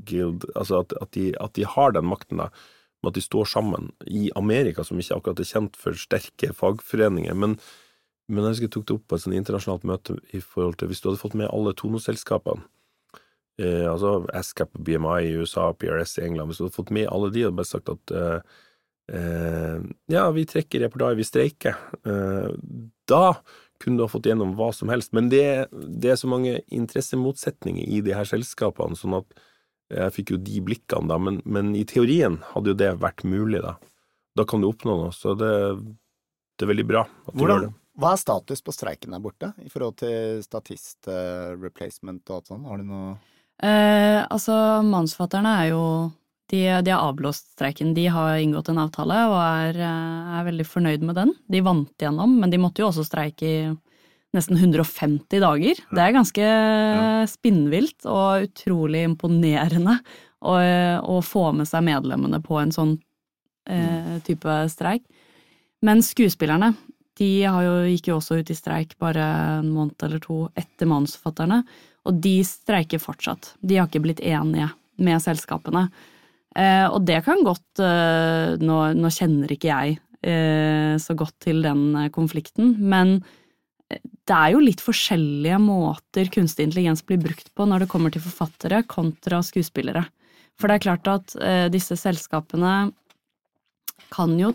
Guild, 0.08 0.48
altså 0.56 0.80
at, 0.80 0.96
at, 1.04 1.12
de, 1.14 1.28
at 1.38 1.54
de 1.54 1.68
har 1.68 1.94
den 1.94 2.08
makten, 2.08 2.40
da 2.40 2.48
at 3.08 3.16
de 3.16 3.22
står 3.24 3.48
sammen 3.48 3.90
i 4.06 4.28
Amerika, 4.36 4.84
som 4.84 5.00
ikke 5.00 5.16
akkurat 5.16 5.40
er 5.40 5.48
kjent 5.48 5.78
for 5.80 5.96
sterke 5.96 6.52
fagforeninger. 6.56 7.36
Men, 7.36 7.56
men 8.28 8.44
jeg 8.44 8.56
husker 8.56 8.68
jeg 8.68 8.74
tok 8.76 8.88
det 8.88 8.96
opp 8.98 9.06
på 9.08 9.16
et 9.16 9.24
sånt 9.24 9.38
internasjonalt 9.38 9.86
møte 9.88 10.18
i 10.36 10.42
forhold 10.44 10.76
til 10.80 10.90
hvis 10.90 11.00
du 11.02 11.10
hadde 11.10 11.22
fått 11.22 11.38
med 11.40 11.50
alle 11.52 11.74
tonoselskapene, 11.78 12.66
eh, 13.62 13.86
altså 13.88 14.18
ASCAP, 14.36 14.76
BMI 14.76 15.30
i 15.30 15.36
USA, 15.40 15.70
PRS 15.72 16.18
i 16.20 16.26
England, 16.28 16.50
hvis 16.50 16.60
du 16.60 16.66
hadde 16.66 16.76
fått 16.76 16.92
med 16.96 17.08
alle 17.08 17.32
de 17.34 17.46
og 17.48 17.56
bare 17.56 17.70
sagt 17.70 17.92
at 17.92 18.14
eh, 18.16 18.60
eh, 19.16 19.88
ja, 20.12 20.28
vi 20.36 20.46
trekker 20.48 20.84
repertoar, 20.84 21.16
vi 21.18 21.28
streiker, 21.28 21.80
eh, 22.04 22.52
da 23.10 23.24
kunne 23.80 23.96
du 23.96 24.04
ha 24.04 24.12
fått 24.12 24.28
gjennom 24.28 24.52
hva 24.58 24.74
som 24.76 24.92
helst. 24.92 25.14
Men 25.16 25.30
det, 25.32 25.70
det 25.72 26.12
er 26.12 26.18
så 26.20 26.28
mange 26.28 26.58
interessemotsetninger 26.68 27.88
i 27.88 28.02
de 28.04 28.12
her 28.12 28.28
selskapene, 28.28 28.98
sånn 28.98 29.22
at 29.22 29.40
jeg 29.90 30.14
fikk 30.14 30.34
jo 30.34 30.40
de 30.42 30.62
blikkene, 30.64 31.10
da, 31.10 31.18
men, 31.18 31.40
men, 31.44 31.72
i 31.78 31.84
teorien 31.88 32.38
hadde 32.52 32.72
jo 32.72 32.78
det 32.78 32.92
vært 33.02 33.24
mulig, 33.26 33.62
da. 33.64 33.76
Da 34.38 34.46
kan 34.46 34.62
du 34.62 34.68
oppnå 34.70 34.96
noe, 35.00 35.14
så 35.14 35.34
det, 35.38 35.50
det 36.56 36.66
er 36.66 36.70
veldig 36.70 36.86
bra 36.86 37.04
at 37.06 37.34
du 37.34 37.42
Hvordan, 37.42 37.56
gjør 37.56 37.66
det. 37.66 37.74
Hva 38.00 38.14
er 38.14 38.22
status 38.22 38.62
på 38.64 38.74
streiken 38.74 39.16
der 39.16 39.22
borte, 39.24 39.50
i 39.60 39.68
forhold 39.72 39.98
til 40.00 40.40
statist, 40.46 41.02
uh, 41.10 41.56
replacement 41.58 42.22
og 42.30 42.38
alt 42.38 42.52
sånt? 42.52 42.68
Har 42.70 42.80
du 42.80 42.86
noe 42.88 43.10
eh, 43.66 44.22
Altså, 44.22 44.54
manusforfatterne 44.86 45.56
er 45.64 45.72
jo 45.74 45.82
de, 46.50 46.62
de, 46.82 46.90
har 46.90 47.04
avblåst 47.10 47.52
streiken. 47.54 47.92
De 47.94 48.06
har 48.10 48.38
inngått 48.42 48.70
en 48.72 48.80
avtale 48.82 49.18
og 49.30 49.36
er, 49.38 49.76
eh, 49.78 50.32
er, 50.38 50.46
veldig 50.48 50.66
fornøyd 50.66 51.04
med 51.06 51.18
den. 51.18 51.34
De 51.50 51.60
vant 51.66 52.02
gjennom, 52.02 52.38
men 52.40 52.50
de 52.50 52.58
måtte 52.62 52.82
jo 52.82 52.88
også 52.90 53.04
streike 53.06 53.46
i 53.46 53.58
nesten 54.36 54.58
150 54.60 55.42
dager. 55.42 55.80
Det 55.90 56.02
er 56.02 56.14
ganske 56.14 56.50
spinnvilt 57.30 58.06
og 58.08 58.46
utrolig 58.46 59.04
imponerende 59.08 59.96
å, 60.40 60.54
å, 60.54 61.16
få 61.24 61.50
med 61.56 61.68
seg 61.68 61.84
medlemmene 61.88 62.40
på 62.44 62.60
en 62.60 62.72
sånn 62.74 62.94
eh, 63.68 64.16
type 64.26 64.60
streik. 64.72 65.04
Men 65.84 66.04
skuespillerne 66.04 66.74
de 67.20 67.30
jo, 67.44 67.74
gikk 67.90 68.10
jo 68.10 68.18
også 68.18 68.40
ut 68.40 68.50
i 68.52 68.56
streik 68.56 68.94
bare 69.00 69.24
en 69.60 69.72
måned 69.74 70.00
eller 70.06 70.22
to 70.24 70.46
etter 70.58 70.88
manusforfatterne, 70.88 71.60
og 72.08 72.20
de 72.24 72.38
streiker 72.46 73.02
fortsatt. 73.02 73.54
De 73.60 73.76
har 73.76 73.90
ikke 73.90 74.02
blitt 74.06 74.22
enige 74.24 74.70
med 75.04 75.20
selskapene. 75.22 75.88
Eh, 76.56 76.86
og 76.88 77.04
det 77.06 77.20
kan 77.26 77.44
godt 77.46 77.82
eh, 77.84 78.56
nå, 78.58 78.78
nå, 78.96 79.10
kjenner 79.14 79.52
ikke 79.54 79.68
jeg 79.68 79.98
eh, 80.26 80.96
så 80.98 81.14
godt 81.18 81.36
til 81.44 81.60
den 81.62 82.08
konflikten, 82.14 82.74
men 82.80 83.20
det 83.90 84.36
er 84.36 84.54
jo 84.54 84.62
litt 84.62 84.82
forskjellige 84.84 85.58
måter 85.62 86.30
kunstig 86.30 86.68
intelligens 86.68 87.02
blir 87.06 87.20
brukt 87.22 87.50
på 87.56 87.66
når 87.66 87.84
det 87.84 87.90
kommer 87.90 88.12
til 88.14 88.22
forfattere 88.22 88.84
kontra 88.90 89.40
skuespillere. 89.42 90.04
For 90.60 90.70
det 90.70 90.78
er 90.78 90.84
klart 90.84 91.10
at 91.10 91.36
eh, 91.42 91.66
disse 91.72 91.96
selskapene 91.98 92.92
kan 94.10 94.34
jo 94.38 94.52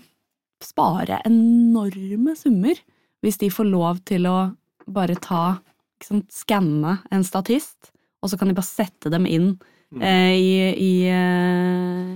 spare 0.64 1.20
enorme 1.28 2.36
summer 2.40 2.80
hvis 3.26 3.40
de 3.42 3.50
får 3.52 3.68
lov 3.68 4.02
til 4.08 4.28
å 4.30 4.38
bare 4.86 5.18
ta 5.20 5.58
Skanne 6.06 6.98
en 7.10 7.24
statist, 7.26 7.90
og 8.22 8.30
så 8.30 8.38
kan 8.38 8.52
de 8.52 8.54
bare 8.54 8.68
sette 8.68 9.10
dem 9.10 9.24
inn 9.26 9.48
mm. 9.96 10.02
eh, 10.04 10.34
i, 10.36 10.52
i, 10.76 10.92
eh, 11.10 12.12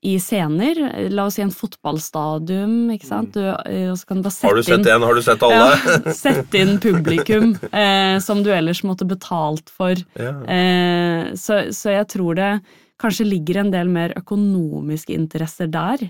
i 0.00 0.14
scener. 0.20 0.78
La 1.12 1.26
oss 1.28 1.36
si 1.36 1.42
en 1.44 1.52
fotballstadium, 1.52 2.90
ikke 2.94 3.08
sant. 3.08 3.34
Du, 3.36 3.44
og 3.44 3.98
så 4.00 4.08
kan 4.08 4.20
du 4.20 4.26
bare 4.26 4.32
sette 4.32 4.48
Har 4.48 4.56
du 4.56 4.64
sett 4.64 4.86
inn? 4.88 5.04
Har 5.04 5.18
du 5.18 5.22
sett 5.26 5.44
alle? 5.44 5.66
ja, 6.06 6.14
Sette 6.16 6.62
inn 6.62 6.78
publikum 6.80 7.52
eh, 7.68 8.16
som 8.24 8.40
du 8.44 8.48
ellers 8.54 8.80
måtte 8.88 9.08
betalt 9.08 9.72
for. 9.72 10.00
Ja. 10.16 10.32
Eh, 10.48 11.34
så, 11.36 11.66
så 11.76 11.98
jeg 11.98 12.08
tror 12.14 12.40
det 12.40 12.54
kanskje 13.00 13.28
ligger 13.28 13.62
en 13.62 13.74
del 13.74 13.92
mer 13.92 14.16
økonomiske 14.18 15.14
interesser 15.16 15.70
der 15.72 16.08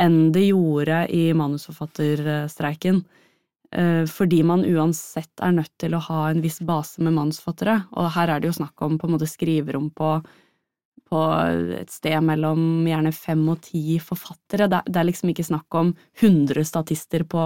enn 0.00 0.30
det 0.34 0.46
gjorde 0.48 1.04
i 1.12 1.26
manusforfatterstreiken. 1.36 3.02
Eh, 3.72 4.04
fordi 4.08 4.42
man 4.44 4.64
uansett 4.68 5.40
er 5.40 5.54
nødt 5.56 5.72
til 5.80 5.96
å 5.96 6.04
ha 6.08 6.22
en 6.28 6.42
viss 6.44 6.60
base 6.64 7.00
med 7.04 7.16
manusforfattere, 7.16 7.78
og 7.96 8.10
her 8.16 8.32
er 8.32 8.42
det 8.42 8.50
jo 8.50 8.58
snakk 8.60 8.84
om 8.84 8.98
på 9.00 9.08
en 9.08 9.14
måte 9.16 9.28
skriverom 9.30 9.88
på, 9.96 10.18
på 11.12 11.20
et 11.76 11.92
sted 11.92 12.16
mellom 12.24 12.62
gjerne 12.88 13.12
fem 13.12 13.44
og 13.52 13.60
ti 13.68 13.98
forfattere. 14.00 14.70
Det, 14.72 14.80
er- 14.96 15.06
liksom 15.10 15.30
ikke 15.34 15.44
snakk 15.50 15.78
om 15.78 15.92
100 16.22 16.64
statister 16.70 17.26
på 17.28 17.44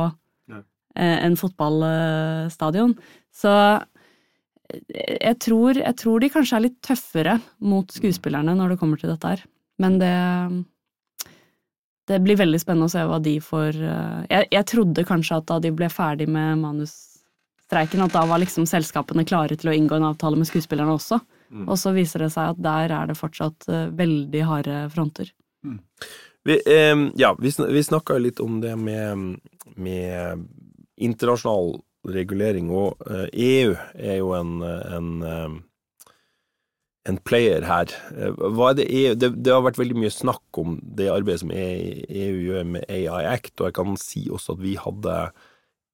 Nei. 0.55 0.63
eh, 0.95 1.19
en 1.27 1.35
fotballstadion. 1.41 2.95
Så 3.35 3.53
eh, 4.71 5.19
jeg 5.21 5.37
tror, 5.43 5.77
jeg 5.83 5.97
tror 6.01 6.23
de 6.23 6.31
kanskje 6.33 6.57
er 6.61 6.65
litt 6.69 6.79
tøffere 6.87 7.37
mot 7.61 7.91
skuespillerne 7.93 8.55
når 8.59 8.75
det 8.75 8.81
kommer 8.81 9.03
til 9.03 9.11
dette 9.13 9.35
her. 9.35 9.45
Men 9.83 9.99
det 10.01 10.15
Det 12.09 12.21
blir 12.23 12.39
veldig 12.39 12.59
spennende 12.63 12.87
å 12.87 12.93
se 12.93 13.03
hva 13.03 13.19
de 13.23 13.37
får 13.43 13.77
eh, 13.83 14.27
Jeg, 14.31 14.49
jeg 14.55 14.67
trodde 14.71 15.05
kanskje 15.09 15.41
at 15.41 15.47
da 15.51 15.59
de 15.63 15.73
ble 15.75 15.89
ferdig 15.91 16.29
med 16.31 16.61
manusstreiken, 16.63 18.05
at 18.07 18.15
da 18.15 18.23
var 18.31 18.39
liksom 18.43 18.67
selskapene 18.71 19.25
klare 19.27 19.57
til 19.59 19.73
å 19.73 19.75
inngå 19.75 19.97
en 19.99 20.07
avtale 20.13 20.39
med 20.39 20.47
skuespillerne 20.47 20.95
også. 20.95 21.19
Mm. 21.51 21.67
Og 21.69 21.79
så 21.81 21.93
viser 21.97 22.25
det 22.25 22.33
seg 22.35 22.55
at 22.55 22.63
der 22.63 22.95
er 22.95 23.11
det 23.11 23.19
fortsatt 23.19 23.69
eh, 23.71 23.89
veldig 23.97 24.43
harde 24.49 24.79
fronter. 24.95 25.33
Vi, 26.47 26.59
eh, 26.67 26.97
ja, 27.19 27.35
vi, 27.39 27.53
vi 27.69 27.85
snakka 27.85 28.19
litt 28.23 28.43
om 28.43 28.61
det 28.63 28.77
med, 28.79 29.39
med 29.75 30.47
internasjonal 30.97 31.79
regulering, 32.07 32.71
og 32.71 33.03
eh, 33.11 33.27
EU 33.33 33.73
er 33.95 34.21
jo 34.21 34.35
en, 34.39 34.61
en, 34.63 35.63
en 37.07 37.19
player 37.19 37.67
her. 37.67 37.93
Eh, 38.17 38.73
det, 38.77 38.87
EU, 38.91 39.15
det, 39.15 39.31
det 39.45 39.55
har 39.55 39.65
vært 39.67 39.81
veldig 39.81 39.99
mye 40.03 40.13
snakk 40.13 40.61
om 40.61 40.79
det 40.83 41.11
arbeidet 41.13 41.45
som 41.45 41.53
EU 41.55 42.39
gjør 42.49 42.67
med 42.77 42.89
AI 42.91 43.27
Act, 43.31 43.55
og 43.61 43.69
jeg 43.69 43.77
kan 43.79 43.99
si 44.01 44.27
også 44.31 44.57
at 44.57 44.65
vi 44.65 44.77
hadde 44.81 45.19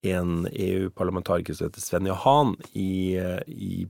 en 0.02 0.48
EU-parlamentariker 0.50 1.54
som 1.54 1.68
heter 1.68 1.80
Svenja 1.80 2.14
Hahn, 2.18 2.56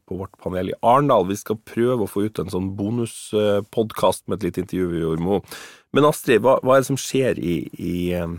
på 0.06 0.16
vårt 0.18 0.36
panel 0.42 0.70
i 0.70 0.78
Arendal. 0.84 1.26
Vi 1.30 1.38
skal 1.40 1.60
prøve 1.64 2.04
å 2.04 2.10
få 2.10 2.26
ut 2.26 2.40
en 2.42 2.52
sånn 2.52 2.72
bonuspodkast 2.76 4.26
med 4.28 4.40
et 4.40 4.50
lite 4.50 4.64
intervju 4.66 4.90
vi 4.90 5.02
gjorde 5.02 5.24
med 5.24 5.38
henne. 5.38 5.58
Men 5.92 6.08
Astrid, 6.08 6.40
hva, 6.44 6.58
hva 6.64 6.76
er 6.76 6.84
det 6.84 6.88
som 6.88 7.00
skjer 7.00 7.40
i, 7.40 7.56
i 7.76 7.96
eh, 8.16 8.36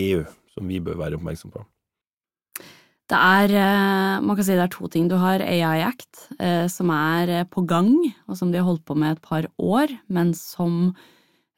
EU 0.00 0.24
som 0.52 0.68
vi 0.68 0.80
bør 0.84 1.00
være 1.00 1.18
oppmerksom 1.18 1.52
på? 1.52 1.64
Det 3.10 3.18
er, 3.18 3.52
eh, 3.58 4.20
man 4.24 4.36
kan 4.36 4.46
si 4.46 4.56
det 4.56 4.64
er 4.64 4.72
to 4.72 4.88
ting. 4.92 5.08
Du 5.10 5.16
har 5.20 5.44
AI 5.44 5.82
Act, 5.84 6.26
eh, 6.38 6.66
som 6.72 6.92
er 6.94 7.48
på 7.52 7.64
gang, 7.68 7.92
og 8.28 8.36
som 8.38 8.52
de 8.52 8.60
har 8.60 8.68
holdt 8.68 8.86
på 8.88 8.96
med 8.96 9.16
et 9.16 9.24
par 9.24 9.48
år, 9.56 9.96
men 10.08 10.34
som 10.36 10.92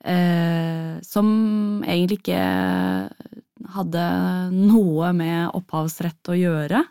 Som 0.03 1.85
egentlig 1.87 2.17
ikke 2.19 2.39
hadde 3.71 4.03
noe 4.55 5.13
med 5.17 5.53
opphavsrett 5.57 6.31
å 6.33 6.39
gjøre. 6.39 6.83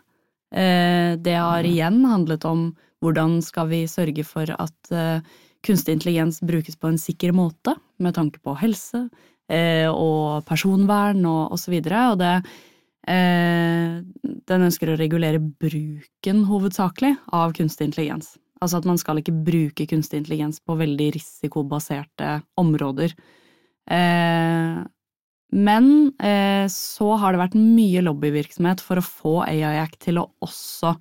Eh, 0.52 1.16
det 1.16 1.36
har 1.38 1.64
igjen 1.64 2.02
handlet 2.04 2.44
om 2.44 2.70
hvordan 3.02 3.40
skal 3.42 3.70
vi 3.70 3.84
sørge 3.90 4.24
for 4.26 4.52
at 4.52 4.92
eh, 4.92 5.24
kunstig 5.64 5.96
intelligens 5.96 6.42
brukes 6.44 6.76
på 6.76 6.90
en 6.90 7.00
sikker 7.00 7.32
måte, 7.34 7.74
med 8.02 8.16
tanke 8.18 8.42
på 8.44 8.54
helse 8.60 9.06
eh, 9.48 9.88
og 9.88 10.44
personvern 10.48 11.24
og 11.26 11.56
osv. 11.56 11.78
Og, 11.80 11.88
så 11.88 12.12
og 12.12 12.20
det 12.22 12.34
den 13.02 14.62
ønsker 14.62 14.92
å 14.92 14.94
regulere 14.94 15.40
bruken, 15.42 16.44
hovedsakelig, 16.46 17.16
av 17.34 17.50
kunstig 17.56 17.88
intelligens. 17.88 18.36
Altså 18.62 18.78
at 18.78 18.86
man 18.86 19.00
skal 19.00 19.18
ikke 19.18 19.34
bruke 19.34 19.88
kunstig 19.90 20.20
intelligens 20.20 20.60
på 20.62 20.76
veldig 20.78 21.08
risikobaserte 21.16 22.36
områder. 22.62 23.16
Men 25.52 26.12
eh, 26.22 26.64
så 26.72 27.14
har 27.20 27.34
det 27.34 27.42
vært 27.42 27.56
mye 27.58 28.02
lobbyvirksomhet 28.06 28.80
for 28.80 28.98
å 29.00 29.04
få 29.04 29.34
AIAC 29.44 29.98
til 30.06 30.20
å 30.22 30.28
også 30.44 30.94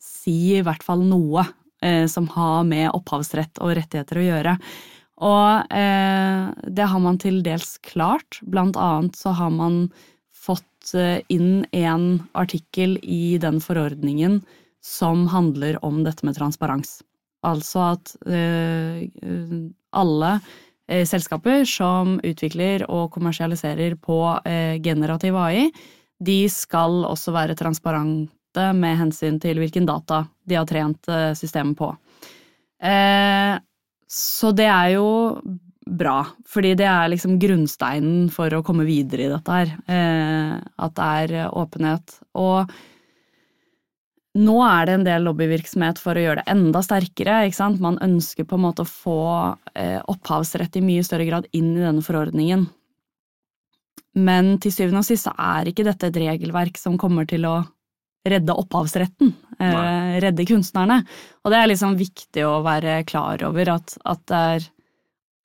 si 0.00 0.56
i 0.56 0.62
hvert 0.64 0.84
fall 0.84 1.02
noe 1.04 1.44
eh, 1.84 2.06
som 2.08 2.28
har 2.32 2.62
med 2.68 2.88
opphavsrett 2.96 3.60
og 3.60 3.74
rettigheter 3.76 4.20
å 4.20 4.28
gjøre. 4.28 4.54
Og 5.28 5.74
eh, 5.74 6.44
det 6.78 6.86
har 6.88 7.02
man 7.02 7.18
til 7.20 7.42
dels 7.44 7.76
klart. 7.84 8.40
Blant 8.46 8.78
annet 8.80 9.18
så 9.18 9.34
har 9.36 9.52
man 9.52 9.88
fått 10.32 10.94
eh, 10.94 11.20
inn 11.28 11.66
en 11.76 12.22
artikkel 12.38 12.96
i 13.02 13.36
den 13.42 13.60
forordningen 13.60 14.40
som 14.84 15.26
handler 15.28 15.76
om 15.84 16.04
dette 16.06 16.24
med 16.24 16.38
transparens. 16.38 17.00
Altså 17.46 17.90
at 17.92 18.14
eh, 18.26 19.04
alle 19.94 20.32
selskaper 20.88 21.66
som 21.68 22.16
utvikler 22.24 22.86
og 22.88 23.10
kommersialiserer 23.12 23.96
på 24.00 24.18
eh, 24.48 24.80
generativ 24.82 25.36
AI, 25.36 25.68
de 26.18 26.40
skal 26.50 27.04
også 27.06 27.32
være 27.34 27.56
transparente 27.58 28.66
med 28.74 28.98
hensyn 28.98 29.38
til 29.42 29.60
hvilken 29.60 29.86
data 29.86 30.24
de 30.48 30.58
har 30.58 30.66
trent 30.68 31.10
eh, 31.12 31.32
systemet 31.38 31.78
på. 31.78 31.92
Eh, 32.82 33.54
så 34.08 34.52
det 34.56 34.68
er 34.72 34.94
jo 34.96 35.08
bra, 35.88 36.20
fordi 36.48 36.74
det 36.76 36.86
er 36.88 37.08
liksom 37.12 37.38
grunnsteinen 37.40 38.28
for 38.32 38.52
å 38.52 38.62
komme 38.64 38.86
videre 38.88 39.26
i 39.26 39.32
dette 39.32 39.58
her. 39.60 39.74
Eh, 39.88 40.54
at 40.56 40.96
det 40.98 41.10
er 41.22 41.52
åpenhet. 41.52 42.18
Og 42.40 42.72
nå 44.38 44.56
er 44.64 44.86
det 44.86 44.94
en 44.96 45.06
del 45.06 45.24
lobbyvirksomhet 45.26 46.00
for 46.02 46.18
å 46.18 46.22
gjøre 46.22 46.42
det 46.42 46.52
enda 46.52 46.82
sterkere. 46.84 47.40
ikke 47.46 47.58
sant? 47.58 47.80
Man 47.82 47.98
ønsker 48.04 48.46
på 48.46 48.58
en 48.58 48.64
måte 48.64 48.84
å 48.84 48.90
få 48.90 49.20
eh, 49.74 49.98
opphavsrett 50.10 50.78
i 50.78 50.84
mye 50.84 51.06
større 51.06 51.26
grad 51.28 51.48
inn 51.56 51.72
i 51.74 51.82
denne 51.82 52.04
forordningen. 52.04 52.66
Men 54.18 54.54
til 54.62 54.74
syvende 54.74 55.02
og 55.02 55.08
sist 55.08 55.28
så 55.28 55.34
er 55.38 55.70
ikke 55.70 55.86
dette 55.86 56.08
et 56.08 56.20
regelverk 56.22 56.78
som 56.80 56.98
kommer 57.00 57.28
til 57.28 57.46
å 57.48 57.60
redde 58.28 58.56
opphavsretten, 58.60 59.32
eh, 59.60 60.18
redde 60.22 60.46
kunstnerne. 60.48 61.02
Og 61.44 61.52
det 61.52 61.60
er 61.60 61.70
liksom 61.70 61.98
viktig 61.98 62.44
å 62.46 62.58
være 62.66 63.02
klar 63.08 63.42
over 63.46 63.74
at, 63.78 63.94
at 64.04 64.24
det 64.30 64.42
er 64.48 64.68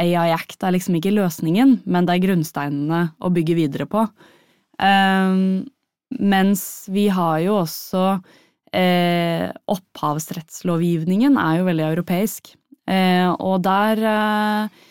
AI 0.03 0.33
Act 0.33 0.63
er 0.65 0.73
liksom 0.75 0.97
ikke 0.97 1.13
løsningen, 1.13 1.77
men 1.85 2.07
det 2.07 2.15
er 2.15 2.25
grunnsteinene 2.25 3.03
å 3.21 3.31
bygge 3.33 3.57
videre 3.57 3.87
på. 3.89 4.07
Um, 4.81 5.63
mens 6.19 6.89
vi 6.91 7.07
har 7.13 7.39
jo 7.45 7.59
også 7.61 8.17
eh, 8.75 9.49
Opphavsrettslovgivningen 9.71 11.37
er 11.39 11.59
jo 11.59 11.67
veldig 11.69 11.85
europeisk, 11.91 12.53
eh, 12.89 13.29
og 13.37 13.61
der 13.65 14.01
eh, 14.09 14.81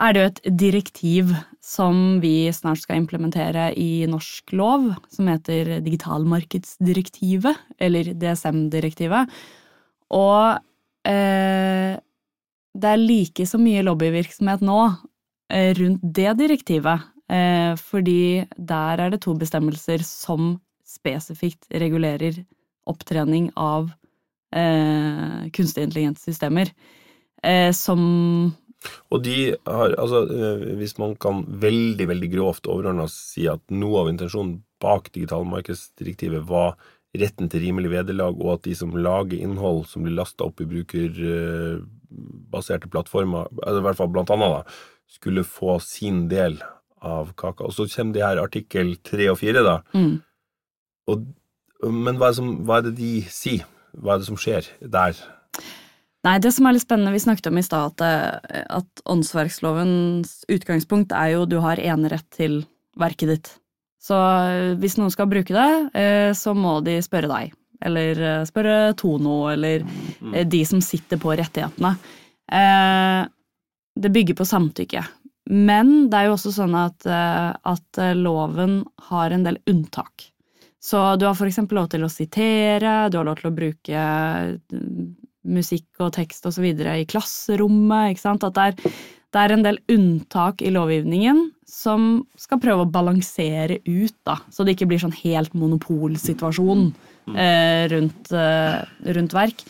er 0.00 0.12
det 0.12 0.20
jo 0.20 0.28
et 0.30 0.42
direktiv 0.62 1.32
som 1.70 2.20
vi 2.22 2.50
snart 2.54 2.80
skal 2.82 3.02
implementere 3.02 3.70
i 3.78 4.06
norsk 4.10 4.54
lov, 4.56 4.88
som 5.12 5.28
heter 5.30 5.78
digitalmarkedsdirektivet, 5.84 7.58
eller 7.78 8.12
DSM-direktivet. 8.16 9.30
Og 10.16 10.56
eh, 11.06 11.98
det 12.70 12.90
er 12.94 13.02
like 13.02 13.46
så 13.46 13.60
mye 13.60 13.84
lobbyvirksomhet 13.86 14.64
nå 14.66 14.80
eh, 15.52 15.72
rundt 15.78 16.02
det 16.02 16.32
direktivet, 16.40 17.06
eh, 17.30 17.76
fordi 17.78 18.46
der 18.56 19.04
er 19.04 19.12
det 19.12 19.22
to 19.26 19.36
bestemmelser 19.38 20.02
som 20.06 20.56
spesifikt 20.86 21.68
regulerer 21.70 22.40
opptrening 22.90 23.50
av 23.56 23.90
eh, 24.54 25.50
kunstig 25.56 25.82
intelligenssystemer, 25.86 26.66
eh, 27.42 27.72
som 27.76 28.00
Og 29.12 29.22
de 29.22 29.56
har, 29.66 29.94
altså, 30.00 30.18
eh, 30.32 30.76
hvis 30.80 30.98
man 30.98 31.16
kan 31.20 31.44
veldig, 31.60 32.08
veldig 32.08 32.30
grovt 32.32 32.66
overordna 32.66 33.08
si 33.12 33.48
at 33.50 33.60
noe 33.68 34.00
av 34.00 34.08
intensjonen 34.08 34.62
bak 34.80 35.12
digitalmarkedsdirektivet 35.12 36.48
var 36.48 36.76
retten 37.18 37.48
til 37.50 37.60
rimelig 37.66 37.90
vederlag, 37.92 38.34
og 38.38 38.52
at 38.54 38.62
de 38.68 38.74
som 38.78 38.96
lager 38.96 39.38
innhold 39.42 39.86
som 39.90 40.02
blir 40.06 40.16
lasta 40.16 40.44
opp 40.46 40.60
i 40.62 40.70
brukerbaserte 40.70 42.88
plattformer, 42.90 43.44
eller 43.66 43.80
i 43.82 43.86
hvert 43.88 43.98
fall 43.98 44.12
blant 44.14 44.30
annet, 44.32 44.50
da, 44.54 44.60
skulle 45.10 45.42
få 45.44 45.78
sin 45.82 46.28
del 46.30 46.60
av 47.02 47.32
kaka. 47.40 47.64
Og 47.66 47.72
så 47.74 47.86
kommer 47.90 48.14
de 48.14 48.22
her 48.24 48.38
artikkel 48.42 48.94
tre 49.06 49.30
og 49.32 49.38
fire, 49.40 49.62
da. 49.66 49.76
mm, 49.92 50.16
Og, 51.10 51.16
men 51.84 52.18
hva 52.20 52.30
er, 52.30 52.38
som, 52.38 52.50
hva 52.68 52.80
er 52.80 52.88
det 52.88 52.96
de 52.98 53.12
sier? 53.32 53.68
Hva 53.96 54.14
er 54.14 54.22
det 54.22 54.28
som 54.28 54.38
skjer 54.38 54.68
der? 54.80 55.18
Nei, 56.26 56.36
det 56.42 56.52
som 56.52 56.66
er 56.68 56.76
litt 56.76 56.84
spennende, 56.84 57.14
vi 57.14 57.22
snakket 57.22 57.48
om 57.48 57.58
i 57.58 57.64
stad 57.64 57.94
at, 57.94 58.04
eh, 58.04 58.66
at 58.76 59.04
åndsverkslovens 59.08 60.42
utgangspunkt 60.52 61.14
er 61.16 61.34
jo 61.34 61.48
du 61.48 61.58
har 61.64 61.80
enerett 61.80 62.28
til 62.36 62.60
verket 63.00 63.32
ditt. 63.32 63.50
Så 64.00 64.16
eh, 64.16 64.74
hvis 64.80 64.96
noen 64.98 65.12
skal 65.12 65.28
bruke 65.30 65.54
det, 65.54 65.72
eh, 65.98 66.30
så 66.36 66.54
må 66.56 66.78
de 66.84 66.98
spørre 67.04 67.30
deg. 67.30 67.56
Eller 67.80 68.44
spørre 68.44 68.92
Tono, 69.00 69.46
eller 69.52 69.84
eh, 70.34 70.44
de 70.48 70.60
som 70.68 70.82
sitter 70.84 71.20
på 71.20 71.32
rettighetene. 71.36 71.94
Det 74.00 74.10
bygger 74.10 74.36
på 74.36 74.44
samtykke. 74.48 75.04
men 75.50 76.10
det 76.10 76.18
er 76.18 76.26
jo 76.26 76.34
også 76.34 76.50
sånn 76.54 76.74
at, 76.74 77.06
at 77.06 78.00
loven 78.18 78.80
har 79.08 79.30
en 79.30 79.44
del 79.46 79.58
unntak. 79.70 80.26
Så 80.80 81.00
du 81.20 81.26
har 81.28 81.36
eksempel 81.46 81.76
lov 81.76 81.90
til 81.92 82.06
å 82.06 82.12
sitere, 82.12 83.10
du 83.12 83.18
har 83.20 83.26
lov 83.28 83.40
til 83.40 83.50
å 83.50 83.56
bruke 83.56 84.04
mm, 84.56 85.08
musikk 85.52 86.00
og 86.00 86.14
tekst 86.16 86.48
videre 86.60 86.98
i 87.02 87.08
klasserommet, 87.08 88.14
ikke 88.14 88.24
sant. 88.24 88.46
At 88.48 88.56
det 88.56 88.64
er, 88.70 88.94
det 89.30 89.42
er 89.42 89.54
en 89.54 89.66
del 89.66 89.80
unntak 89.92 90.64
i 90.64 90.72
lovgivningen 90.72 91.50
som 91.68 92.24
skal 92.40 92.62
prøve 92.62 92.86
å 92.86 92.90
balansere 92.90 93.78
ut, 93.84 94.16
da, 94.26 94.40
så 94.50 94.64
det 94.64 94.74
ikke 94.74 94.88
blir 94.90 95.02
sånn 95.02 95.14
helt 95.20 95.52
monopolsituasjon 95.54 96.88
eh, 97.36 97.84
rundt, 97.92 98.32
eh, 98.32 98.80
rundt 99.14 99.36
verk. 99.36 99.64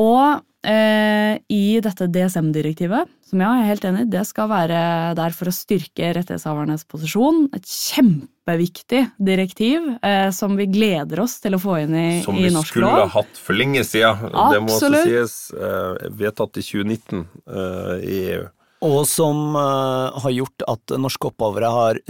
Og 0.00 0.40
eh, 0.66 1.38
i 1.52 1.78
dette 1.84 2.08
DSM-direktivet, 2.12 3.08
som 3.26 3.42
jeg 3.42 3.60
er 3.62 3.68
helt 3.70 3.84
enig 3.88 4.02
i, 4.04 4.10
det 4.12 4.24
skal 4.28 4.48
være 4.50 4.80
der 5.18 5.34
for 5.34 5.50
å 5.50 5.54
styrke 5.54 6.12
rettighetshavernes 6.18 6.84
posisjon. 6.90 7.44
Et 7.56 7.66
kjempeviktig 7.66 9.00
direktiv 9.18 9.86
eh, 10.02 10.28
som 10.34 10.56
vi 10.58 10.66
gleder 10.70 11.22
oss 11.24 11.38
til 11.42 11.56
å 11.56 11.62
få 11.62 11.78
inn 11.84 11.94
i, 11.98 12.08
Som 12.26 12.38
i 12.38 12.46
vi 12.46 12.52
norsk 12.54 12.74
skulle 12.74 12.90
lov. 12.92 13.06
ha 13.08 13.20
hatt 13.20 13.40
for 13.42 13.58
lenge 13.58 13.82
siden. 13.86 14.28
Det 14.30 14.60
må 14.62 14.74
også 14.76 14.90
Absolutt. 14.90 15.08
sies. 15.10 15.38
eh, 15.54 16.10
vedtatt 16.20 16.60
i 16.60 16.66
2019 16.66 17.24
eh, 17.46 17.96
i 18.06 18.20
EU. 18.36 18.44
Og 18.86 19.02
som 19.08 19.56
eh, 19.58 20.18
har 20.22 20.34
gjort 20.34 20.64
at 20.70 20.94
norske 21.00 21.30
opphavere 21.30 21.70
har 21.72 22.00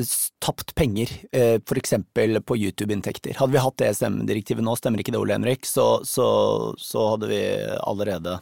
tapt 0.45 0.75
penger, 0.77 1.11
uh, 1.33 1.57
for 1.67 1.81
eksempel 1.81 2.39
på 2.45 2.59
YouTube-inntekter. 2.61 3.39
Hadde 3.39 3.57
vi 3.57 3.63
hatt 3.63 3.81
DSM-direktivet 3.81 4.65
nå, 4.65 4.77
stemmer 4.79 5.01
ikke 5.03 5.15
det, 5.15 5.23
Ole 5.23 5.39
Henrik, 5.39 5.67
så, 5.67 5.87
så, 6.07 6.27
så 6.79 7.07
hadde 7.15 7.31
vi 7.31 7.41
allerede 7.81 8.39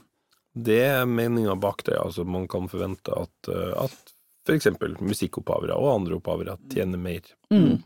Det 0.53 0.83
er 0.89 1.07
meninga 1.09 1.55
bak 1.61 1.85
det. 1.87 1.97
Altså, 2.01 2.27
man 2.27 2.49
kan 2.51 2.69
forvente 2.71 3.15
at, 3.15 3.51
eh, 3.53 3.73
at 3.87 4.15
f.eks. 4.45 4.69
musikkopphavere 5.01 5.79
og 5.79 5.93
andre 5.95 6.19
opphavere 6.19 6.59
tjener 6.73 7.01
mer. 7.01 7.33
Mm. 7.55 7.79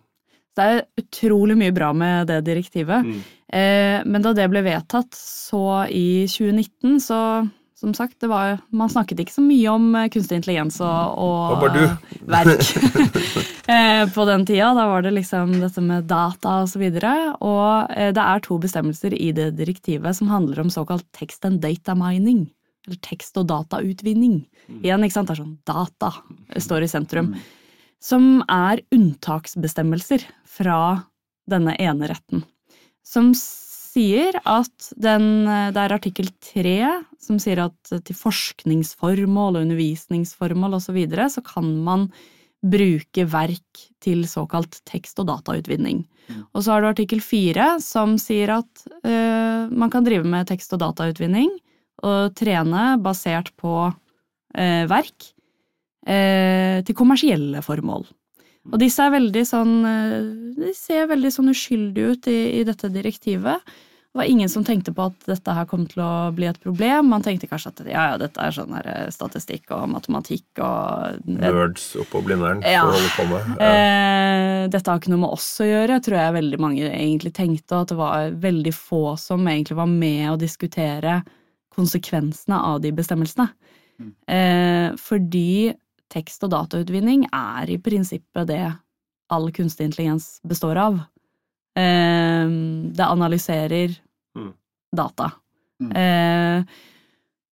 Det 0.58 0.66
er 0.66 0.80
utrolig 0.98 1.54
mye 1.60 1.74
bra 1.74 1.92
med 1.94 2.26
det 2.32 2.40
direktivet. 2.48 3.06
Mm. 3.06 3.20
Eh, 3.54 4.00
men 4.08 4.24
da 4.24 4.34
det 4.34 4.48
ble 4.50 4.64
vedtatt 4.66 5.14
så 5.14 5.84
i 5.86 6.26
2019, 6.26 6.98
så 7.04 7.20
som 7.78 7.94
sagt, 7.94 8.16
det 8.20 8.26
var, 8.26 8.58
man 8.74 8.90
snakket 8.90 9.20
ikke 9.22 9.36
så 9.36 9.42
mye 9.44 9.70
om 9.70 9.92
eh, 9.94 10.08
kunstig 10.10 10.40
intelligens 10.40 10.80
og, 10.82 11.18
og 11.22 11.62
verk 12.32 12.64
eh, 13.70 14.02
på 14.10 14.24
den 14.26 14.46
tida. 14.48 14.72
Da 14.74 14.86
var 14.90 15.04
det 15.06 15.12
liksom 15.14 15.52
dette 15.62 15.84
med 15.84 16.08
data 16.10 16.56
og 16.64 16.72
så 16.72 16.82
videre. 16.82 17.12
Og 17.38 17.94
eh, 17.94 18.10
det 18.16 18.24
er 18.24 18.42
to 18.42 18.58
bestemmelser 18.58 19.14
i 19.14 19.30
det 19.36 19.52
direktivet 19.60 20.18
som 20.18 20.32
handler 20.32 20.64
om 20.64 20.72
såkalt 20.74 21.06
text 21.14 21.46
and 21.46 21.62
data 21.62 21.94
mining. 21.98 22.48
Eller 22.88 22.98
tekst- 23.04 23.38
og 23.38 23.46
datautvinning. 23.52 24.40
Igjen, 24.80 25.06
ikke 25.06 25.14
sant, 25.20 25.30
det 25.30 25.36
er 25.36 25.44
sånn 25.44 25.56
data 25.68 26.10
står 26.58 26.82
i 26.82 26.90
sentrum. 26.90 27.32
Som 28.02 28.40
er 28.50 28.82
unntaksbestemmelser 28.94 30.26
fra 30.50 30.80
denne 31.50 31.78
eneretten. 31.78 32.42
Som 33.06 33.30
sier 33.98 34.38
at 34.46 34.90
den 34.96 35.46
Det 35.74 35.82
er 35.82 35.94
artikkel 35.96 36.28
tre 36.38 36.78
som 37.18 37.40
sier 37.42 37.64
at 37.66 37.90
til 38.06 38.16
forskningsformål 38.16 39.58
og 39.58 39.64
undervisningsformål 39.66 40.78
osv. 40.78 40.86
Så, 40.88 40.94
videre, 40.96 41.26
så 41.30 41.42
kan 41.44 41.66
man 41.84 42.06
bruke 42.62 43.26
verk 43.30 43.82
til 44.02 44.24
såkalt 44.26 44.80
tekst- 44.88 45.18
og 45.22 45.28
datautvinning. 45.28 46.04
Og 46.52 46.62
så 46.62 46.74
har 46.74 46.82
du 46.82 46.90
artikkel 46.90 47.22
fire 47.24 47.76
som 47.82 48.16
sier 48.20 48.52
at 48.58 48.84
uh, 49.06 49.70
man 49.70 49.90
kan 49.92 50.06
drive 50.06 50.26
med 50.28 50.48
tekst- 50.50 50.74
og 50.76 50.82
datautvinning 50.82 51.50
og 52.06 52.34
trene 52.38 52.92
basert 53.02 53.50
på 53.58 53.74
uh, 53.88 54.84
verk 54.90 55.30
uh, 56.08 56.78
til 56.84 56.98
kommersielle 56.98 57.62
formål. 57.64 58.06
Og 58.68 58.80
disse 58.82 59.00
er 59.00 59.14
veldig 59.14 59.42
sånn 59.48 59.76
eh, 59.88 60.24
De 60.58 60.72
ser 60.76 61.06
veldig 61.08 61.30
sånn 61.32 61.52
uskyldige 61.54 62.10
ut 62.12 62.26
i, 62.28 62.38
i 62.58 62.64
dette 62.68 62.90
direktivet. 62.92 63.62
Det 64.18 64.24
var 64.24 64.30
ingen 64.34 64.48
som 64.50 64.64
tenkte 64.66 64.90
på 64.90 65.04
at 65.06 65.26
dette 65.30 65.52
her 65.54 65.66
kom 65.70 65.84
til 65.86 66.00
å 66.02 66.32
bli 66.34 66.48
et 66.50 66.56
problem. 66.58 67.06
Man 67.12 67.22
tenkte 67.22 67.46
kanskje 67.46 67.70
at 67.70 67.80
ja, 67.86 68.06
ja, 68.10 68.16
dette 68.18 68.42
er 68.42 68.50
sånn 68.56 68.72
her 68.74 68.86
eh, 68.90 69.10
statistikk 69.14 69.70
og 69.76 69.84
matematikk 69.92 70.58
og 70.58 71.20
Nerds 71.30 71.84
oppå 72.02 72.24
Blindern 72.26 72.64
Ja. 72.66 72.80
for 72.82 72.90
å 72.90 72.96
holde 72.96 73.12
på 73.14 73.26
med. 73.30 73.60
Ja. 73.62 73.68
Eh, 73.70 74.62
dette 74.74 74.90
har 74.90 74.98
ikke 74.98 75.12
noe 75.12 75.22
med 75.22 75.36
oss 75.36 75.46
å 75.62 75.68
gjøre, 75.68 76.00
tror 76.02 76.18
jeg 76.18 76.34
veldig 76.34 76.58
mange 76.64 76.88
egentlig 76.90 77.30
tenkte, 77.36 77.76
og 77.76 77.84
at 77.86 77.92
det 77.92 77.98
var 78.00 78.34
veldig 78.42 78.72
få 78.74 79.02
som 79.22 79.46
egentlig 79.46 79.78
var 79.78 79.92
med 79.92 80.24
å 80.32 80.40
diskutere 80.42 81.20
konsekvensene 81.78 82.58
av 82.72 82.80
de 82.82 82.90
bestemmelsene. 82.98 83.46
Eh, 84.26 84.96
fordi 84.98 85.76
tekst- 86.10 86.42
og 86.42 86.50
datautvinning 86.56 87.28
er 87.30 87.70
i 87.70 87.78
prinsippet 87.78 88.50
det 88.50 88.64
all 89.30 89.48
kunstig 89.54 89.92
intelligens 89.92 90.40
består 90.42 90.82
av. 90.88 90.98
Eh, 91.78 92.50
det 92.98 93.06
analyserer 93.06 93.94
Mm. 93.94 94.04
Data. 94.94 95.32
Mm. 95.82 95.92
Eh, 95.92 96.78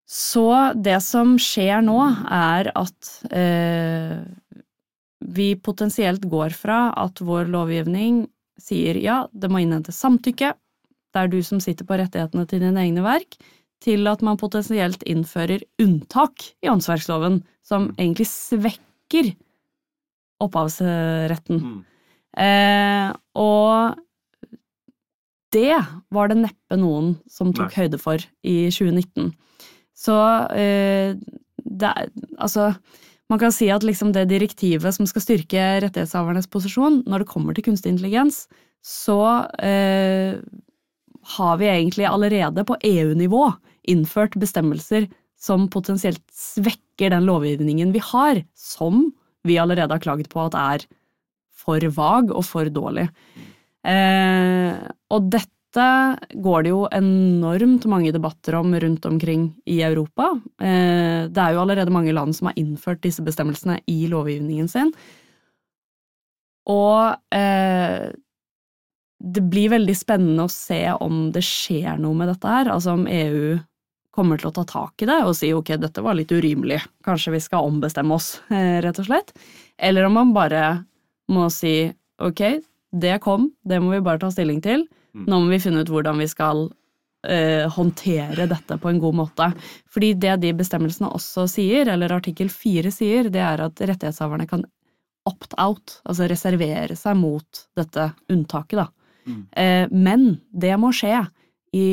så 0.07 0.49
det 0.75 1.01
som 1.03 1.35
skjer 1.43 1.83
nå, 1.85 1.99
er 2.31 2.71
at 2.79 3.13
eh, 3.35 4.23
vi 5.27 5.49
potensielt 5.59 6.27
går 6.31 6.55
fra 6.55 6.93
at 6.95 7.21
vår 7.25 7.51
lovgivning 7.51 8.25
sier 8.61 8.99
ja, 9.03 9.25
det 9.33 9.51
må 9.51 9.61
innhentes 9.63 9.99
samtykke, 10.01 10.55
det 11.13 11.23
er 11.23 11.33
du 11.33 11.41
som 11.45 11.61
sitter 11.63 11.89
på 11.89 11.99
rettighetene 11.99 12.47
til 12.49 12.63
dine 12.63 12.83
egne 12.83 13.03
verk, 13.05 13.37
til 13.83 14.09
at 14.09 14.23
man 14.25 14.39
potensielt 14.41 15.03
innfører 15.09 15.65
unntak 15.83 16.45
i 16.65 16.71
åndsverksloven, 16.73 17.43
som 17.67 17.91
egentlig 17.97 18.29
svekker 18.31 19.35
opphavsretten. 20.45 21.61
Mm. 21.61 21.77
Eh, 22.37 23.11
og 23.41 24.06
det 25.55 25.79
var 26.15 26.31
det 26.31 26.41
neppe 26.41 26.79
noen 26.79 27.15
som 27.31 27.53
tok 27.55 27.75
høyde 27.79 28.01
for 28.03 28.23
i 28.47 28.67
2019. 28.75 29.31
Så 29.97 30.17
eh, 30.57 31.17
det 31.57 31.91
er 31.93 32.11
Altså, 32.37 32.75
man 33.33 33.41
kan 33.41 33.53
si 33.55 33.71
at 33.73 33.85
liksom 33.87 34.13
det 34.15 34.29
direktivet 34.31 34.95
som 34.95 35.07
skal 35.09 35.25
styrke 35.25 35.63
rettighetshavernes 35.83 36.51
posisjon, 36.53 37.01
når 37.09 37.25
det 37.25 37.31
kommer 37.31 37.57
til 37.57 37.65
kunstig 37.67 37.95
intelligens, 37.95 38.45
så 38.85 39.49
eh, 39.59 40.37
har 41.37 41.57
vi 41.59 41.71
egentlig 41.71 42.07
allerede 42.07 42.65
på 42.69 42.77
EU-nivå 42.85 43.49
innført 43.91 44.37
bestemmelser 44.39 45.09
som 45.41 45.67
potensielt 45.73 46.23
svekker 46.33 47.11
den 47.13 47.27
lovgivningen 47.27 47.93
vi 47.95 48.03
har, 48.13 48.45
som 48.55 49.09
vi 49.47 49.59
allerede 49.59 49.95
har 49.95 50.03
klaget 50.03 50.31
på 50.31 50.45
at 50.47 50.57
er 50.61 50.87
for 51.57 51.83
vag 51.97 52.31
og 52.31 52.45
for 52.47 52.71
dårlig. 52.71 53.09
Eh, 53.87 54.75
og 55.15 55.29
dette 55.31 55.87
går 56.43 56.65
det 56.65 56.73
jo 56.73 56.87
enormt 56.97 57.85
mange 57.93 58.13
debatter 58.15 58.57
om 58.59 58.73
rundt 58.81 59.07
omkring 59.07 59.51
i 59.69 59.83
Europa. 59.87 60.33
Eh, 60.59 61.29
det 61.29 61.43
er 61.43 61.55
jo 61.55 61.63
allerede 61.63 61.95
mange 61.95 62.15
land 62.17 62.37
som 62.37 62.51
har 62.51 62.59
innført 62.59 63.05
disse 63.05 63.25
bestemmelsene 63.25 63.79
i 63.93 64.07
lovgivningen 64.11 64.71
sin. 64.73 64.93
Og 66.67 67.37
eh, 67.37 68.11
det 69.23 69.45
blir 69.53 69.73
veldig 69.73 69.97
spennende 69.97 70.47
å 70.47 70.53
se 70.53 70.83
om 71.01 71.31
det 71.33 71.45
skjer 71.47 72.01
noe 72.03 72.17
med 72.19 72.31
dette 72.33 72.51
her, 72.51 72.71
altså 72.73 72.97
om 72.97 73.07
EU 73.09 73.57
kommer 74.17 74.41
til 74.41 74.49
å 74.49 74.57
ta 74.57 74.65
tak 74.69 75.05
i 75.05 75.09
det 75.09 75.19
og 75.27 75.35
si 75.37 75.51
ok, 75.53 75.75
dette 75.81 76.03
var 76.05 76.17
litt 76.17 76.33
urimelig, 76.33 76.81
kanskje 77.05 77.35
vi 77.35 77.43
skal 77.45 77.69
ombestemme 77.69 78.17
oss, 78.17 78.39
eh, 78.49 78.79
rett 78.85 79.01
og 79.03 79.09
slett. 79.09 79.35
Eller 79.77 80.09
om 80.09 80.17
man 80.17 80.33
bare 80.37 80.63
må 81.33 81.51
si 81.53 81.93
ok, 82.23 82.43
det 83.03 83.19
kom, 83.25 83.51
det 83.67 83.81
må 83.83 83.93
vi 83.95 84.03
bare 84.05 84.21
ta 84.23 84.31
stilling 84.33 84.63
til. 84.65 84.87
Nå 85.17 85.39
må 85.41 85.49
vi 85.49 85.61
finne 85.63 85.81
ut 85.81 85.91
hvordan 85.93 86.19
vi 86.21 86.27
skal 86.29 86.67
eh, 87.27 87.65
håndtere 87.73 88.49
dette 88.51 88.77
på 88.81 88.91
en 88.91 89.01
god 89.01 89.17
måte. 89.23 89.51
Fordi 89.93 90.13
det 90.21 90.35
de 90.43 90.53
bestemmelsene 90.59 91.09
også 91.17 91.47
sier, 91.49 91.89
eller 91.93 92.13
artikkel 92.13 92.51
4 92.53 92.93
sier, 92.93 93.31
det 93.33 93.41
er 93.41 93.63
at 93.65 93.81
rettighetshaverne 93.81 94.49
kan 94.51 94.67
opt-out, 95.27 96.01
altså 96.07 96.29
reservere 96.31 96.95
seg 96.99 97.17
mot 97.19 97.65
dette 97.79 98.11
unntaket, 98.31 98.85
da. 98.85 98.87
Eh, 99.59 99.89
men 99.91 100.37
det 100.53 100.77
må 100.79 100.93
skje 100.95 101.25
i 101.75 101.87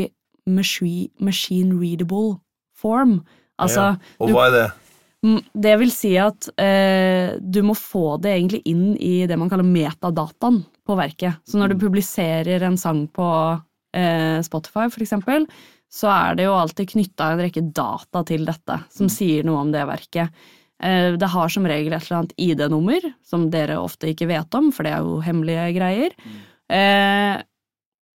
machine 0.45 1.79
readable 1.79 2.37
form. 2.77 3.21
Altså, 3.57 3.93
ja. 3.95 4.15
Og 4.21 4.33
hva 4.35 4.47
er 4.49 4.55
det? 4.57 4.67
Mm, 5.23 5.39
Det 5.65 5.73
vil 5.79 5.91
si 5.95 6.11
at 6.19 6.49
eh, 6.59 7.39
du 7.39 7.61
må 7.63 7.73
få 7.79 8.17
det 8.21 8.35
egentlig 8.35 8.61
inn 8.69 8.93
i 8.99 9.25
det 9.29 9.37
man 9.39 9.49
kaller 9.49 9.65
metadataen 9.65 10.65
på 10.88 10.97
verket. 10.99 11.39
Så 11.47 11.59
når 11.59 11.73
du 11.73 11.84
publiserer 11.86 12.65
en 12.67 12.77
sang 12.79 13.05
på 13.11 13.27
eh, 13.95 14.39
Spotify, 14.45 14.89
for 14.91 15.05
eksempel, 15.05 15.47
så 15.93 16.09
er 16.09 16.38
det 16.38 16.47
jo 16.47 16.57
alltid 16.57 16.89
knytta 16.95 17.29
en 17.31 17.43
rekke 17.43 17.63
data 17.75 18.23
til 18.27 18.47
dette, 18.47 18.79
som 18.93 19.11
sier 19.11 19.45
noe 19.45 19.61
om 19.61 19.73
det 19.73 19.86
verket. 19.89 20.45
Eh, 20.84 21.13
det 21.19 21.31
har 21.31 21.53
som 21.53 21.67
regel 21.69 21.93
et 21.93 22.07
eller 22.07 22.23
annet 22.23 22.38
ID-nummer, 22.41 23.09
som 23.25 23.47
dere 23.53 23.79
ofte 23.81 24.09
ikke 24.11 24.29
vet 24.31 24.57
om, 24.57 24.71
for 24.73 24.88
det 24.88 24.95
er 24.95 25.05
jo 25.05 25.19
hemmelige 25.23 25.67
greier. 25.77 26.15
Eh, 26.73 27.36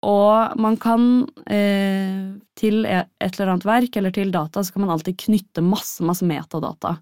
og 0.05 0.61
man 0.61 0.77
kan 0.81 1.25
eh, 1.49 2.37
til 2.59 2.85
et 2.87 3.27
eller 3.31 3.55
annet 3.55 3.67
verk 3.67 3.97
eller 3.99 4.15
til 4.15 4.33
data, 4.35 4.62
så 4.62 4.75
kan 4.75 4.85
man 4.85 4.95
alltid 4.95 5.19
knytte 5.27 5.65
masse, 5.65 6.05
masse 6.05 6.27
metadata. 6.29 6.99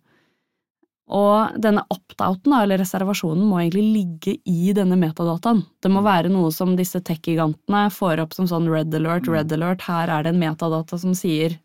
Og 1.11 1.57
denne 1.61 1.83
opt-outen, 1.91 2.53
eller 2.63 2.79
reservasjonen, 2.79 3.43
må 3.45 3.59
egentlig 3.61 3.83
ligge 3.93 4.37
i 4.49 4.73
denne 4.77 4.97
metadataen. 4.97 5.65
Det 5.83 5.91
må 5.91 6.01
være 6.05 6.31
noe 6.33 6.53
som 6.55 6.77
disse 6.79 7.01
tech-gigantene 7.05 7.89
får 7.93 8.23
opp 8.23 8.33
som 8.37 8.47
sånn 8.49 8.69
red 8.71 8.95
alert, 8.95 9.27
red 9.29 9.53
alert, 9.53 9.83
her 9.89 10.09
er 10.09 10.23
det 10.23 10.33
en 10.33 10.41
metadata 10.41 10.99
som 10.99 11.13
sier 11.19 11.59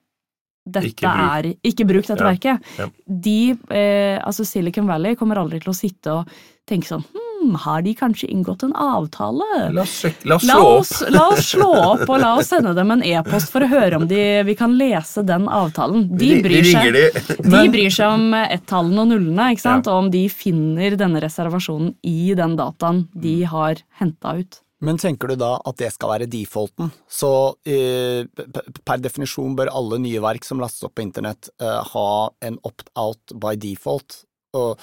dette 0.67 0.89
Ikke 0.89 1.07
bruk. 1.07 1.29
er 1.37 1.69
Ikke 1.69 1.85
bruk 1.87 2.07
dette 2.09 2.19
Ja, 2.25 2.31
verket. 2.33 2.65
ja. 2.77 2.89
De, 3.07 3.37
eh, 3.71 4.17
altså 4.19 4.43
Silicon 4.43 4.87
Valley 4.89 5.15
kommer 5.15 5.39
aldri 5.39 5.61
til 5.63 5.71
å 5.71 5.77
sitte 5.77 6.11
og 6.11 6.27
tenke 6.67 6.89
sånn 6.89 7.05
hm, 7.07 7.26
har 7.63 7.81
de 7.85 7.93
kanskje 7.95 8.27
inngått 8.33 8.63
en 8.67 8.73
avtale? 8.73 9.47
La 9.75 9.81
oss, 9.83 9.93
sjekke, 10.03 10.27
la 10.29 10.35
oss 10.37 10.45
La 10.47 10.55
slå 10.57 10.67
opp. 10.73 11.11
la 11.13 11.23
oss 11.33 11.49
slå 11.53 11.69
opp 11.93 12.03
og 12.09 12.19
la 12.21 12.31
oss 12.39 12.51
sende 12.51 12.73
dem 12.77 12.91
en 12.95 13.03
e-post 13.05 13.51
for 13.53 13.65
å 13.65 13.69
høre 13.71 13.99
om 14.01 14.07
de, 14.09 14.21
vi 14.47 14.55
kan 14.59 14.75
lese 14.79 15.23
den 15.27 15.47
avtalen. 15.47 16.07
De 16.17 16.31
bryr, 16.43 16.43
de, 16.43 16.43
bryr 16.43 16.69
seg, 16.73 16.93
de. 16.93 17.37
de 17.49 17.63
bryr 17.73 17.93
seg 17.93 18.13
om 18.17 18.29
ett-tallene 18.41 19.03
og 19.05 19.11
nullene, 19.13 19.49
ikke 19.55 19.65
sant? 19.65 19.85
Ja. 19.89 19.93
og 19.97 20.05
om 20.07 20.11
de 20.13 20.23
finner 20.33 20.95
denne 20.99 21.21
reservasjonen 21.23 21.93
i 22.07 22.33
den 22.37 22.55
dataen 22.59 23.05
de 23.13 23.35
Mm. 23.37 23.49
har 23.51 23.75
henta 23.99 24.31
ut. 24.39 24.61
Men 24.81 24.97
tenker 25.01 25.27
du 25.31 25.35
da 25.41 25.55
at 25.65 25.77
det 25.81 25.87
skal 25.93 26.09
være 26.11 26.27
defaulten? 26.29 26.91
Så 27.09 27.29
eh, 27.65 28.25
per 28.85 28.97
definisjon 29.01 29.55
bør 29.57 29.71
alle 29.73 29.97
nye 30.03 30.19
verk 30.21 30.45
som 30.45 30.59
lastes 30.61 30.83
opp 30.85 30.93
på 30.99 31.01
internett 31.05 31.49
eh, 31.61 31.79
ha 31.93 32.29
en 32.45 32.59
opt-out 32.63 33.33
by 33.41 33.55
default? 33.57 34.19
Og, 34.57 34.77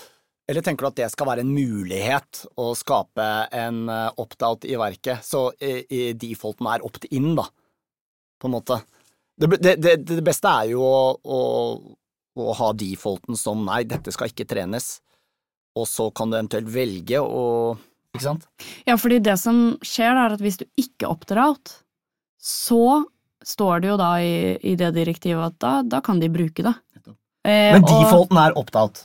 eller 0.49 0.65
tenker 0.65 0.85
du 0.85 0.91
at 0.91 0.99
det 0.99 1.11
skal 1.13 1.29
være 1.31 1.45
en 1.45 1.53
mulighet 1.55 2.43
å 2.61 2.73
skape 2.77 3.29
en 3.55 3.85
eh, 3.89 4.11
opt-out 4.21 4.67
i 4.69 4.77
verket, 4.81 5.25
så 5.25 5.47
eh, 5.57 5.85
i 5.89 6.03
defaulten 6.21 6.69
er 6.69 6.85
opt-in, 6.85 7.31
da, 7.39 7.47
på 8.41 8.51
en 8.51 8.57
måte? 8.59 8.81
Det, 9.41 9.49
det, 9.65 9.97
det, 10.07 10.21
beste 10.23 10.51
er 10.61 10.75
jo 10.75 10.85
å, 10.85 11.07
å, 11.25 11.39
å 12.39 12.59
ha 12.61 12.69
defaulten 12.77 13.39
som 13.41 13.65
nei, 13.67 13.83
dette 13.89 14.13
skal 14.15 14.31
ikke 14.31 14.47
trenes, 14.51 14.99
og 15.75 15.89
så 15.91 16.11
kan 16.15 16.31
du 16.31 16.39
eventuelt 16.39 16.69
velge 16.71 17.19
å 17.25 17.75
Ikke 18.15 18.27
sant? 18.29 18.45
Ja, 18.87 18.95
fordi 19.01 19.19
det 19.25 19.35
som 19.43 19.79
skjer, 19.83 20.13
er 20.13 20.37
at 20.37 20.45
hvis 20.45 20.61
du 20.61 20.69
ikke 20.79 21.09
opter 21.11 21.41
out, 21.43 21.73
så 22.39 23.01
står 23.45 23.83
det 23.83 23.91
jo 23.91 23.97
da 23.99 24.13
i, 24.23 24.55
i 24.61 24.77
det 24.79 24.93
direktivet 24.95 25.49
at 25.49 25.57
da, 25.59 25.73
da 25.97 26.01
kan 26.05 26.21
de 26.23 26.29
bruke 26.33 26.63
det. 26.63 26.77
Eh, 27.45 27.73
Men 27.75 27.83
og- 27.83 27.91
defaulten 27.91 28.39
er 28.45 28.55
opt-out. 28.61 29.03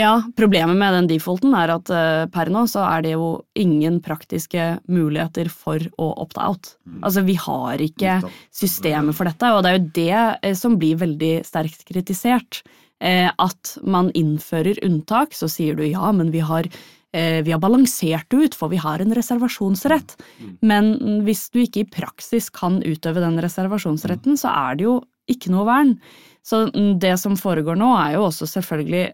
Ja, 0.00 0.22
problemet 0.36 0.78
med 0.78 0.94
den 0.96 1.08
defaulten 1.10 1.54
er 1.56 1.74
at 1.74 1.90
eh, 1.92 2.26
per 2.32 2.50
nå 2.52 2.62
så 2.70 2.84
er 2.86 3.04
det 3.04 3.14
jo 3.16 3.30
ingen 3.58 3.98
praktiske 4.04 4.78
muligheter 4.88 5.50
for 5.52 5.82
å 6.00 6.12
opte 6.24 6.44
out. 6.44 6.70
Altså, 7.04 7.24
vi 7.26 7.36
har 7.40 7.82
ikke 7.84 8.20
systemet 8.54 9.16
for 9.18 9.28
dette, 9.28 9.50
og 9.52 9.64
det 9.64 9.72
er 9.72 9.76
jo 9.76 9.90
det 9.98 10.22
eh, 10.48 10.56
som 10.56 10.78
blir 10.80 11.00
veldig 11.02 11.34
sterkt 11.48 11.84
kritisert. 11.88 12.62
Eh, 13.00 13.28
at 13.28 13.74
man 13.84 14.08
innfører 14.16 14.80
unntak, 14.86 15.36
så 15.36 15.50
sier 15.52 15.76
du 15.76 15.84
ja, 15.88 16.12
men 16.16 16.32
vi 16.32 16.42
har, 16.44 16.68
vi 17.10 17.50
har 17.50 17.58
balansert 17.58 18.28
det 18.30 18.38
ut, 18.38 18.54
for 18.54 18.70
vi 18.70 18.78
har 18.78 19.02
en 19.02 19.14
reservasjonsrett. 19.16 20.14
Men 20.62 20.92
mm, 20.94 21.22
hvis 21.26 21.48
du 21.50 21.64
ikke 21.64 21.82
i 21.82 21.88
praksis 21.90 22.46
kan 22.54 22.78
utøve 22.86 23.24
den 23.24 23.40
reservasjonsretten, 23.42 24.38
så 24.38 24.52
er 24.54 24.78
det 24.78 24.86
jo 24.86 25.00
ikke 25.30 25.50
noe 25.50 25.66
vern. 25.66 25.96
Så 26.46 26.68
mm, 26.70 27.00
det 27.02 27.16
som 27.18 27.34
foregår 27.38 27.78
nå, 27.80 27.90
er 27.98 28.14
jo 28.14 28.28
også 28.28 28.46
selvfølgelig 28.48 29.08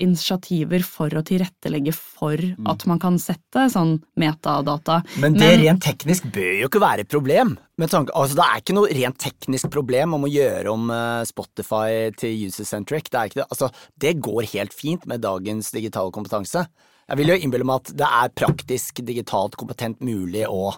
initiativer 0.00 0.82
for 0.86 1.10
å 1.10 1.22
tilrettelegge 1.26 1.92
for 1.96 2.38
at 2.70 2.84
man 2.88 2.98
kan 3.02 3.18
sette 3.20 3.66
sånn 3.72 3.96
metadata. 4.16 5.00
Men 5.20 5.34
det 5.34 5.40
Men- 5.40 5.60
rent 5.64 5.82
teknisk 5.84 6.30
bør 6.32 6.60
jo 6.60 6.68
ikke 6.68 6.80
være 6.80 7.00
et 7.00 7.08
problem. 7.08 7.58
Tanke, 7.80 8.12
altså 8.14 8.36
det 8.36 8.44
er 8.44 8.60
ikke 8.60 8.74
noe 8.76 8.88
rent 8.92 9.18
teknisk 9.18 9.70
problem 9.70 10.12
om 10.14 10.24
å 10.24 10.30
gjøre 10.30 10.68
om 10.70 10.90
eh, 10.90 11.24
Spotify 11.24 12.10
til 12.16 12.46
user-centric. 12.48 13.08
Det, 13.10 13.14
er 13.18 13.24
ikke 13.30 13.40
det. 13.40 13.48
Altså, 13.50 13.70
det 13.98 14.20
går 14.20 14.42
helt 14.52 14.72
fint 14.76 15.06
med 15.06 15.22
dagens 15.22 15.70
digitale 15.72 16.12
kompetanse. 16.12 16.66
Jeg 17.08 17.16
vil 17.16 17.32
jo 17.32 17.38
innbille 17.40 17.64
meg 17.64 17.80
at 17.80 17.96
det 17.96 18.06
er 18.06 18.28
praktisk 18.36 19.00
digitalt 19.04 19.56
kompetent 19.56 19.98
mulig 20.00 20.46
å 20.46 20.76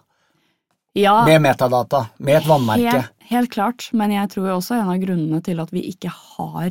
Ja, 0.95 1.25
Med 1.25 1.41
metadata, 1.41 2.11
med 2.21 2.37
et 2.43 2.45
vannmerke. 2.47 2.91
helt, 2.93 3.13
helt 3.31 3.51
klart, 3.51 3.89
men 3.95 4.11
jeg 4.11 4.29
tror 4.29 4.59
også 4.59 4.75
en 4.77 4.91
av 4.93 4.99
grunnene 5.01 5.43
til 5.43 5.59
at 5.61 5.71
vi 5.73 5.81
ikke 5.91 6.11
har 6.13 6.71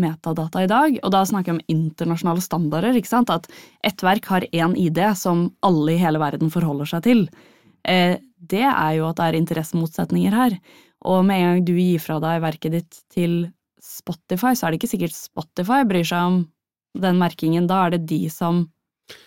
metadata 0.00 0.62
i 0.64 0.68
dag, 0.70 0.98
og 1.04 1.12
da 1.12 1.22
snakker 1.28 1.52
jeg 1.52 1.58
om 1.58 1.72
internasjonale 1.72 2.42
standarder, 2.44 2.96
ikke 2.96 3.10
sant, 3.10 3.32
at 3.32 3.48
ett 3.84 4.02
verk 4.04 4.28
har 4.32 4.46
én 4.48 4.76
ID 4.78 5.02
som 5.18 5.50
alle 5.66 5.96
i 5.96 6.00
hele 6.00 6.20
verden 6.22 6.52
forholder 6.52 6.88
seg 6.94 7.04
til, 7.04 7.26
eh, 7.84 8.16
det 8.42 8.64
er 8.64 8.92
jo 8.96 9.08
at 9.10 9.20
det 9.20 9.26
er 9.28 9.38
interessemotsetninger 9.38 10.34
her. 10.34 10.56
Og 11.04 11.24
med 11.26 11.38
en 11.38 11.48
gang 11.48 11.64
du 11.66 11.74
gir 11.76 12.02
fra 12.02 12.18
deg 12.22 12.42
verket 12.42 12.74
ditt 12.76 13.00
til 13.12 13.52
Spotify, 13.82 14.54
så 14.54 14.66
er 14.66 14.72
det 14.72 14.80
ikke 14.80 14.92
sikkert 14.94 15.16
Spotify 15.18 15.82
bryr 15.86 16.06
seg 16.06 16.30
om 16.30 16.38
den 16.98 17.18
merkingen, 17.20 17.66
da 17.70 17.86
er 17.86 17.96
det 17.96 18.06
de 18.10 18.24
som 18.30 18.66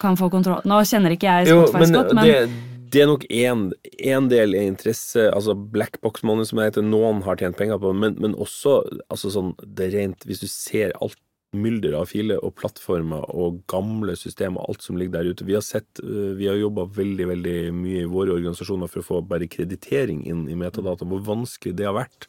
kan 0.01 0.17
få 0.17 0.29
kontroll. 0.33 0.63
Nå 0.65 0.81
kjenner 0.87 1.13
ikke 1.13 1.29
jeg 1.29 1.51
Spotify 1.51 1.81
men 1.83 1.91
så 1.91 1.99
godt, 1.99 2.15
men 2.17 2.29
det, 2.29 2.74
det 2.91 3.01
er 3.03 3.09
nok 3.09 3.25
én 3.31 4.29
del 4.31 4.55
er 4.55 4.69
interesse, 4.69 5.27
altså 5.31 5.55
black 5.55 5.99
box 6.03 6.23
money 6.27 6.47
som 6.47 6.59
jeg 6.61 6.73
heter, 6.73 6.85
noen 6.85 7.23
har 7.25 7.39
tjent 7.39 7.57
penger 7.59 7.79
på, 7.81 7.93
men, 7.97 8.17
men 8.21 8.35
også 8.35 8.81
altså 9.09 9.31
sånn 9.33 9.53
det 9.65 9.91
rent 9.95 10.25
Hvis 10.27 10.43
du 10.43 10.49
ser 10.51 10.95
alt 11.01 11.19
mylder 11.55 11.95
av 11.95 12.09
filer 12.11 12.41
og 12.43 12.55
plattformer 12.59 13.25
og 13.31 13.61
gamle 13.71 14.15
systemer, 14.19 14.65
alt 14.67 14.83
som 14.83 14.97
ligger 14.99 15.19
der 15.19 15.31
ute 15.31 15.47
Vi 15.47 15.55
har 15.55 15.63
sett, 15.63 16.01
øh, 16.03 16.33
vi 16.35 16.49
har 16.49 16.59
jobba 16.59 16.87
veldig 16.97 17.29
veldig 17.31 17.57
mye 17.75 18.03
i 18.03 18.11
våre 18.11 18.35
organisasjoner 18.35 18.91
for 18.91 19.01
å 19.01 19.07
få 19.07 19.21
bare 19.29 19.49
kreditering 19.51 20.25
inn 20.27 20.45
i 20.51 20.57
metadata, 20.59 21.07
hvor 21.07 21.23
vanskelig 21.25 21.77
det 21.79 21.87
har 21.87 21.95
vært. 21.95 22.27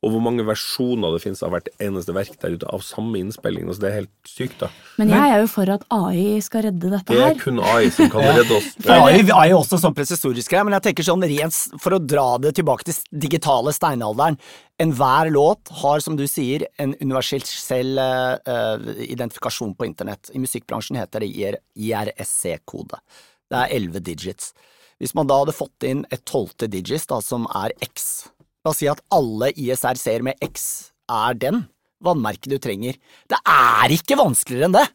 Og 0.00 0.14
hvor 0.14 0.22
mange 0.24 0.44
versjoner 0.48 1.12
det 1.12 1.20
finnes 1.20 1.42
av 1.44 1.52
hvert 1.52 1.66
eneste 1.82 2.14
verk 2.16 2.38
der 2.40 2.54
ute 2.56 2.68
av 2.72 2.80
samme 2.80 3.18
innspilling. 3.20 3.66
Altså, 3.68 3.82
det 3.82 3.88
er 3.90 3.96
helt 3.98 4.30
sykt, 4.30 4.56
da. 4.62 4.70
Men 4.96 5.12
jeg 5.12 5.34
er 5.34 5.42
jo 5.42 5.50
for 5.52 5.72
at 5.74 5.84
AI 5.92 6.38
skal 6.44 6.64
redde 6.70 6.92
dette 6.94 7.12
her. 7.12 7.20
Det 7.20 7.26
er 7.34 7.42
kun 7.42 7.60
AI 7.60 7.90
som 7.92 8.08
kan 8.14 8.24
redde 8.24 8.56
oss. 8.56 8.70
AI 8.96 9.18
er 9.20 9.52
også 9.58 9.80
sånn 9.82 9.96
presisorisk 9.98 10.54
greie, 10.54 10.64
men 10.64 10.78
jeg 10.78 10.86
tenker 10.88 11.08
sånn 11.10 11.28
rent 11.28 11.60
for 11.84 11.98
å 11.98 12.00
dra 12.00 12.26
det 12.40 12.54
tilbake 12.56 12.88
til 12.88 13.20
digitale 13.26 13.76
steinalderen. 13.76 14.40
Enhver 14.80 15.28
låt 15.36 15.68
har, 15.82 16.00
som 16.00 16.16
du 16.16 16.24
sier, 16.24 16.64
en 16.80 16.96
universell 17.02 18.00
eh, 18.00 18.34
eh, 18.40 18.90
identifikasjon 19.12 19.76
på 19.76 19.90
internett. 19.90 20.32
I 20.32 20.40
musikkbransjen 20.40 20.96
heter 20.96 21.26
det 21.26 21.58
IRSC-kode. 21.76 23.04
Det 23.52 23.64
er 23.66 23.76
elleve 23.76 24.00
digits. 24.00 24.54
Hvis 24.96 25.12
man 25.16 25.28
da 25.28 25.42
hadde 25.42 25.56
fått 25.56 25.84
inn 25.84 26.06
et 26.08 26.24
tolvte 26.24 26.72
digits, 26.72 27.04
da, 27.12 27.20
som 27.24 27.44
er 27.52 27.76
X, 27.84 28.30
la 28.64 28.72
oss 28.72 28.80
si 28.82 28.88
at 28.90 29.00
alle 29.14 29.52
ISR-seere 29.56 30.26
med 30.26 30.40
X 30.44 30.66
er 31.10 31.38
den, 31.40 31.62
vannmerket 32.04 32.50
du 32.52 32.58
trenger. 32.62 32.98
Det 33.28 33.38
er 33.48 33.94
ikke 33.96 34.18
vanskeligere 34.20 34.68
enn 34.70 34.76
det! 34.76 34.86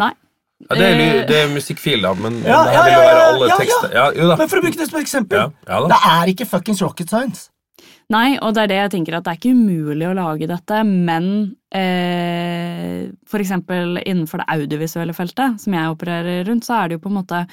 Nei. 0.00 0.10
Ja, 0.66 0.76
det, 0.76 0.84
er, 0.90 0.98
Eh, 1.00 1.22
det 1.28 1.36
er 1.40 1.52
musikkfil, 1.54 2.02
da, 2.04 2.10
men 2.20 2.42
Ja, 2.44 2.58
det 2.66 2.74
ja, 2.74 2.82
her 2.82 2.84
vil 2.84 2.92
jo 2.92 3.04
være 3.06 3.20
ja, 3.22 3.28
alle 3.30 3.46
ja, 3.46 3.48
ja. 3.54 3.56
tekster. 3.62 3.94
Ja, 3.96 4.04
jo 4.12 4.26
da. 4.28 4.36
Men 4.36 4.50
for 4.52 4.60
å 4.60 4.64
bruke 4.66 4.76
det 4.80 4.88
som 4.90 4.98
eksempel, 5.00 5.38
Ja, 5.40 5.46
ja 5.70 5.78
da. 5.80 5.88
det 5.94 6.00
er 6.10 6.32
ikke 6.34 6.46
fuckings 6.50 6.82
rocket 6.84 7.08
science. 7.14 7.46
Nei, 8.10 8.34
og 8.42 8.52
det 8.56 8.64
er 8.64 8.70
det 8.72 8.76
jeg 8.80 8.92
tenker 8.96 9.16
at 9.16 9.24
det 9.24 9.32
er 9.32 9.38
ikke 9.38 9.54
umulig 9.54 10.06
å 10.10 10.14
lage 10.18 10.48
dette, 10.50 10.80
men 10.84 11.26
eh, 11.72 13.08
for 13.30 13.40
eksempel 13.40 14.00
innenfor 14.02 14.42
det 14.42 14.48
audiovisuelle 14.52 15.14
feltet, 15.16 15.60
som 15.62 15.76
jeg 15.78 15.94
opererer 15.94 16.44
rundt, 16.50 16.66
så 16.66 16.80
er 16.82 16.90
det 16.90 16.98
jo 16.98 17.04
på 17.06 17.12
en 17.12 17.18
måte 17.22 17.44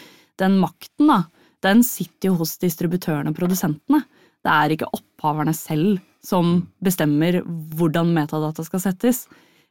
den 0.42 0.58
makten, 0.62 1.08
da. 1.14 1.22
Den 1.64 1.84
sitter 1.86 2.32
jo 2.34 2.40
hos 2.42 2.58
distributørene 2.62 3.32
og 3.32 3.38
produsentene. 3.38 4.04
Det 4.44 4.52
er 4.54 4.74
ikke 4.76 4.90
opphaverne 5.18 5.54
selv 5.58 5.98
som 6.24 6.62
bestemmer 6.84 7.42
hvordan 7.78 8.14
metadata 8.14 8.66
skal 8.66 8.84
settes. 8.84 9.26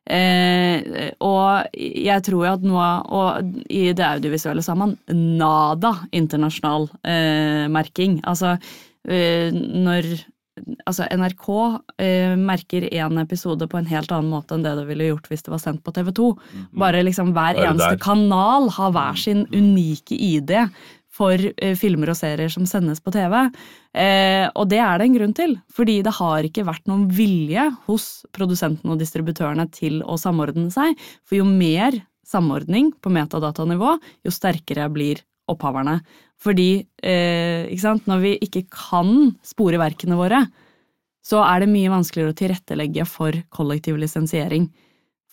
Eh, 0.06 1.10
og 1.24 1.66
jeg 1.74 2.22
tror 2.22 2.44
jo 2.44 2.50
at 2.52 2.62
nå 2.62 2.76
Og 2.78 3.56
i 3.74 3.88
det 3.90 4.04
audiovisuelle 4.06 4.62
sa 4.62 4.76
man 4.78 4.92
nada 5.10 5.96
internasjonal 6.14 6.86
eh, 7.02 7.66
merking. 7.66 8.20
Altså 8.22 8.54
eh, 9.08 9.50
når 9.50 10.14
Altså, 10.86 11.04
NRK 11.12 11.48
eh, 12.00 12.32
merker 12.40 12.86
én 12.88 13.18
episode 13.20 13.66
på 13.68 13.76
en 13.76 13.88
helt 13.90 14.08
annen 14.08 14.30
måte 14.32 14.56
enn 14.56 14.62
det 14.64 14.72
det 14.78 14.86
ville 14.88 15.10
gjort 15.10 15.26
hvis 15.28 15.44
det 15.44 15.52
var 15.52 15.60
sendt 15.60 15.82
på 15.84 15.92
TV2. 15.92 16.30
Bare 16.80 17.02
liksom 17.04 17.34
hver 17.36 17.60
eneste 17.60 17.98
kanal 18.00 18.70
har 18.72 18.94
hver 18.96 19.20
sin 19.20 19.44
unike 19.52 20.16
ID 20.16 20.54
for 21.16 21.40
eh, 21.40 21.76
filmer 21.78 22.12
og 22.12 22.18
serier 22.18 22.52
som 22.52 22.66
sendes 22.68 23.00
på 23.02 23.12
TV. 23.14 23.38
Eh, 23.96 24.44
og 24.52 24.68
det 24.70 24.80
er 24.82 24.98
det 24.98 25.08
en 25.08 25.16
grunn 25.16 25.36
til, 25.36 25.56
fordi 25.72 26.00
det 26.04 26.14
har 26.18 26.46
ikke 26.46 26.66
vært 26.68 26.84
noen 26.90 27.06
vilje 27.12 27.68
hos 27.88 28.10
produsentene 28.36 28.94
og 28.94 29.00
distributørene 29.00 29.68
til 29.74 30.02
å 30.04 30.18
samordne 30.20 30.68
seg. 30.74 30.94
For 31.24 31.40
jo 31.40 31.48
mer 31.48 31.98
samordning 32.26 32.92
på 33.00 33.12
metadatanivå, 33.14 33.96
jo 34.26 34.34
sterkere 34.34 34.88
blir 34.92 35.22
opphaverne. 35.50 36.00
Fordi 36.42 36.70
eh, 37.06 37.86
når 38.06 38.22
vi 38.22 38.36
ikke 38.44 38.66
kan 38.72 39.36
spore 39.46 39.80
verkene 39.80 40.18
våre, 40.18 40.42
så 41.26 41.40
er 41.42 41.62
det 41.62 41.72
mye 41.72 41.90
vanskeligere 41.90 42.34
å 42.34 42.38
tilrettelegge 42.38 43.06
for 43.08 43.34
kollektiv 43.54 43.98
lisensiering. 43.98 44.68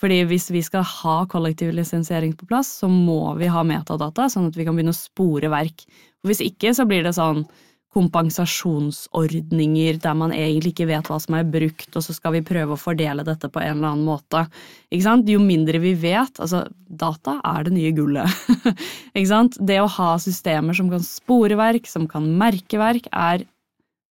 Fordi 0.04 0.18
hvis 0.28 0.50
vi 0.52 0.60
skal 0.66 0.84
ha 0.84 1.22
kollektiv 1.32 1.70
lisensiering 1.72 2.34
på 2.36 2.48
plass, 2.50 2.68
så 2.82 2.90
må 2.92 3.38
vi 3.40 3.48
ha 3.48 3.62
metadata, 3.64 4.26
sånn 4.28 4.50
at 4.50 4.58
vi 4.60 4.66
kan 4.68 4.76
begynne 4.76 4.92
å 4.92 4.98
spore 4.98 5.48
verk. 5.54 5.86
Og 6.24 6.32
hvis 6.32 6.44
ikke 6.44 6.74
så 6.76 6.84
blir 6.90 7.08
det 7.08 7.16
sånn 7.16 7.46
kompensasjonsordninger 7.94 10.00
der 10.02 10.16
man 10.18 10.34
egentlig 10.34 10.72
ikke 10.74 10.88
vet 10.90 11.06
hva 11.08 11.20
som 11.22 11.36
er 11.38 11.46
brukt, 11.48 11.92
og 11.94 12.02
så 12.04 12.14
skal 12.16 12.34
vi 12.36 12.42
prøve 12.46 12.74
å 12.74 12.82
fordele 12.82 13.24
dette 13.24 13.50
på 13.54 13.60
en 13.62 13.78
eller 13.78 13.90
annen 13.94 14.08
måte. 14.08 14.48
Ikke 14.90 15.06
sant? 15.06 15.30
Jo 15.30 15.40
mindre 15.44 15.80
vi 15.84 15.94
vet 16.02 16.40
Altså, 16.42 16.60
data 16.90 17.42
er 17.54 17.64
det 17.68 17.74
nye 17.76 17.92
gullet. 17.96 18.30
ikke 19.16 19.30
sant? 19.30 19.58
Det 19.62 19.80
å 19.84 19.94
ha 20.00 20.20
systemer 20.22 20.74
som 20.78 20.90
kan 20.92 21.04
spore 21.06 21.56
verk, 21.60 21.88
som 21.90 22.08
kan 22.10 22.38
merke 22.40 22.78
verk, 22.82 23.06
er 23.14 23.46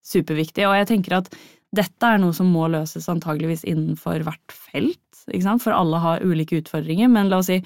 superviktig. 0.07 0.67
Og 0.69 0.77
jeg 0.79 0.87
tenker 0.95 1.13
at 1.19 1.29
dette 1.75 2.07
er 2.07 2.19
noe 2.23 2.33
som 2.37 2.47
må 2.53 2.69
løses 2.71 3.09
antageligvis 3.11 3.65
innenfor 3.69 4.23
hvert 4.27 4.53
felt, 4.55 5.12
ikke 5.31 5.45
sant? 5.45 5.63
for 5.65 5.77
alle 5.77 6.01
har 6.03 6.25
ulike 6.25 6.61
utfordringer. 6.63 7.11
Men 7.13 7.31
la 7.31 7.41
oss 7.43 7.51
si 7.53 7.61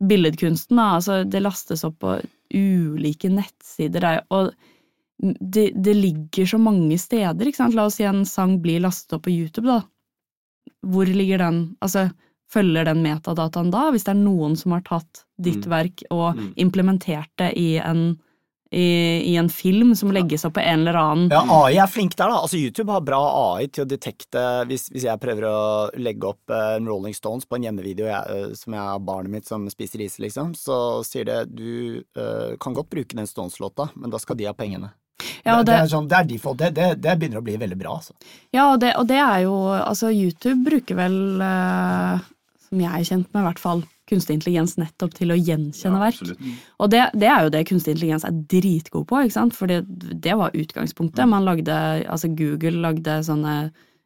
billedkunsten, 0.00 0.78
da, 0.80 0.96
altså 0.96 1.22
det 1.28 1.42
lastes 1.44 1.84
opp 1.84 1.98
på 2.04 2.16
ulike 2.56 3.30
nettsider. 3.32 4.00
Der, 4.00 4.22
og 4.32 4.52
det, 5.20 5.70
det, 5.74 5.94
ligger 5.94 6.48
så 6.48 6.58
mange 6.58 6.96
steder, 6.98 7.46
ikke 7.46 7.62
sant. 7.62 7.76
La 7.76 7.86
oss 7.90 7.98
si 8.00 8.08
en 8.08 8.24
sang 8.28 8.58
blir 8.62 8.80
lastet 8.84 9.18
opp 9.18 9.26
på 9.28 9.34
YouTube, 9.34 9.68
da. 9.68 9.82
Hvor 10.86 11.08
ligger 11.08 11.42
den 11.42 11.60
Altså, 11.84 12.08
følger 12.50 12.88
den 12.88 13.02
metadataen 13.04 13.70
da, 13.70 13.90
hvis 13.92 14.06
det 14.06 14.14
er 14.14 14.22
noen 14.24 14.56
som 14.58 14.74
har 14.74 14.82
tatt 14.86 15.24
ditt 15.38 15.66
mm. 15.66 15.70
verk 15.70 16.02
og 16.10 16.38
mm. 16.38 16.48
implementert 16.64 17.30
det 17.38 17.52
i 17.60 17.76
en 17.78 18.16
i, 18.70 19.32
i, 19.32 19.36
en 19.36 19.48
film 19.48 19.96
som 19.96 20.12
legges 20.12 20.44
opp 20.44 20.54
på 20.54 20.62
en 20.62 20.80
eller 20.80 20.94
annen 20.94 21.32
Ja, 21.32 21.42
AI 21.42 21.80
er 21.82 21.90
flink 21.90 22.14
der, 22.14 22.30
da. 22.30 22.38
Altså, 22.44 22.58
YouTube 22.60 22.92
har 22.94 23.02
bra 23.02 23.18
AI 23.56 23.66
til 23.66 23.82
å 23.82 23.90
detekte 23.90 24.44
Hvis, 24.70 24.86
hvis 24.94 25.08
jeg 25.08 25.22
prøver 25.22 25.46
å 25.48 25.58
legge 25.98 26.30
opp 26.30 26.54
uh, 26.54 26.76
Rolling 26.78 27.16
Stones 27.16 27.48
på 27.50 27.58
en 27.58 27.66
hjemmevideo 27.66 28.06
jeg, 28.06 28.22
uh, 28.30 28.54
som 28.54 28.78
jeg 28.78 28.86
har 28.92 29.02
barnet 29.02 29.34
mitt 29.34 29.50
som 29.50 29.66
spiser 29.72 30.06
is, 30.06 30.20
liksom, 30.22 30.54
så 30.54 31.02
sier 31.06 31.26
det 31.26 31.40
du 31.50 31.98
uh, 32.14 32.54
kan 32.62 32.76
godt 32.76 32.92
bruke 32.94 33.18
den 33.18 33.26
Stones-låta, 33.26 33.90
men 33.98 34.14
da 34.14 34.22
skal 34.22 34.38
de 34.38 34.46
ha 34.46 34.54
pengene. 34.54 34.94
Ja, 35.42 35.58
det, 35.58 35.66
det, 35.72 35.76
er 35.76 35.90
sånn, 35.90 36.06
det, 36.08 36.16
er 36.20 36.28
default. 36.30 36.62
Det, 36.62 36.70
det, 36.76 36.90
det, 37.02 37.16
begynner 37.18 37.42
å 37.42 37.44
bli 37.44 37.58
veldig 37.58 37.76
bra. 37.80 37.98
Altså. 37.98 38.14
Ja, 38.54 38.70
og 38.70 38.80
det, 38.84 38.94
og 39.00 39.08
det 39.10 39.18
er 39.20 39.42
jo 39.44 39.56
Altså, 39.74 40.12
YouTube 40.14 40.62
bruker 40.64 40.96
vel, 40.96 41.16
som 42.68 42.84
jeg 42.84 42.90
er 42.92 43.08
kjent 43.08 43.32
med, 43.32 43.42
i 43.42 43.48
hvert 43.50 43.60
fall 43.60 43.82
kunstig 44.10 44.36
intelligens 44.36 44.76
nettopp 44.80 45.14
til 45.16 45.32
å 45.32 45.38
gjenkjenne 45.38 46.00
ja, 46.00 46.08
verk. 46.10 46.56
Og 46.82 46.90
det, 46.92 47.04
er 47.28 47.46
jo 47.46 47.52
det 47.54 47.62
kunstig 47.70 47.94
intelligens 47.94 48.26
er 48.26 48.34
dritgod 48.50 49.06
på, 49.10 49.22
ikke 49.24 49.36
sant? 49.36 49.56
for 49.56 49.70
det, 49.70 50.34
var 50.40 50.56
utgangspunktet. 50.56 51.22
Mm. 51.24 51.36
Man 51.36 51.46
lagde, 51.46 51.78
altså 52.10 52.32
Google 52.34 52.82
lagde 52.82 53.20
sånne 53.26 53.54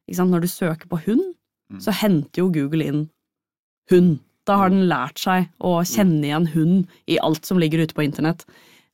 ikke 0.04 0.18
sant? 0.20 0.34
Når 0.34 0.44
du 0.44 0.50
søker 0.52 0.90
på 0.90 1.00
hund, 1.06 1.24
mm. 1.72 1.80
så 1.84 1.94
henter 1.96 2.44
jo 2.44 2.52
Google 2.52 2.86
inn 2.86 3.02
hund. 3.92 4.18
Da 4.48 4.58
har 4.60 4.70
mm. 4.70 4.76
den 4.76 4.88
lært 4.90 5.20
seg 5.22 5.48
å 5.64 5.78
kjenne 5.88 6.28
igjen 6.28 6.50
hund 6.52 6.96
i 7.08 7.18
alt 7.24 7.48
som 7.48 7.60
ligger 7.60 7.84
ute 7.84 7.96
på 7.96 8.04
internett. 8.04 8.44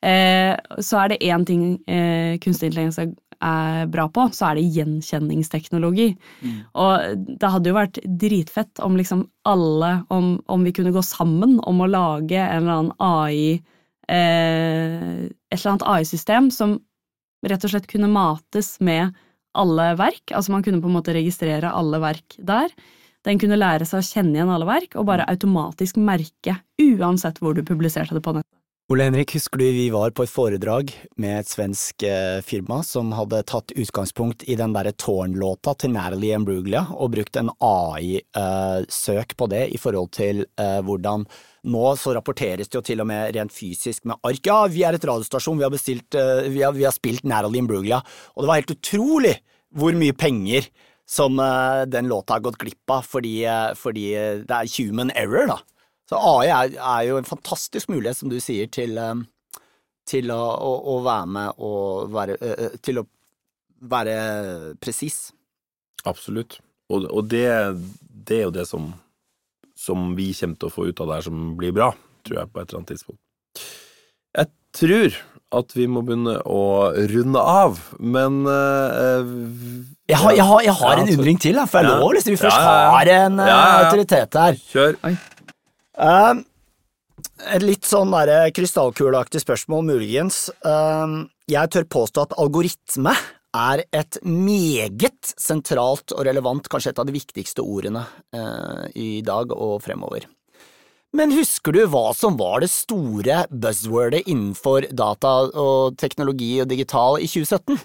Eh, 0.07 0.55
så 0.81 1.03
er 1.03 1.13
det 1.13 1.25
én 1.27 1.45
ting 1.45 1.65
eh, 1.91 2.39
kunstig 2.41 2.71
intelligens 2.71 3.01
er, 3.03 3.11
bra 3.41 4.05
på, 4.13 4.27
så 4.37 4.51
er 4.51 4.59
det 4.59 4.69
gjenkjenningsteknologi. 4.77 6.11
Mm. 6.45 6.59
Og 6.83 7.25
det 7.41 7.51
hadde 7.55 7.71
jo 7.71 7.79
vært 7.79 8.01
dritfett 8.21 8.83
om 8.85 8.99
liksom 8.99 9.25
alle 9.49 9.95
om, 10.13 10.35
om, 10.47 10.67
vi 10.67 10.75
kunne 10.77 10.93
gå 10.93 11.03
sammen 11.07 11.59
om 11.65 11.81
å 11.81 11.89
lage 11.89 12.37
en 12.37 12.63
eller 12.63 12.77
annen 12.77 12.95
AI 13.01 13.63
eh, 14.11 15.25
Et 15.25 15.57
eller 15.57 15.73
annet 15.73 15.89
AI-system 15.95 16.51
som 16.55 16.77
rett 17.47 17.65
og 17.65 17.73
slett 17.73 17.89
kunne 17.91 18.11
mates 18.13 18.75
med 18.85 19.17
alle 19.57 19.95
verk. 19.99 20.31
Altså 20.37 20.53
man 20.53 20.63
kunne 20.67 20.83
på 20.83 20.91
en 20.91 20.99
måte 20.99 21.17
registrere 21.17 21.73
alle 21.73 22.01
verk 22.03 22.37
der. 22.39 22.71
Den 23.27 23.41
kunne 23.41 23.59
lære 23.59 23.89
seg 23.89 24.01
å 24.01 24.07
kjenne 24.07 24.37
igjen 24.37 24.53
alle 24.53 24.69
verk 24.69 24.97
og 24.97 25.09
bare 25.09 25.29
automatisk 25.29 25.99
merke 26.01 26.61
uansett 26.81 27.41
hvor 27.41 27.57
du 27.57 27.65
publiserte 27.67 28.17
det 28.17 28.25
på 28.25 28.37
nettet. 28.37 28.60
Ole 28.91 29.05
Henrik, 29.07 29.37
husker 29.37 29.61
du 29.61 29.69
vi 29.71 29.85
var 29.95 30.11
på 30.11 30.25
et 30.27 30.31
foredrag 30.33 30.89
med 31.23 31.37
et 31.45 31.47
svensk 31.47 32.03
eh, 32.03 32.41
firma 32.43 32.81
som 32.83 33.13
hadde 33.15 33.39
tatt 33.47 33.71
utgangspunkt 33.79 34.43
i 34.51 34.57
den 34.59 34.75
derre 34.75 34.91
tårnlåta 34.99 35.77
til 35.79 35.93
Natalie 35.95 36.35
Imbruglia 36.35 36.83
og 36.97 37.13
brukt 37.15 37.39
en 37.39 37.53
AI-søk 37.63 39.31
eh, 39.31 39.39
på 39.39 39.51
det 39.55 39.63
i 39.71 39.79
forhold 39.79 40.11
til 40.19 40.43
eh, 40.43 40.81
hvordan 40.83 41.23
nå 41.71 41.85
så 42.03 42.17
rapporteres 42.19 42.67
det 42.67 42.81
jo 42.81 42.85
til 42.91 43.07
og 43.07 43.11
med 43.13 43.31
rent 43.39 43.55
fysisk 43.55 44.11
med 44.11 44.19
ark. 44.27 44.43
Ja, 44.51 44.59
vi 44.67 44.83
er 44.83 44.99
et 44.99 45.07
radiostasjon, 45.07 45.63
vi 45.63 45.69
har, 45.69 45.77
bestilt, 45.77 46.19
vi 46.51 46.67
har, 46.67 46.75
vi 46.75 46.89
har 46.89 46.97
spilt 46.97 47.23
Natalie 47.23 47.63
Imbruglia, 47.63 48.03
og 48.35 48.43
det 48.43 48.51
var 48.51 48.59
helt 48.65 48.75
utrolig 48.75 49.37
hvor 49.71 49.95
mye 49.95 50.19
penger 50.19 50.67
som 51.07 51.39
den 51.87 52.11
låta 52.11 52.41
har 52.41 52.43
gått 52.43 52.59
glipp 52.59 52.91
av 52.91 53.07
fordi, 53.07 53.45
fordi 53.79 54.09
det 54.51 54.65
er 54.65 54.79
human 54.81 55.15
error, 55.15 55.55
da. 55.55 55.63
Så 56.11 56.19
AI 56.19 56.49
er, 56.51 56.73
er, 56.75 57.03
jo 57.07 57.21
en 57.21 57.29
fantastisk 57.29 57.91
mulighet, 57.93 58.19
som 58.19 58.33
du 58.33 58.41
sier, 58.43 58.67
til, 58.73 58.99
um, 58.99 59.23
til 60.11 60.33
å, 60.35 60.41
å, 60.43 60.73
å, 60.91 60.97
være 61.07 61.31
med 61.37 61.63
og 61.63 62.11
være 62.11 62.39
Til 62.83 63.05
å 63.05 63.07
være 63.81 64.17
presis. 64.83 65.31
Absolutt. 66.11 66.59
Og, 66.91 67.07
og 67.07 67.31
det, 67.31 67.47
det, 68.11 68.41
er 68.41 68.47
jo 68.49 68.55
det 68.59 68.67
som, 68.67 68.91
som 69.79 70.11
vi 70.19 70.33
kommer 70.35 70.59
til 70.59 70.71
å 70.71 70.75
få 70.75 70.89
ut 70.91 71.01
av 71.01 71.13
det 71.13 71.21
her 71.21 71.29
som 71.31 71.45
blir 71.61 71.75
bra, 71.77 71.93
tror 72.27 72.43
jeg, 72.43 72.51
på 72.51 72.61
et 72.61 72.67
eller 72.67 72.81
annet 72.81 72.93
tidspunkt. 72.97 73.23
Jeg 74.41 74.51
tror 74.77 75.21
at 75.61 75.73
vi 75.75 75.87
må 75.91 76.03
begynne 76.07 76.37
å 76.47 76.63
runde 77.11 77.41
av, 77.43 77.79
men 77.99 78.45
uh, 78.47 79.31
jeg, 80.11 80.19
har, 80.19 80.35
jeg, 80.35 80.47
har, 80.47 80.61
jeg 80.67 80.77
har, 80.83 81.01
en 81.03 81.11
undring 81.15 81.41
til, 81.43 81.59
for 81.71 81.83
jeg 81.83 81.91
ja. 81.91 81.97
lov, 82.03 82.15
hvis 82.19 82.29
vi 82.31 82.37
først 82.39 82.59
ja, 82.59 82.77
ja, 82.83 82.93
har 82.95 83.13
en 83.17 83.43
uh, 83.43 83.55
autoritet 83.81 84.39
her. 84.43 84.61
Kjør. 84.75 84.99
Oi. 85.07 85.15
Uh, 86.01 86.41
et 87.53 87.65
litt 87.65 87.85
sånn 87.85 88.15
krystallkuleaktig 88.57 89.43
spørsmål, 89.43 89.85
muligens. 89.93 90.49
Uh, 90.65 91.29
jeg 91.51 91.73
tør 91.75 91.87
påstå 91.93 92.25
at 92.25 92.37
algoritme 92.41 93.13
er 93.57 93.83
et 93.93 94.19
meget 94.25 95.35
sentralt 95.37 96.15
og 96.15 96.25
relevant, 96.25 96.69
kanskje 96.71 96.95
et 96.95 97.01
av 97.03 97.09
de 97.09 97.17
viktigste 97.17 97.65
ordene 97.65 98.07
uh, 98.37 98.87
i 98.95 99.21
dag 99.27 99.53
og 99.53 99.81
fremover. 99.85 100.29
Men 101.13 101.35
husker 101.35 101.75
du 101.75 101.83
hva 101.91 102.13
som 102.15 102.37
var 102.39 102.63
det 102.63 102.71
store 102.71 103.43
buzzwordet 103.51 104.23
innenfor 104.31 104.87
data 104.95 105.33
og 105.59 105.97
teknologi 105.99 106.53
og 106.63 106.71
digital 106.71 107.19
i 107.19 107.27
2017? 107.27 107.81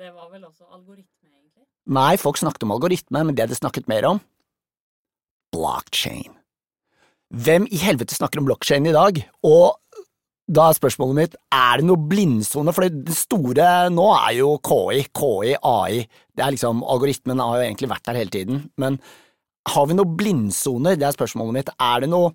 Det 0.00 0.12
var 0.14 0.30
vel 0.30 0.46
også 0.46 0.70
algoritme, 0.70 1.26
egentlig? 1.34 1.66
Nei, 1.90 2.14
folk 2.22 2.38
snakket 2.38 2.64
om 2.64 2.76
algoritme, 2.76 3.24
men 3.26 3.34
det 3.34 3.50
de 3.50 3.58
snakket 3.58 3.90
mer 3.90 4.06
om, 4.12 4.22
blockchain. 5.54 6.32
Hvem 7.30 7.68
i 7.70 7.78
helvete 7.78 8.16
snakker 8.16 8.40
om 8.40 8.48
blockchain 8.48 8.88
i 8.90 8.94
dag? 8.94 9.20
Og 9.46 9.76
da 10.50 10.66
er 10.66 10.74
spørsmålet 10.74 11.18
mitt, 11.18 11.34
er 11.54 11.78
det 11.78 11.86
noe 11.86 12.08
blindsone? 12.10 12.72
For 12.74 12.90
det 12.90 13.14
store 13.14 13.68
nå 13.94 14.06
er 14.16 14.32
jo 14.40 14.56
KI, 14.66 15.04
KI, 15.14 15.52
AI. 15.54 16.00
Det 16.34 16.42
er 16.42 16.56
liksom, 16.56 16.82
Algoritmen 16.82 17.42
har 17.42 17.60
jo 17.60 17.68
egentlig 17.68 17.90
vært 17.92 18.08
der 18.08 18.18
hele 18.18 18.34
tiden. 18.34 18.64
Men 18.82 18.98
har 19.70 19.86
vi 19.86 19.94
noe 19.94 20.16
blindsoner? 20.18 20.98
Det 20.98 21.06
er 21.06 21.14
spørsmålet 21.14 21.58
mitt. 21.60 21.70
Er 21.78 22.02
det 22.02 22.10
noe 22.10 22.32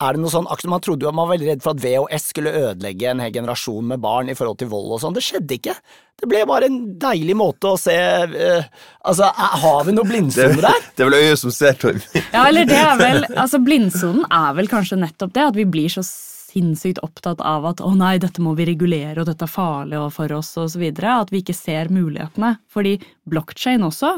er 0.00 0.16
det 0.16 0.22
noe 0.22 0.32
sånn, 0.32 0.48
Man 0.70 0.82
trodde 0.82 1.04
jo 1.04 1.10
at 1.10 1.16
man 1.16 1.28
var 1.28 1.36
veldig 1.36 1.48
redd 1.50 1.64
for 1.64 1.76
at 1.76 1.82
VHS 1.82 2.28
skulle 2.32 2.54
ødelegge 2.56 3.10
en 3.10 3.20
hel 3.20 3.34
generasjon 3.34 3.90
med 3.92 4.00
barn 4.00 4.30
i 4.32 4.36
forhold 4.38 4.60
til 4.60 4.70
vold 4.72 4.94
og 4.96 5.02
sånn. 5.02 5.16
Det 5.16 5.24
skjedde 5.24 5.58
ikke. 5.58 5.76
Det 6.20 6.28
ble 6.28 6.40
bare 6.48 6.68
en 6.68 6.80
deilig 7.00 7.36
måte 7.38 7.70
å 7.70 7.78
se 7.80 7.96
uh, 7.96 8.64
Altså, 9.08 9.28
har 9.32 9.84
vi 9.86 9.94
noe 9.96 10.08
blindsoner 10.08 10.60
der? 10.60 10.82
Det 10.96 11.04
er 11.04 11.08
vel 11.08 11.20
øyet 11.20 11.40
som 11.40 11.54
ser, 11.54 11.78
Torg. 11.80 12.02
ja, 12.34 12.42
eller 12.42 12.68
det 12.68 12.80
er 12.80 12.98
vel 13.00 13.22
Altså, 13.30 13.60
blindsonen 13.64 14.26
er 14.26 14.58
vel 14.58 14.68
kanskje 14.72 15.00
nettopp 15.00 15.32
det, 15.36 15.46
at 15.52 15.56
vi 15.56 15.68
blir 15.68 15.92
så 15.92 16.04
sinnssykt 16.04 17.00
opptatt 17.06 17.40
av 17.46 17.68
at 17.70 17.80
å 17.84 17.92
nei, 17.94 18.16
dette 18.20 18.42
må 18.42 18.56
vi 18.58 18.66
regulere, 18.68 19.20
og 19.22 19.28
dette 19.28 19.46
er 19.46 19.52
farlig 19.52 20.02
for 20.16 20.32
oss, 20.34 20.50
og 20.58 20.72
så 20.72 20.80
videre. 20.82 21.20
At 21.22 21.32
vi 21.32 21.44
ikke 21.44 21.56
ser 21.56 21.92
mulighetene. 21.94 22.56
Fordi 22.72 22.96
blockchain 23.30 23.86
også 23.86 24.16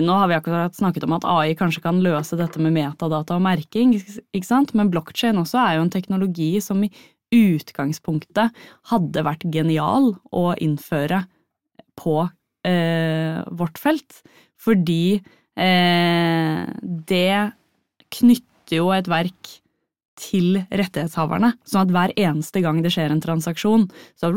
nå 0.00 0.14
har 0.16 0.30
vi 0.30 0.36
akkurat 0.38 0.76
snakket 0.76 1.04
om 1.04 1.16
at 1.18 1.26
AI 1.28 1.56
kanskje 1.58 1.82
kan 1.84 2.00
løse 2.04 2.38
dette 2.38 2.60
med 2.62 2.72
metadata 2.76 3.36
og 3.36 3.44
merking, 3.44 3.92
ikke 3.98 4.46
sant? 4.46 4.72
men 4.78 4.92
blokkjede 4.92 5.42
også 5.42 5.60
er 5.60 5.76
jo 5.76 5.86
en 5.86 5.92
teknologi 5.92 6.54
som 6.64 6.80
i 6.84 6.92
utgangspunktet 7.32 8.52
hadde 8.92 9.24
vært 9.24 9.46
genial 9.52 10.12
å 10.32 10.44
innføre 10.60 11.22
på 11.98 12.18
eh, 12.68 13.40
vårt 13.52 13.80
felt. 13.80 14.20
Fordi 14.60 15.16
eh, 15.56 16.62
det 17.12 17.34
knytter 18.12 18.78
jo 18.78 18.92
et 18.94 19.08
verk 19.10 19.56
til 20.22 20.60
rettighetshaverne. 20.70 21.52
Sånn 21.68 21.86
at 21.86 21.94
hver 21.94 22.14
eneste 22.20 22.62
gang 22.64 22.80
det 22.84 22.92
skjer 22.94 23.12
en 23.12 23.22
transaksjon, 23.24 23.88
så, 24.18 24.30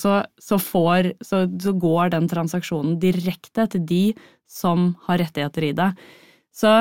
så, 0.00 0.14
så, 0.40 0.58
får, 0.60 1.12
så 1.26 1.74
går 1.84 2.14
den 2.16 2.30
transaksjonen 2.30 2.98
direkte 3.02 3.68
til 3.74 3.86
de 3.86 4.02
som 4.50 4.94
har 5.06 5.20
rettigheter 5.22 5.68
i 5.68 5.74
det. 5.76 5.92
Så 6.56 6.72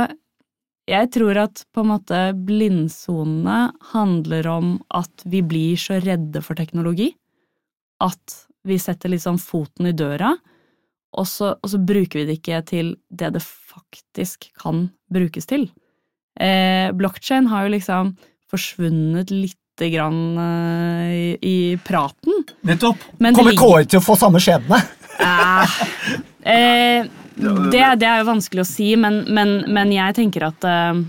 jeg 0.90 1.12
tror 1.14 1.38
at 1.44 1.64
på 1.76 1.84
en 1.84 1.92
måte 1.92 2.20
blindsonene 2.34 3.60
handler 3.92 4.48
om 4.50 4.78
at 4.98 5.26
vi 5.30 5.44
blir 5.46 5.78
så 5.78 6.00
redde 6.02 6.42
for 6.46 6.58
teknologi 6.58 7.12
at 8.02 8.36
vi 8.68 8.80
setter 8.80 9.12
liksom 9.12 9.38
foten 9.42 9.90
i 9.90 9.96
døra, 9.96 10.34
og 11.18 11.28
så, 11.28 11.56
og 11.58 11.72
så 11.72 11.80
bruker 11.82 12.22
vi 12.22 12.26
det 12.30 12.38
ikke 12.40 12.62
til 12.70 12.92
det 13.10 13.32
det 13.36 13.44
faktisk 13.44 14.50
kan 14.62 14.90
brukes 15.12 15.50
til. 15.50 15.70
Eh, 16.40 16.92
blockchain 16.96 17.48
har 17.52 17.66
jo 17.66 17.74
liksom 17.76 18.14
forsvunnet 18.50 19.32
lite 19.32 19.90
grann 19.94 20.38
eh, 20.38 21.12
i, 21.14 21.28
i 21.42 21.58
praten. 21.84 22.44
Nettopp. 22.68 22.98
Men 23.18 23.36
Kommer 23.38 23.54
ligger- 23.56 23.84
KI 23.84 23.92
til 23.94 24.02
å 24.02 24.06
få 24.06 24.18
samme 24.20 24.42
skjebne? 24.44 24.82
Eh, 25.20 25.78
eh, 26.54 27.08
det, 27.40 27.86
det 28.02 28.08
er 28.10 28.22
jo 28.22 28.30
vanskelig 28.34 28.66
å 28.66 28.68
si, 28.68 28.92
men, 29.00 29.24
men, 29.32 29.62
men 29.72 29.94
jeg 29.96 30.18
tenker 30.18 30.50
at 30.50 30.66
eh, 30.68 31.02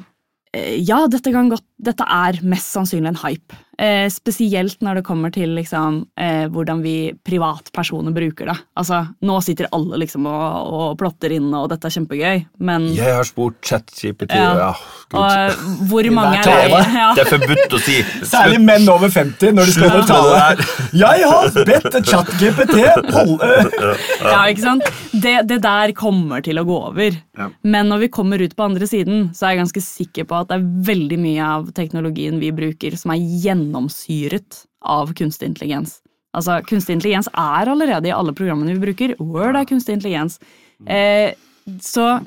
ja, 0.82 1.04
dette, 1.10 1.32
kan 1.34 1.50
godt, 1.50 1.66
dette 1.78 2.06
er 2.06 2.40
mest 2.46 2.72
sannsynlig 2.74 3.12
en 3.12 3.20
hype. 3.24 3.58
Eh, 3.80 4.10
spesielt 4.12 4.82
når 4.84 4.98
det 4.98 5.02
kommer 5.06 5.32
til 5.32 5.54
liksom, 5.56 6.02
eh, 6.20 6.44
hvordan 6.52 6.82
vi 6.84 7.14
privatpersoner 7.24 8.12
bruker 8.12 8.50
det. 8.50 8.56
Altså, 8.76 8.98
Nå 9.24 9.38
sitter 9.40 9.70
alle 9.72 10.02
liksom 10.02 10.26
og, 10.28 10.72
og 10.76 10.98
plotter 11.00 11.32
inne, 11.32 11.62
og 11.62 11.70
dette 11.72 11.88
er 11.88 11.94
kjempegøy, 11.94 12.42
men 12.60 12.90
Jeg 12.92 13.14
har 13.16 13.24
spurt 13.24 13.56
ChatGPT, 13.64 14.34
Ja. 14.36 14.50
ja, 14.58 14.74
og, 15.14 15.24
eh, 15.24 15.62
hvor 15.88 16.10
mange 16.12 16.42
er 16.42 16.68
det? 16.68 16.82
Ja. 17.00 17.14
Det 17.16 17.24
er 17.24 17.30
forbudt 17.30 17.76
å 17.78 17.80
si. 17.80 17.96
Særlig 18.28 18.58
menn 18.60 18.88
over 18.92 19.08
50 19.08 19.54
når 19.56 19.70
de 19.70 19.72
skal 19.72 19.94
det 19.94 20.04
tale. 20.10 20.66
Jeg 21.00 21.30
har 21.30 21.56
bedt 21.70 21.96
ChatGPT 22.10 22.76
holde 23.14 23.50
Ja, 24.34 24.42
ikke 24.50 24.66
sant? 24.66 24.92
Det, 25.14 25.34
det 25.48 25.60
der 25.64 25.94
kommer 25.96 26.44
til 26.44 26.60
å 26.60 26.66
gå 26.68 26.76
over. 26.90 27.16
Men 27.64 27.88
når 27.88 28.04
vi 28.04 28.10
kommer 28.12 28.42
ut 28.42 28.52
på 28.56 28.66
andre 28.68 28.86
siden, 28.90 29.30
så 29.36 29.46
er 29.46 29.54
jeg 29.54 29.62
ganske 29.62 29.84
sikker 29.84 30.28
på 30.28 30.42
at 30.42 30.50
det 30.50 30.58
er 30.60 30.68
veldig 30.90 31.18
mye 31.22 31.48
av 31.56 31.70
teknologien 31.76 32.36
vi 32.42 32.52
bruker 32.54 32.96
som 33.00 33.14
er 33.14 33.24
gjennomsyret 33.70 34.64
av 34.80 35.12
kunstig 35.14 35.48
intelligens. 35.48 36.00
Altså, 36.36 36.60
Kunstig 36.66 36.94
intelligens 36.94 37.28
er 37.34 37.70
allerede 37.70 38.08
i 38.08 38.14
alle 38.14 38.34
programmene 38.36 38.76
vi 38.76 38.84
bruker. 38.84 39.16
Word 39.18 39.56
er 39.58 39.66
kunstig 39.66 39.96
intelligens. 39.98 40.38
Eh, 40.86 41.34
så 41.82 42.20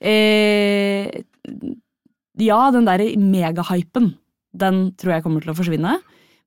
eh, 0.00 1.22
Ja, 2.36 2.70
den 2.70 2.84
der 2.84 3.00
megahypen, 3.16 4.14
den 4.52 4.92
tror 4.96 5.16
jeg 5.16 5.24
kommer 5.24 5.40
til 5.40 5.52
å 5.52 5.56
forsvinne. 5.56 5.98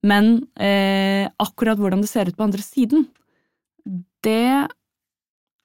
Men 0.05 0.47
eh, 0.55 1.29
akkurat 1.41 1.79
hvordan 1.79 2.01
det 2.01 2.09
ser 2.09 2.29
ut 2.29 2.37
på 2.37 2.45
andre 2.45 2.61
siden, 2.63 3.07
det 4.23 4.69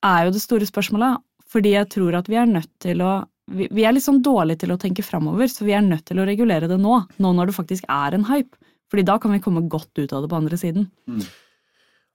er 0.05 0.25
jo 0.25 0.33
det 0.35 0.43
store 0.43 0.69
spørsmålet. 0.69 1.21
Fordi 1.49 1.77
jeg 1.77 1.91
tror 1.93 2.17
at 2.19 2.29
vi 2.29 2.37
er 2.41 2.51
nødt 2.51 2.73
til 2.83 3.01
å 3.05 3.23
vi, 3.51 3.69
vi 3.71 3.85
er 3.85 3.95
litt 3.95 4.07
sånn 4.07 4.23
dårlige 4.25 4.65
til 4.65 4.75
å 4.75 4.81
tenke 4.81 5.05
framover, 5.05 5.49
så 5.51 5.67
vi 5.67 5.75
er 5.77 5.85
nødt 5.85 6.07
til 6.09 6.21
å 6.21 6.29
regulere 6.29 6.69
det 6.71 6.79
nå. 6.81 7.01
Nå 7.21 7.33
når 7.37 7.51
det 7.51 7.57
faktisk 7.59 7.89
er 7.93 8.17
en 8.17 8.29
hype. 8.31 8.57
Fordi 8.93 9.07
da 9.09 9.17
kan 9.19 9.33
vi 9.35 9.43
komme 9.43 9.65
godt 9.69 9.99
ut 9.99 10.13
av 10.13 10.23
det 10.23 10.31
på 10.31 10.39
andre 10.39 10.59
siden. 10.61 10.87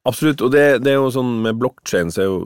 Absolutt, 0.08 0.42
og 0.46 0.54
det, 0.54 0.80
det 0.86 0.94
er 0.94 1.02
jo 1.02 1.12
sånn 1.12 1.42
med 1.44 1.58
blokkjede 1.60 2.14
så 2.16 2.22
er 2.24 2.30
jo 2.30 2.38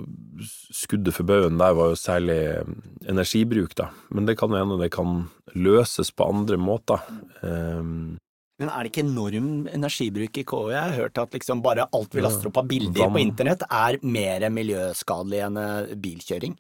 skuddet 0.73 1.13
for 1.13 1.27
baugen 1.29 1.59
der 1.61 1.75
var 1.77 1.91
jo 1.91 1.99
særlig 1.99 2.39
eh, 2.49 2.71
energibruk, 3.11 3.75
da. 3.77 3.91
Men 4.09 4.25
det 4.27 4.35
kan 4.39 4.51
jo 4.51 4.59
hende 4.59 4.79
det 4.81 4.89
kan 4.95 5.27
løses 5.53 6.09
på 6.11 6.27
andre 6.33 6.57
måter. 6.57 7.03
Um, 7.45 8.17
Men 8.57 8.71
er 8.71 8.81
det 8.81 8.91
ikke 8.91 9.05
enorm 9.05 9.51
energibruk 9.69 10.41
i 10.41 10.45
KI? 10.49 10.63
Jeg 10.73 10.81
har 10.81 10.97
hørt 10.97 11.21
at 11.21 11.37
liksom 11.37 11.61
bare 11.65 11.85
alt 11.93 12.17
vi 12.17 12.25
laster 12.25 12.49
opp 12.49 12.57
av 12.63 12.71
bilder 12.71 13.13
på 13.13 13.21
internett, 13.21 13.67
er 13.69 14.01
mer 14.01 14.47
miljøskadelig 14.53 15.45
enn 15.45 15.61
eh, 15.61 15.93
bilkjøring. 16.07 16.57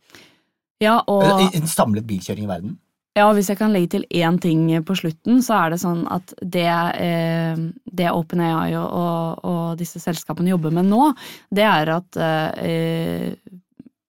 Ja, 0.83 0.99
og... 1.07 1.23
Eh, 1.23 1.59
En 1.61 1.69
samlet 1.69 2.07
bilkjøring 2.09 2.47
i 2.47 2.51
verden. 2.51 2.77
Ja, 3.13 3.27
og 3.27 3.35
hvis 3.37 3.51
jeg 3.51 3.59
kan 3.59 3.69
legge 3.69 3.91
til 3.93 4.05
én 4.09 4.39
ting 4.41 4.65
på 4.87 4.95
slutten, 4.97 5.37
så 5.45 5.59
er 5.59 5.73
det 5.73 5.81
sånn 5.83 6.01
at 6.09 6.31
det, 6.41 6.65
eh, 6.97 7.59
det 7.85 8.09
OpenAI 8.09 8.73
og, 8.79 8.87
og, 8.89 9.43
og 9.45 9.75
disse 9.77 10.01
selskapene 10.01 10.49
jobber 10.49 10.73
med 10.73 10.89
nå, 10.89 11.11
det 11.53 11.67
er 11.67 11.91
at 11.93 12.17
eh, 12.17 13.27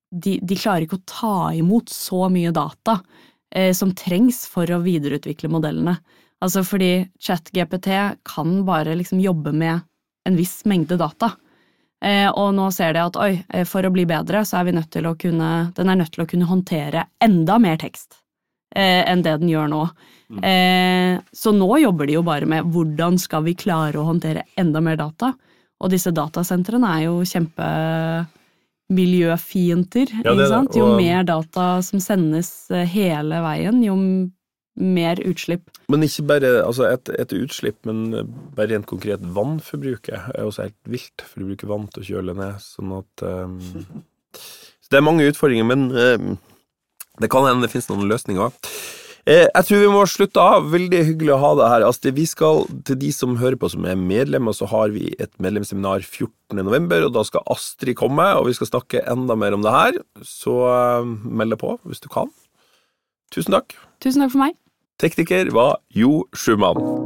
de, 0.09 0.39
de 0.41 0.57
klarer 0.57 0.87
ikke 0.87 1.03
å 1.03 1.09
ta 1.11 1.37
imot 1.53 1.93
så 1.93 2.31
mye 2.33 2.55
data 2.57 2.97
eh, 3.53 3.75
som 3.77 3.93
trengs 3.93 4.47
for 4.49 4.73
å 4.73 4.81
videreutvikle 4.87 5.53
modellene. 5.53 5.99
Altså 6.45 6.65
fordi 6.65 7.05
ChatGPT 7.21 7.91
kan 8.25 8.57
bare 8.65 8.97
liksom 8.97 9.21
jobbe 9.21 9.53
med 9.53 9.85
en 10.25 10.41
viss 10.41 10.63
mengde 10.65 10.97
data. 11.01 11.35
Eh, 12.05 12.29
og 12.29 12.55
nå 12.57 12.71
ser 12.75 12.93
de 12.97 13.01
at 13.05 13.17
oi, 13.21 13.45
eh, 13.49 13.65
for 13.69 13.83
å 13.87 13.93
bli 13.95 14.05
bedre, 14.09 14.45
så 14.45 14.57
er 14.61 14.65
vi 14.69 14.77
nødt 14.77 14.93
til 14.93 15.05
å 15.09 15.17
kunne, 15.19 15.51
den 15.77 15.89
er 15.89 15.97
nødt 16.01 16.13
til 16.15 16.25
å 16.25 16.29
kunne 16.29 16.51
håndtere 16.51 17.01
enda 17.23 17.55
mer 17.63 17.77
tekst 17.81 18.11
eh, 18.75 19.03
enn 19.09 19.23
det 19.25 19.39
den 19.41 19.51
gjør 19.53 19.69
nå. 19.73 19.83
Eh, 20.43 21.21
så 21.33 21.53
nå 21.55 21.79
jobber 21.79 22.07
de 22.09 22.13
jo 22.17 22.23
bare 22.27 22.47
med 22.51 22.65
hvordan 22.75 23.19
skal 23.21 23.43
vi 23.47 23.55
klare 23.57 23.99
å 24.01 24.09
håndtere 24.09 24.43
enda 24.61 24.81
mer 24.85 24.97
data. 25.01 25.29
Og 25.85 25.91
disse 25.93 26.11
datasentrene 26.15 26.89
er 26.97 27.03
jo 27.07 27.15
kjempemiljøfiender. 27.29 30.07
Ja? 30.25 30.31
Jo 30.77 30.87
mer 30.99 31.21
data 31.29 31.83
som 31.85 31.99
sendes 32.01 32.49
hele 32.71 33.41
veien, 33.45 33.83
jo 33.85 33.95
mer 34.75 35.21
utslipp. 35.23 35.69
men 35.89 36.03
ikke 36.03 36.25
bare 36.27 36.49
altså 36.65 36.89
et, 36.89 37.11
et 37.19 37.35
utslipp, 37.37 37.77
men 37.87 38.27
bare 38.57 38.73
rent 38.73 38.89
konkret 38.91 39.23
vannforbruket 39.23 40.33
er 40.35 40.43
også 40.43 40.67
helt 40.69 40.91
vilt, 40.91 41.23
for 41.23 41.41
du 41.41 41.53
bruker 41.53 41.71
vann 41.71 41.87
til 41.93 42.03
å 42.03 42.09
kjøle 42.09 42.35
ned, 42.39 42.59
sånn 42.63 42.97
at 42.99 43.27
um, 43.29 43.61
Så 44.35 44.91
det 44.91 44.99
er 44.99 45.07
mange 45.07 45.29
utfordringer, 45.31 45.69
men 45.69 45.87
um, 45.95 46.35
det 47.23 47.31
kan 47.31 47.47
hende 47.47 47.67
det 47.67 47.71
finnes 47.71 47.89
noen 47.93 48.11
løsninger. 48.11 48.53
Eh, 49.25 49.47
jeg 49.47 49.65
tror 49.65 49.79
vi 49.81 49.93
må 49.93 50.03
slutte 50.11 50.43
av. 50.43 50.67
Veldig 50.73 50.99
hyggelig 51.09 51.33
å 51.33 51.39
ha 51.41 51.53
deg 51.57 51.71
her, 51.73 51.85
Astrid. 51.89 52.17
Vi 52.19 52.27
skal, 52.29 52.67
til 52.85 52.99
de 53.01 53.13
som 53.15 53.39
hører 53.41 53.57
på 53.61 53.71
som 53.73 53.87
er 53.89 53.97
medlemmer, 53.97 54.53
så 54.57 54.69
har 54.69 54.93
vi 54.93 55.15
et 55.17 55.33
medlemsseminar 55.41 56.05
14. 56.05 56.59
november, 56.61 57.07
og 57.07 57.15
da 57.17 57.25
skal 57.25 57.47
Astrid 57.55 57.97
komme, 58.01 58.27
og 58.37 58.51
vi 58.51 58.57
skal 58.59 58.69
snakke 58.69 59.05
enda 59.09 59.39
mer 59.41 59.57
om 59.57 59.65
det 59.65 59.73
her. 59.73 60.03
Så 60.21 60.59
eh, 60.69 61.15
meld 61.25 61.57
deg 61.57 61.63
på 61.63 61.79
hvis 61.89 62.05
du 62.05 62.11
kan. 62.13 62.29
Tusen 63.33 63.57
takk. 63.57 63.79
Tusen 64.05 64.27
takk 64.27 64.35
for 64.35 64.45
meg. 64.45 64.61
Tekniker 64.99 65.51
var 65.53 65.77
Jo 65.91 66.25
Schumann. 66.33 67.04